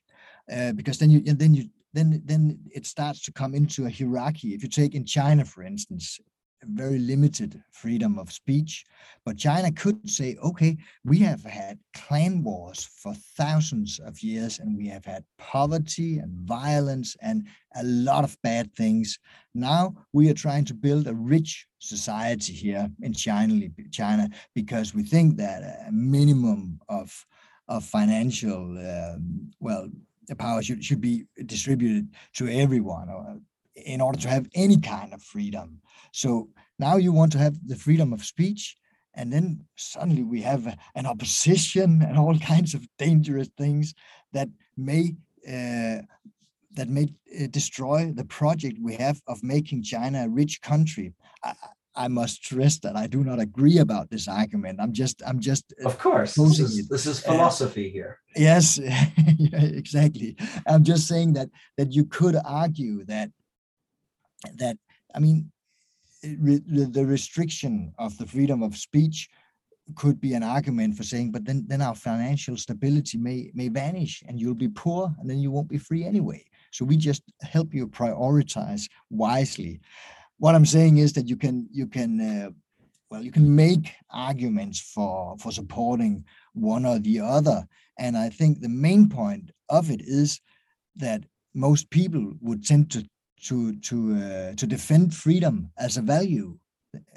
uh, 0.53 0.72
because 0.72 0.99
then 0.99 1.11
you 1.11 1.20
then 1.20 1.53
you 1.53 1.68
then 1.93 2.22
then 2.24 2.61
it 2.72 2.86
starts 2.86 3.20
to 3.22 3.32
come 3.32 3.55
into 3.55 3.86
a 3.86 3.91
hierarchy. 3.91 4.55
If 4.55 4.62
you 4.62 4.68
take 4.68 4.95
in 4.95 5.05
China, 5.05 5.45
for 5.45 5.64
instance, 5.64 6.20
very 6.64 6.98
limited 6.98 7.62
freedom 7.70 8.18
of 8.18 8.32
speech. 8.32 8.84
But 9.24 9.38
China 9.38 9.70
could 9.72 10.09
say, 10.09 10.36
okay, 10.42 10.76
we 11.04 11.18
have 11.18 11.44
had 11.44 11.78
clan 11.94 12.42
wars 12.42 12.84
for 12.84 13.14
thousands 13.36 13.98
of 14.00 14.20
years, 14.22 14.59
and 14.59 14.76
we 14.76 14.88
have 14.88 15.04
had 15.04 15.24
poverty 15.38 16.18
and 16.18 16.32
violence 16.40 17.16
and 17.22 17.46
a 17.76 17.84
lot 17.84 18.24
of 18.24 18.36
bad 18.42 18.74
things. 18.74 19.18
Now 19.54 19.94
we 20.12 20.30
are 20.30 20.34
trying 20.34 20.64
to 20.66 20.74
build 20.74 21.06
a 21.06 21.14
rich 21.14 21.66
society 21.78 22.52
here 22.52 22.90
in 23.02 23.12
China, 23.12 23.68
China 23.90 24.28
because 24.54 24.94
we 24.94 25.02
think 25.02 25.36
that 25.36 25.86
a 25.86 25.92
minimum 25.92 26.80
of 26.88 27.24
of 27.68 27.84
financial 27.84 28.78
um, 28.78 29.50
well 29.61 29.88
the 30.28 30.36
power 30.36 30.62
should, 30.62 30.84
should 30.84 31.00
be 31.00 31.24
distributed 31.46 32.09
to 32.34 32.48
everyone 32.48 33.09
in 33.84 34.00
order 34.00 34.18
to 34.20 34.28
have 34.28 34.48
any 34.54 34.78
kind 34.78 35.12
of 35.12 35.22
freedom. 35.22 35.80
So 36.12 36.48
now 36.78 36.96
you 36.96 37.12
want 37.12 37.32
to 37.32 37.38
have 37.38 37.56
the 37.66 37.76
freedom 37.76 38.12
of 38.12 38.24
speech, 38.24 38.76
and 39.14 39.32
then 39.32 39.64
suddenly 39.76 40.22
we 40.22 40.42
have 40.42 40.76
an 40.94 41.06
opposition 41.06 42.02
and 42.06 42.18
all 42.18 42.38
kinds 42.38 42.74
of 42.74 42.86
dangerous 42.98 43.48
things 43.56 43.94
that 44.32 44.48
may 44.76 45.14
uh, 45.48 46.02
that 46.72 46.88
may 46.88 47.04
uh, 47.04 47.46
destroy 47.50 48.12
the 48.14 48.24
project 48.24 48.78
we 48.80 48.94
have 48.94 49.20
of 49.26 49.42
making 49.42 49.82
China 49.82 50.24
a 50.24 50.28
rich 50.28 50.60
country. 50.60 51.12
I, 51.42 51.54
I 51.98 52.06
must 52.06 52.44
stress 52.44 52.78
that 52.80 52.94
I 52.96 53.08
do 53.08 53.24
not 53.24 53.40
agree 53.40 53.78
about 53.78 54.08
this 54.08 54.28
argument. 54.28 54.78
I'm 54.80 54.92
just, 54.92 55.20
I'm 55.26 55.40
just. 55.40 55.74
Uh, 55.82 55.88
of 55.88 55.98
course, 55.98 56.34
this 56.34 56.60
is, 56.60 56.88
this 56.88 57.06
is 57.06 57.18
philosophy 57.18 57.88
uh, 57.88 57.92
here. 57.92 58.18
Yes, 58.36 58.78
yeah, 59.38 59.60
exactly. 59.60 60.36
I'm 60.66 60.84
just 60.84 61.08
saying 61.08 61.32
that 61.32 61.48
that 61.76 61.92
you 61.92 62.04
could 62.04 62.36
argue 62.44 63.04
that 63.06 63.30
that 64.55 64.76
I 65.14 65.18
mean, 65.18 65.51
re, 66.22 66.61
the 66.64 67.05
restriction 67.05 67.93
of 67.99 68.16
the 68.18 68.26
freedom 68.26 68.62
of 68.62 68.76
speech 68.76 69.28
could 69.95 70.20
be 70.20 70.34
an 70.34 70.43
argument 70.43 70.97
for 70.97 71.03
saying, 71.03 71.30
but 71.30 71.45
then 71.45 71.64
then 71.66 71.80
our 71.80 71.95
financial 71.95 72.57
stability 72.57 73.16
may 73.18 73.51
may 73.55 73.68
vanish, 73.68 74.22
and 74.26 74.41
you'll 74.41 74.55
be 74.55 74.68
poor, 74.68 75.14
and 75.18 75.28
then 75.28 75.39
you 75.39 75.51
won't 75.51 75.68
be 75.68 75.78
free 75.78 76.05
anyway. 76.05 76.45
So 76.70 76.84
we 76.84 76.97
just 76.97 77.22
help 77.43 77.72
you 77.72 77.89
prioritize 77.89 78.89
wisely. 79.11 79.80
What 80.39 80.55
I'm 80.55 80.66
saying 80.66 80.99
is 80.99 81.12
that 81.14 81.28
you 81.28 81.36
can 81.36 81.68
you 81.72 81.86
can 81.86 82.20
uh, 82.20 82.51
well 83.11 83.22
you 83.22 83.32
can 83.32 83.55
make 83.55 83.93
arguments 84.11 84.80
for 84.80 85.36
for 85.39 85.53
supporting 85.53 86.24
one 86.53 86.84
or 86.84 86.99
the 86.99 87.20
other, 87.20 87.66
and 87.99 88.16
I 88.16 88.28
think 88.28 88.61
the 88.61 88.68
main 88.68 89.09
point 89.09 89.51
of 89.68 89.91
it 89.91 90.03
is 90.03 90.41
that 90.97 91.24
most 91.55 91.89
people 91.91 92.34
would 92.41 92.64
tend 92.64 92.91
to 92.91 93.09
to 93.45 93.74
to 93.80 93.97
uh, 94.16 94.55
to 94.55 94.66
defend 94.66 95.14
freedom 95.14 95.70
as 95.78 95.97
a 95.97 96.03
value. 96.03 96.59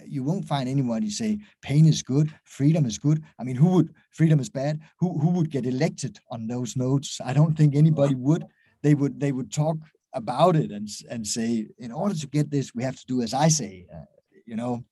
You 0.06 0.24
won't 0.24 0.46
find 0.46 0.68
anybody 0.68 1.10
say 1.10 1.40
pain 1.62 1.86
is 1.86 2.04
good 2.04 2.34
freedom 2.44 2.86
is 2.86 2.98
good. 2.98 3.24
I 3.40 3.44
mean 3.44 3.56
who 3.56 3.70
would 3.70 3.94
freedom 4.12 4.40
is 4.40 4.50
bad? 4.50 4.80
Who 5.00 5.18
who 5.20 5.30
would 5.30 5.50
get 5.50 5.66
elected 5.66 6.20
on 6.30 6.48
those 6.48 6.76
notes? 6.76 7.20
I 7.24 7.34
don't 7.34 7.56
think 7.56 7.76
anybody 7.76 8.16
would. 8.16 8.46
They 8.84 8.96
would 8.96 9.20
they 9.20 9.32
would 9.32 9.52
talk 9.52 9.78
about 10.14 10.56
it 10.56 10.72
and 10.72 10.90
and 11.10 11.26
say 11.26 11.68
in 11.78 11.92
order 11.92 12.14
to 12.14 12.28
get 12.28 12.52
this 12.52 12.76
we 12.76 12.84
have 12.84 12.98
to 12.98 13.06
do 13.06 13.22
as 13.22 13.34
i 13.34 13.48
say 13.48 13.86
uh, 13.94 14.04
you 14.46 14.56
know? 14.56 14.84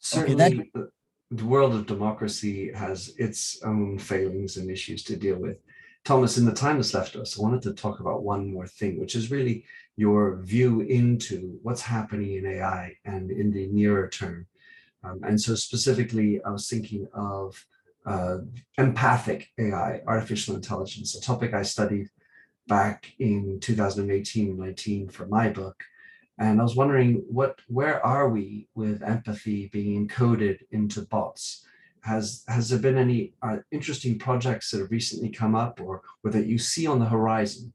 Certainly 0.00 0.44
okay, 0.44 0.70
that, 0.74 0.90
the 1.30 1.44
world 1.44 1.74
of 1.74 1.86
democracy 1.86 2.72
has 2.72 3.14
its 3.18 3.60
own 3.62 3.98
failings 3.98 4.56
and 4.56 4.70
issues 4.70 5.02
to 5.04 5.16
deal 5.16 5.36
with. 5.36 5.58
Thomas 6.04 6.38
in 6.38 6.46
the 6.46 6.52
time 6.52 6.76
that's 6.76 6.94
left 6.94 7.16
us 7.16 7.38
i 7.38 7.42
wanted 7.42 7.62
to 7.62 7.74
talk 7.74 8.00
about 8.00 8.22
one 8.22 8.50
more 8.50 8.66
thing 8.66 8.98
which 8.98 9.14
is 9.14 9.30
really 9.30 9.64
your 9.98 10.36
view 10.42 10.80
into 10.82 11.58
what's 11.64 11.82
happening 11.82 12.36
in 12.36 12.46
AI 12.46 12.94
and 13.04 13.32
in 13.32 13.50
the 13.50 13.66
nearer 13.66 14.08
term. 14.08 14.46
Um, 15.02 15.20
and 15.24 15.40
so 15.40 15.56
specifically, 15.56 16.40
I 16.44 16.50
was 16.50 16.68
thinking 16.68 17.08
of 17.12 17.66
uh, 18.06 18.38
empathic 18.78 19.48
AI, 19.58 20.00
artificial 20.06 20.54
intelligence, 20.54 21.16
a 21.16 21.20
topic 21.20 21.52
I 21.52 21.62
studied 21.62 22.06
back 22.68 23.12
in 23.18 23.58
2018-19 23.58 25.10
for 25.10 25.26
my 25.26 25.48
book. 25.48 25.82
And 26.38 26.60
I 26.60 26.62
was 26.62 26.76
wondering 26.76 27.24
what, 27.28 27.58
where 27.66 28.04
are 28.06 28.28
we 28.28 28.68
with 28.76 29.02
empathy 29.02 29.66
being 29.72 30.06
encoded 30.06 30.60
into 30.70 31.02
bots? 31.02 31.66
Has, 32.02 32.44
has 32.46 32.68
there 32.68 32.78
been 32.78 32.98
any 32.98 33.32
uh, 33.42 33.56
interesting 33.72 34.16
projects 34.16 34.70
that 34.70 34.78
have 34.78 34.92
recently 34.92 35.30
come 35.30 35.56
up 35.56 35.80
or, 35.80 36.02
or 36.22 36.30
that 36.30 36.46
you 36.46 36.56
see 36.56 36.86
on 36.86 37.00
the 37.00 37.06
horizon 37.06 37.72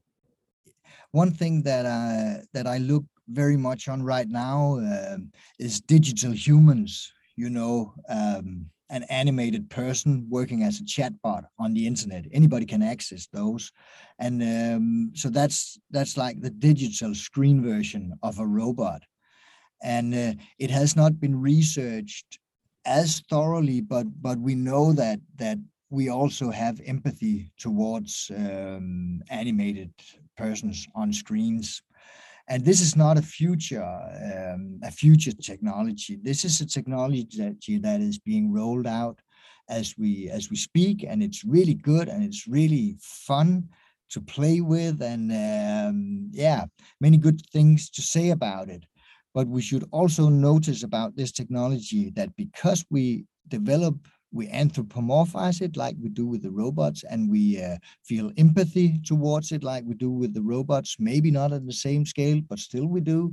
one 1.14 1.30
thing 1.30 1.62
that 1.62 1.86
I 1.86 2.42
that 2.52 2.66
I 2.66 2.78
look 2.78 3.04
very 3.28 3.56
much 3.56 3.88
on 3.88 4.02
right 4.02 4.28
now 4.28 4.78
um, 4.78 5.30
is 5.60 5.80
digital 5.80 6.32
humans. 6.32 7.12
You 7.36 7.50
know, 7.50 7.94
um, 8.08 8.66
an 8.90 9.04
animated 9.04 9.70
person 9.70 10.26
working 10.28 10.62
as 10.64 10.80
a 10.80 10.84
chatbot 10.84 11.44
on 11.58 11.72
the 11.72 11.86
internet. 11.86 12.24
Anybody 12.32 12.66
can 12.66 12.82
access 12.82 13.28
those, 13.32 13.72
and 14.18 14.42
um, 14.42 15.12
so 15.14 15.30
that's 15.30 15.78
that's 15.90 16.16
like 16.16 16.40
the 16.40 16.50
digital 16.50 17.14
screen 17.14 17.62
version 17.62 18.12
of 18.22 18.40
a 18.40 18.46
robot, 18.46 19.02
and 19.82 20.14
uh, 20.14 20.34
it 20.58 20.70
has 20.70 20.96
not 20.96 21.20
been 21.20 21.40
researched 21.40 22.40
as 22.86 23.22
thoroughly, 23.30 23.80
but 23.80 24.06
but 24.20 24.38
we 24.38 24.56
know 24.56 24.92
that 24.92 25.20
that 25.36 25.58
we 25.90 26.08
also 26.08 26.50
have 26.50 26.80
empathy 26.84 27.52
towards 27.56 28.32
um, 28.36 29.22
animated 29.30 29.92
persons 30.36 30.86
on 30.94 31.12
screens. 31.12 31.82
And 32.48 32.64
this 32.64 32.80
is 32.80 32.94
not 32.94 33.16
a 33.16 33.22
future 33.22 33.82
um, 33.82 34.80
a 34.82 34.90
future 34.90 35.32
technology. 35.32 36.18
This 36.22 36.44
is 36.44 36.60
a 36.60 36.66
technology 36.66 37.78
that 37.78 38.00
is 38.00 38.18
being 38.18 38.52
rolled 38.52 38.86
out 38.86 39.18
as 39.68 39.94
we 39.96 40.28
as 40.28 40.50
we 40.50 40.56
speak, 40.56 41.04
and 41.08 41.22
it's 41.22 41.44
really 41.44 41.74
good 41.74 42.08
and 42.08 42.22
it's 42.22 42.46
really 42.46 42.96
fun 43.00 43.68
to 44.10 44.20
play 44.20 44.60
with, 44.60 45.00
and 45.00 45.32
um, 45.32 46.28
yeah, 46.32 46.64
many 47.00 47.16
good 47.16 47.40
things 47.52 47.90
to 47.90 48.02
say 48.02 48.30
about 48.30 48.68
it. 48.68 48.84
But 49.32 49.48
we 49.48 49.62
should 49.62 49.84
also 49.90 50.28
notice 50.28 50.84
about 50.84 51.16
this 51.16 51.32
technology 51.32 52.10
that 52.10 52.36
because 52.36 52.84
we 52.90 53.24
develop 53.48 53.96
we 54.34 54.48
anthropomorphize 54.48 55.62
it 55.62 55.76
like 55.76 55.94
we 56.02 56.08
do 56.08 56.26
with 56.26 56.42
the 56.42 56.50
robots 56.50 57.04
and 57.08 57.30
we 57.30 57.62
uh, 57.62 57.76
feel 58.02 58.32
empathy 58.36 58.98
towards 59.06 59.52
it 59.52 59.62
like 59.62 59.84
we 59.86 59.94
do 59.94 60.10
with 60.10 60.34
the 60.34 60.42
robots 60.42 60.96
maybe 60.98 61.30
not 61.30 61.52
at 61.52 61.64
the 61.64 61.72
same 61.72 62.04
scale 62.04 62.40
but 62.48 62.58
still 62.58 62.86
we 62.86 63.00
do. 63.00 63.32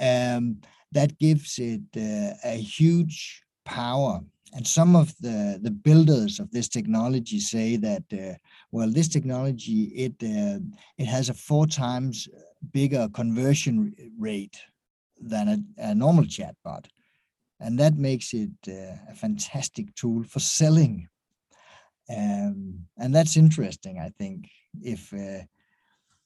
Um, 0.00 0.60
that 0.92 1.18
gives 1.18 1.58
it 1.58 1.82
uh, 1.96 2.34
a 2.44 2.56
huge 2.56 3.42
power. 3.66 4.20
And 4.54 4.66
some 4.66 4.96
of 4.96 5.14
the 5.20 5.60
the 5.60 5.70
builders 5.70 6.40
of 6.40 6.50
this 6.50 6.68
technology 6.68 7.38
say 7.38 7.76
that 7.76 8.04
uh, 8.12 8.34
well 8.72 8.90
this 8.90 9.08
technology 9.08 9.80
it 10.06 10.14
uh, 10.22 10.60
it 10.96 11.04
has 11.04 11.28
a 11.28 11.34
four 11.34 11.66
times 11.66 12.26
bigger 12.72 13.08
conversion 13.12 13.94
rate 14.18 14.58
than 15.20 15.48
a, 15.48 15.58
a 15.90 15.94
normal 15.94 16.24
chatbot 16.24 16.86
and 17.60 17.78
that 17.78 17.96
makes 17.96 18.32
it 18.34 18.50
uh, 18.68 18.96
a 19.10 19.14
fantastic 19.14 19.94
tool 19.94 20.22
for 20.24 20.40
selling. 20.40 21.08
Um, 22.10 22.86
and 22.96 23.14
that's 23.14 23.36
interesting 23.36 23.98
i 23.98 24.08
think 24.18 24.48
if 24.80 25.12
uh, 25.12 25.44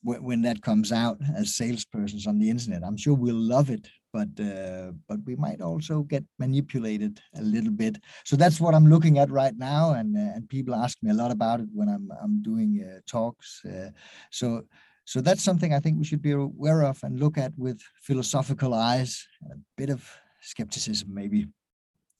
w- 0.04 0.22
when 0.22 0.42
that 0.42 0.62
comes 0.62 0.92
out 0.92 1.18
as 1.36 1.48
salespersons 1.48 2.26
on 2.26 2.38
the 2.38 2.50
internet. 2.50 2.82
I'm 2.84 2.96
sure 2.96 3.14
we'll 3.14 3.34
love 3.34 3.70
it 3.70 3.88
but 4.12 4.28
uh, 4.40 4.92
but 5.08 5.18
we 5.24 5.36
might 5.36 5.60
also 5.60 6.02
get 6.02 6.24
manipulated 6.38 7.20
a 7.36 7.42
little 7.42 7.72
bit. 7.72 7.96
So 8.24 8.36
that's 8.36 8.60
what 8.60 8.74
i'm 8.74 8.88
looking 8.88 9.18
at 9.18 9.30
right 9.30 9.56
now 9.56 9.92
and 9.92 10.16
uh, 10.16 10.34
and 10.34 10.48
people 10.48 10.74
ask 10.74 10.98
me 11.02 11.10
a 11.10 11.14
lot 11.14 11.30
about 11.30 11.60
it 11.60 11.68
when 11.72 11.88
i'm 11.88 12.10
i'm 12.22 12.42
doing 12.42 12.84
uh, 12.86 13.00
talks 13.06 13.64
uh, 13.64 13.90
so 14.30 14.62
so 15.04 15.20
that's 15.20 15.42
something 15.42 15.72
i 15.74 15.80
think 15.80 15.98
we 15.98 16.04
should 16.04 16.22
be 16.22 16.32
aware 16.32 16.82
of 16.82 17.02
and 17.02 17.18
look 17.18 17.38
at 17.38 17.52
with 17.56 17.80
philosophical 18.02 18.74
eyes 18.74 19.26
a 19.50 19.56
bit 19.76 19.90
of 19.90 20.08
skepticism, 20.42 21.08
maybe. 21.12 21.46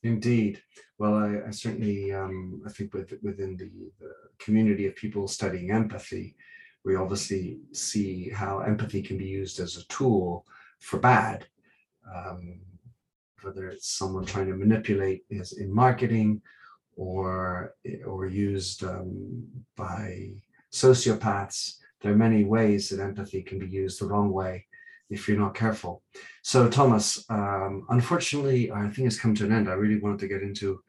Indeed. 0.03 0.63
Well, 0.99 1.15
I, 1.15 1.49
I 1.49 1.51
certainly, 1.51 2.13
um, 2.13 2.63
I 2.67 2.71
think 2.71 2.95
with, 2.95 3.13
within 3.23 3.57
the, 3.57 3.71
the 4.01 4.13
community 4.39 4.87
of 4.87 4.97
people 4.97 5.29
studying 5.29 5.71
empathy, 5.71 6.35
we 6.85 6.97
obviously 6.97 7.61
see 7.73 8.29
how 8.31 8.61
empathy 8.61 9.03
can 9.03 9.17
be 9.17 9.27
used 9.27 9.61
as 9.61 9.77
a 9.77 9.87
tool 9.87 10.45
for 10.81 10.99
bad. 10.99 11.47
Um, 12.13 12.61
whether 13.43 13.69
it's 13.69 13.97
someone 13.97 14.25
trying 14.25 14.47
to 14.47 14.57
manipulate 14.57 15.25
is 15.31 15.53
in 15.53 15.73
marketing 15.73 16.41
or 16.97 17.75
or 18.07 18.27
used 18.27 18.85
um, 18.85 19.45
by 19.77 20.31
sociopaths 20.73 21.77
there 22.01 22.13
are 22.13 22.17
many 22.17 22.45
ways 22.45 22.89
that 22.89 23.01
empathy 23.01 23.43
can 23.43 23.59
be 23.59 23.67
used 23.67 24.01
the 24.01 24.07
wrong 24.07 24.33
way 24.33 24.67
if 25.13 25.29
you're 25.29 25.39
not 25.39 25.55
careful. 25.55 26.03
So, 26.43 26.69
Thomas, 26.69 27.25
um, 27.29 27.87
unfortunately, 27.91 28.73
I 28.73 28.89
think 28.89 29.07
it's 29.07 29.19
come 29.19 29.35
to 29.37 29.45
an 29.45 29.53
end. 29.53 29.69
I 29.69 29.75
really 29.75 30.01
wanted 30.01 30.21
to 30.21 30.29
get 30.29 30.43
into 30.43 30.81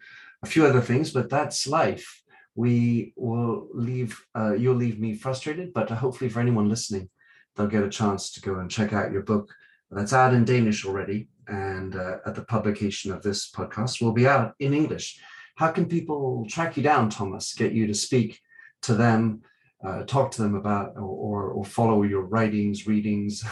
a 0.41 0.47
few 0.47 0.65
other 0.65 0.82
things, 0.82 1.11
but 1.11 1.30
that's 1.30 1.67
life. 1.67 2.21
We 2.55 3.13
will 3.15 3.67
leave, 3.74 4.19
uh, 4.36 4.53
you'll 4.53 4.76
leave 4.76 4.99
me 4.99 5.15
frustrated, 5.15 5.74
but 5.74 5.89
hopefully, 5.89 6.30
for 6.30 6.39
anyone 6.39 6.69
listening, 6.69 7.09
they'll 7.55 7.67
get 7.67 7.84
a 7.84 7.89
chance 7.89 8.32
to 8.32 8.41
go 8.41 8.59
and 8.59 8.69
check 8.69 8.93
out 8.93 9.11
your 9.11 9.24
book. 9.24 9.53
That's 9.91 10.13
out 10.13 10.34
in 10.34 10.45
Danish 10.45 10.86
already. 10.86 11.28
And 11.47 11.95
uh, 11.95 12.17
at 12.26 12.36
the 12.36 12.45
publication 12.45 13.11
of 13.11 13.21
this 13.21 13.51
podcast, 13.51 14.01
will 14.01 14.13
be 14.13 14.28
out 14.28 14.53
in 14.59 14.74
English. 14.74 15.19
How 15.55 15.69
can 15.71 15.86
people 15.86 16.45
track 16.49 16.78
you 16.78 16.84
down, 16.84 17.09
Thomas? 17.09 17.53
Get 17.53 17.74
you 17.74 17.86
to 17.88 17.93
speak 17.93 18.39
to 18.84 18.95
them, 18.95 19.41
uh, 19.84 20.03
talk 20.03 20.31
to 20.31 20.41
them 20.41 20.55
about, 20.55 20.95
or, 20.97 21.49
or 21.49 21.65
follow 21.65 22.03
your 22.03 22.23
writings, 22.23 22.88
readings? 22.88 23.43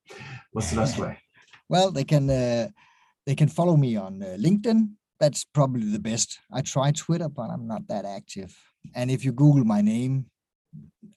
What's 0.52 0.70
the 0.70 0.76
best 0.76 0.98
way? 0.98 1.18
Well, 1.68 1.90
they 1.90 2.04
can 2.04 2.28
uh, 2.28 2.68
they 3.26 3.34
can 3.34 3.48
follow 3.48 3.76
me 3.76 3.96
on 3.96 4.22
uh, 4.22 4.36
LinkedIn. 4.38 4.90
That's 5.18 5.44
probably 5.44 5.90
the 5.90 5.98
best. 5.98 6.38
I 6.52 6.62
try 6.62 6.90
Twitter, 6.92 7.28
but 7.28 7.50
I'm 7.50 7.66
not 7.66 7.86
that 7.88 8.04
active. 8.04 8.56
And 8.94 9.10
if 9.10 9.24
you 9.24 9.32
Google 9.32 9.64
my 9.64 9.82
name, 9.82 10.26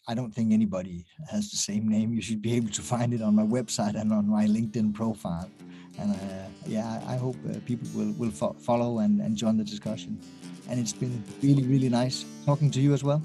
I 0.08 0.14
don't 0.14 0.34
think 0.34 0.52
anybody 0.52 1.06
has 1.32 1.50
the 1.50 1.58
same 1.58 1.88
name. 1.88 2.14
You 2.14 2.22
should 2.22 2.42
be 2.42 2.54
able 2.54 2.70
to 2.70 2.82
find 2.82 3.14
it 3.14 3.22
on 3.22 3.36
my 3.36 3.44
website 3.44 3.96
and 4.00 4.12
on 4.12 4.28
my 4.28 4.46
LinkedIn 4.46 4.94
profile. 4.94 5.50
And 6.00 6.12
uh, 6.12 6.18
yeah, 6.66 7.02
I 7.08 7.16
hope 7.16 7.38
uh, 7.50 7.60
people 7.66 7.88
will 7.96 8.12
will 8.14 8.32
fo- 8.32 8.56
follow 8.60 9.00
and, 9.00 9.22
and 9.22 9.38
join 9.38 9.58
the 9.58 9.64
discussion. 9.64 10.20
And 10.70 10.80
it's 10.80 10.94
been 10.94 11.24
really, 11.42 11.64
really 11.64 11.90
nice 11.90 12.26
talking 12.46 12.72
to 12.72 12.82
you 12.82 12.94
as 12.94 13.04
well. 13.04 13.22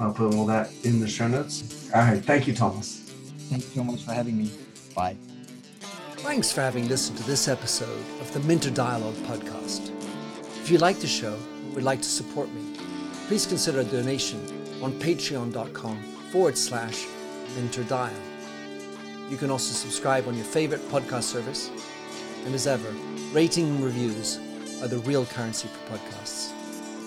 I'll 0.00 0.12
put 0.12 0.34
all 0.34 0.46
that 0.46 0.70
in 0.84 1.00
the 1.00 1.08
show 1.08 1.28
notes. 1.28 1.90
All 1.94 2.00
right. 2.00 2.22
Thank 2.22 2.46
you, 2.46 2.54
Thomas. 2.54 2.98
Thank 3.50 3.62
you 3.62 3.70
so 3.70 3.84
much 3.84 4.02
for 4.02 4.12
having 4.12 4.36
me. 4.36 4.50
Bye. 4.94 5.16
Thanks 6.18 6.50
for 6.50 6.62
having 6.62 6.88
listened 6.88 7.18
to 7.18 7.24
this 7.24 7.48
episode 7.48 8.04
of 8.20 8.32
the 8.32 8.40
Minter 8.40 8.70
Dialogue 8.70 9.14
podcast. 9.26 9.90
If 10.62 10.70
you 10.70 10.78
like 10.78 10.98
the 10.98 11.06
show 11.06 11.34
and 11.34 11.74
would 11.74 11.84
like 11.84 12.00
to 12.00 12.08
support 12.08 12.48
me, 12.50 12.76
please 13.28 13.46
consider 13.46 13.80
a 13.80 13.84
donation 13.84 14.40
on 14.82 14.92
patreon.com 14.92 16.02
forward 16.32 16.56
slash 16.56 17.06
minterdial. 17.56 18.10
You 19.30 19.36
can 19.36 19.50
also 19.50 19.72
subscribe 19.74 20.26
on 20.26 20.34
your 20.34 20.44
favorite 20.44 20.80
podcast 20.88 21.24
service. 21.24 21.70
And 22.44 22.54
as 22.54 22.66
ever, 22.66 22.90
rating 23.32 23.68
and 23.68 23.84
reviews 23.84 24.38
are 24.82 24.88
the 24.88 24.98
real 24.98 25.26
currency 25.26 25.68
for 25.68 25.96
podcasts. 25.96 26.52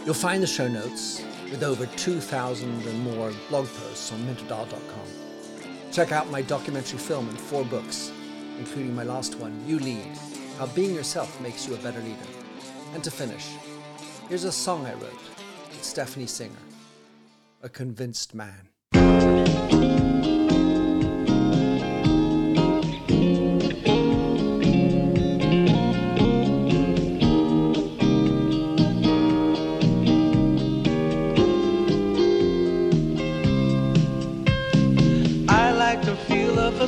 You'll 0.05 0.13
find 0.13 0.41
the 0.41 0.47
show 0.47 0.67
notes 0.67 1.21
with 1.49 1.63
over 1.63 1.85
2,000 1.85 2.85
and 2.85 2.99
more 3.01 3.31
blog 3.49 3.67
posts 3.67 4.11
on 4.11 4.19
minterdial.com. 4.19 5.27
Check 5.91 6.11
out 6.11 6.29
my 6.29 6.41
documentary 6.41 6.99
film 6.99 7.29
and 7.29 7.39
four 7.39 7.63
books, 7.65 8.11
including 8.59 8.93
my 8.95 9.03
last 9.03 9.35
one, 9.35 9.63
You 9.65 9.79
Lead 9.79 10.17
How 10.57 10.67
Being 10.67 10.93
Yourself 10.93 11.39
Makes 11.41 11.67
You 11.67 11.75
a 11.75 11.77
Better 11.77 11.99
Leader. 11.99 12.17
And 12.93 13.03
to 13.03 13.11
finish, 13.11 13.47
here's 14.29 14.43
a 14.43 14.51
song 14.51 14.85
I 14.85 14.93
wrote 14.93 15.21
with 15.69 15.83
Stephanie 15.83 16.27
Singer, 16.27 16.53
A 17.61 17.69
Convinced 17.69 18.33
Man. 18.35 18.69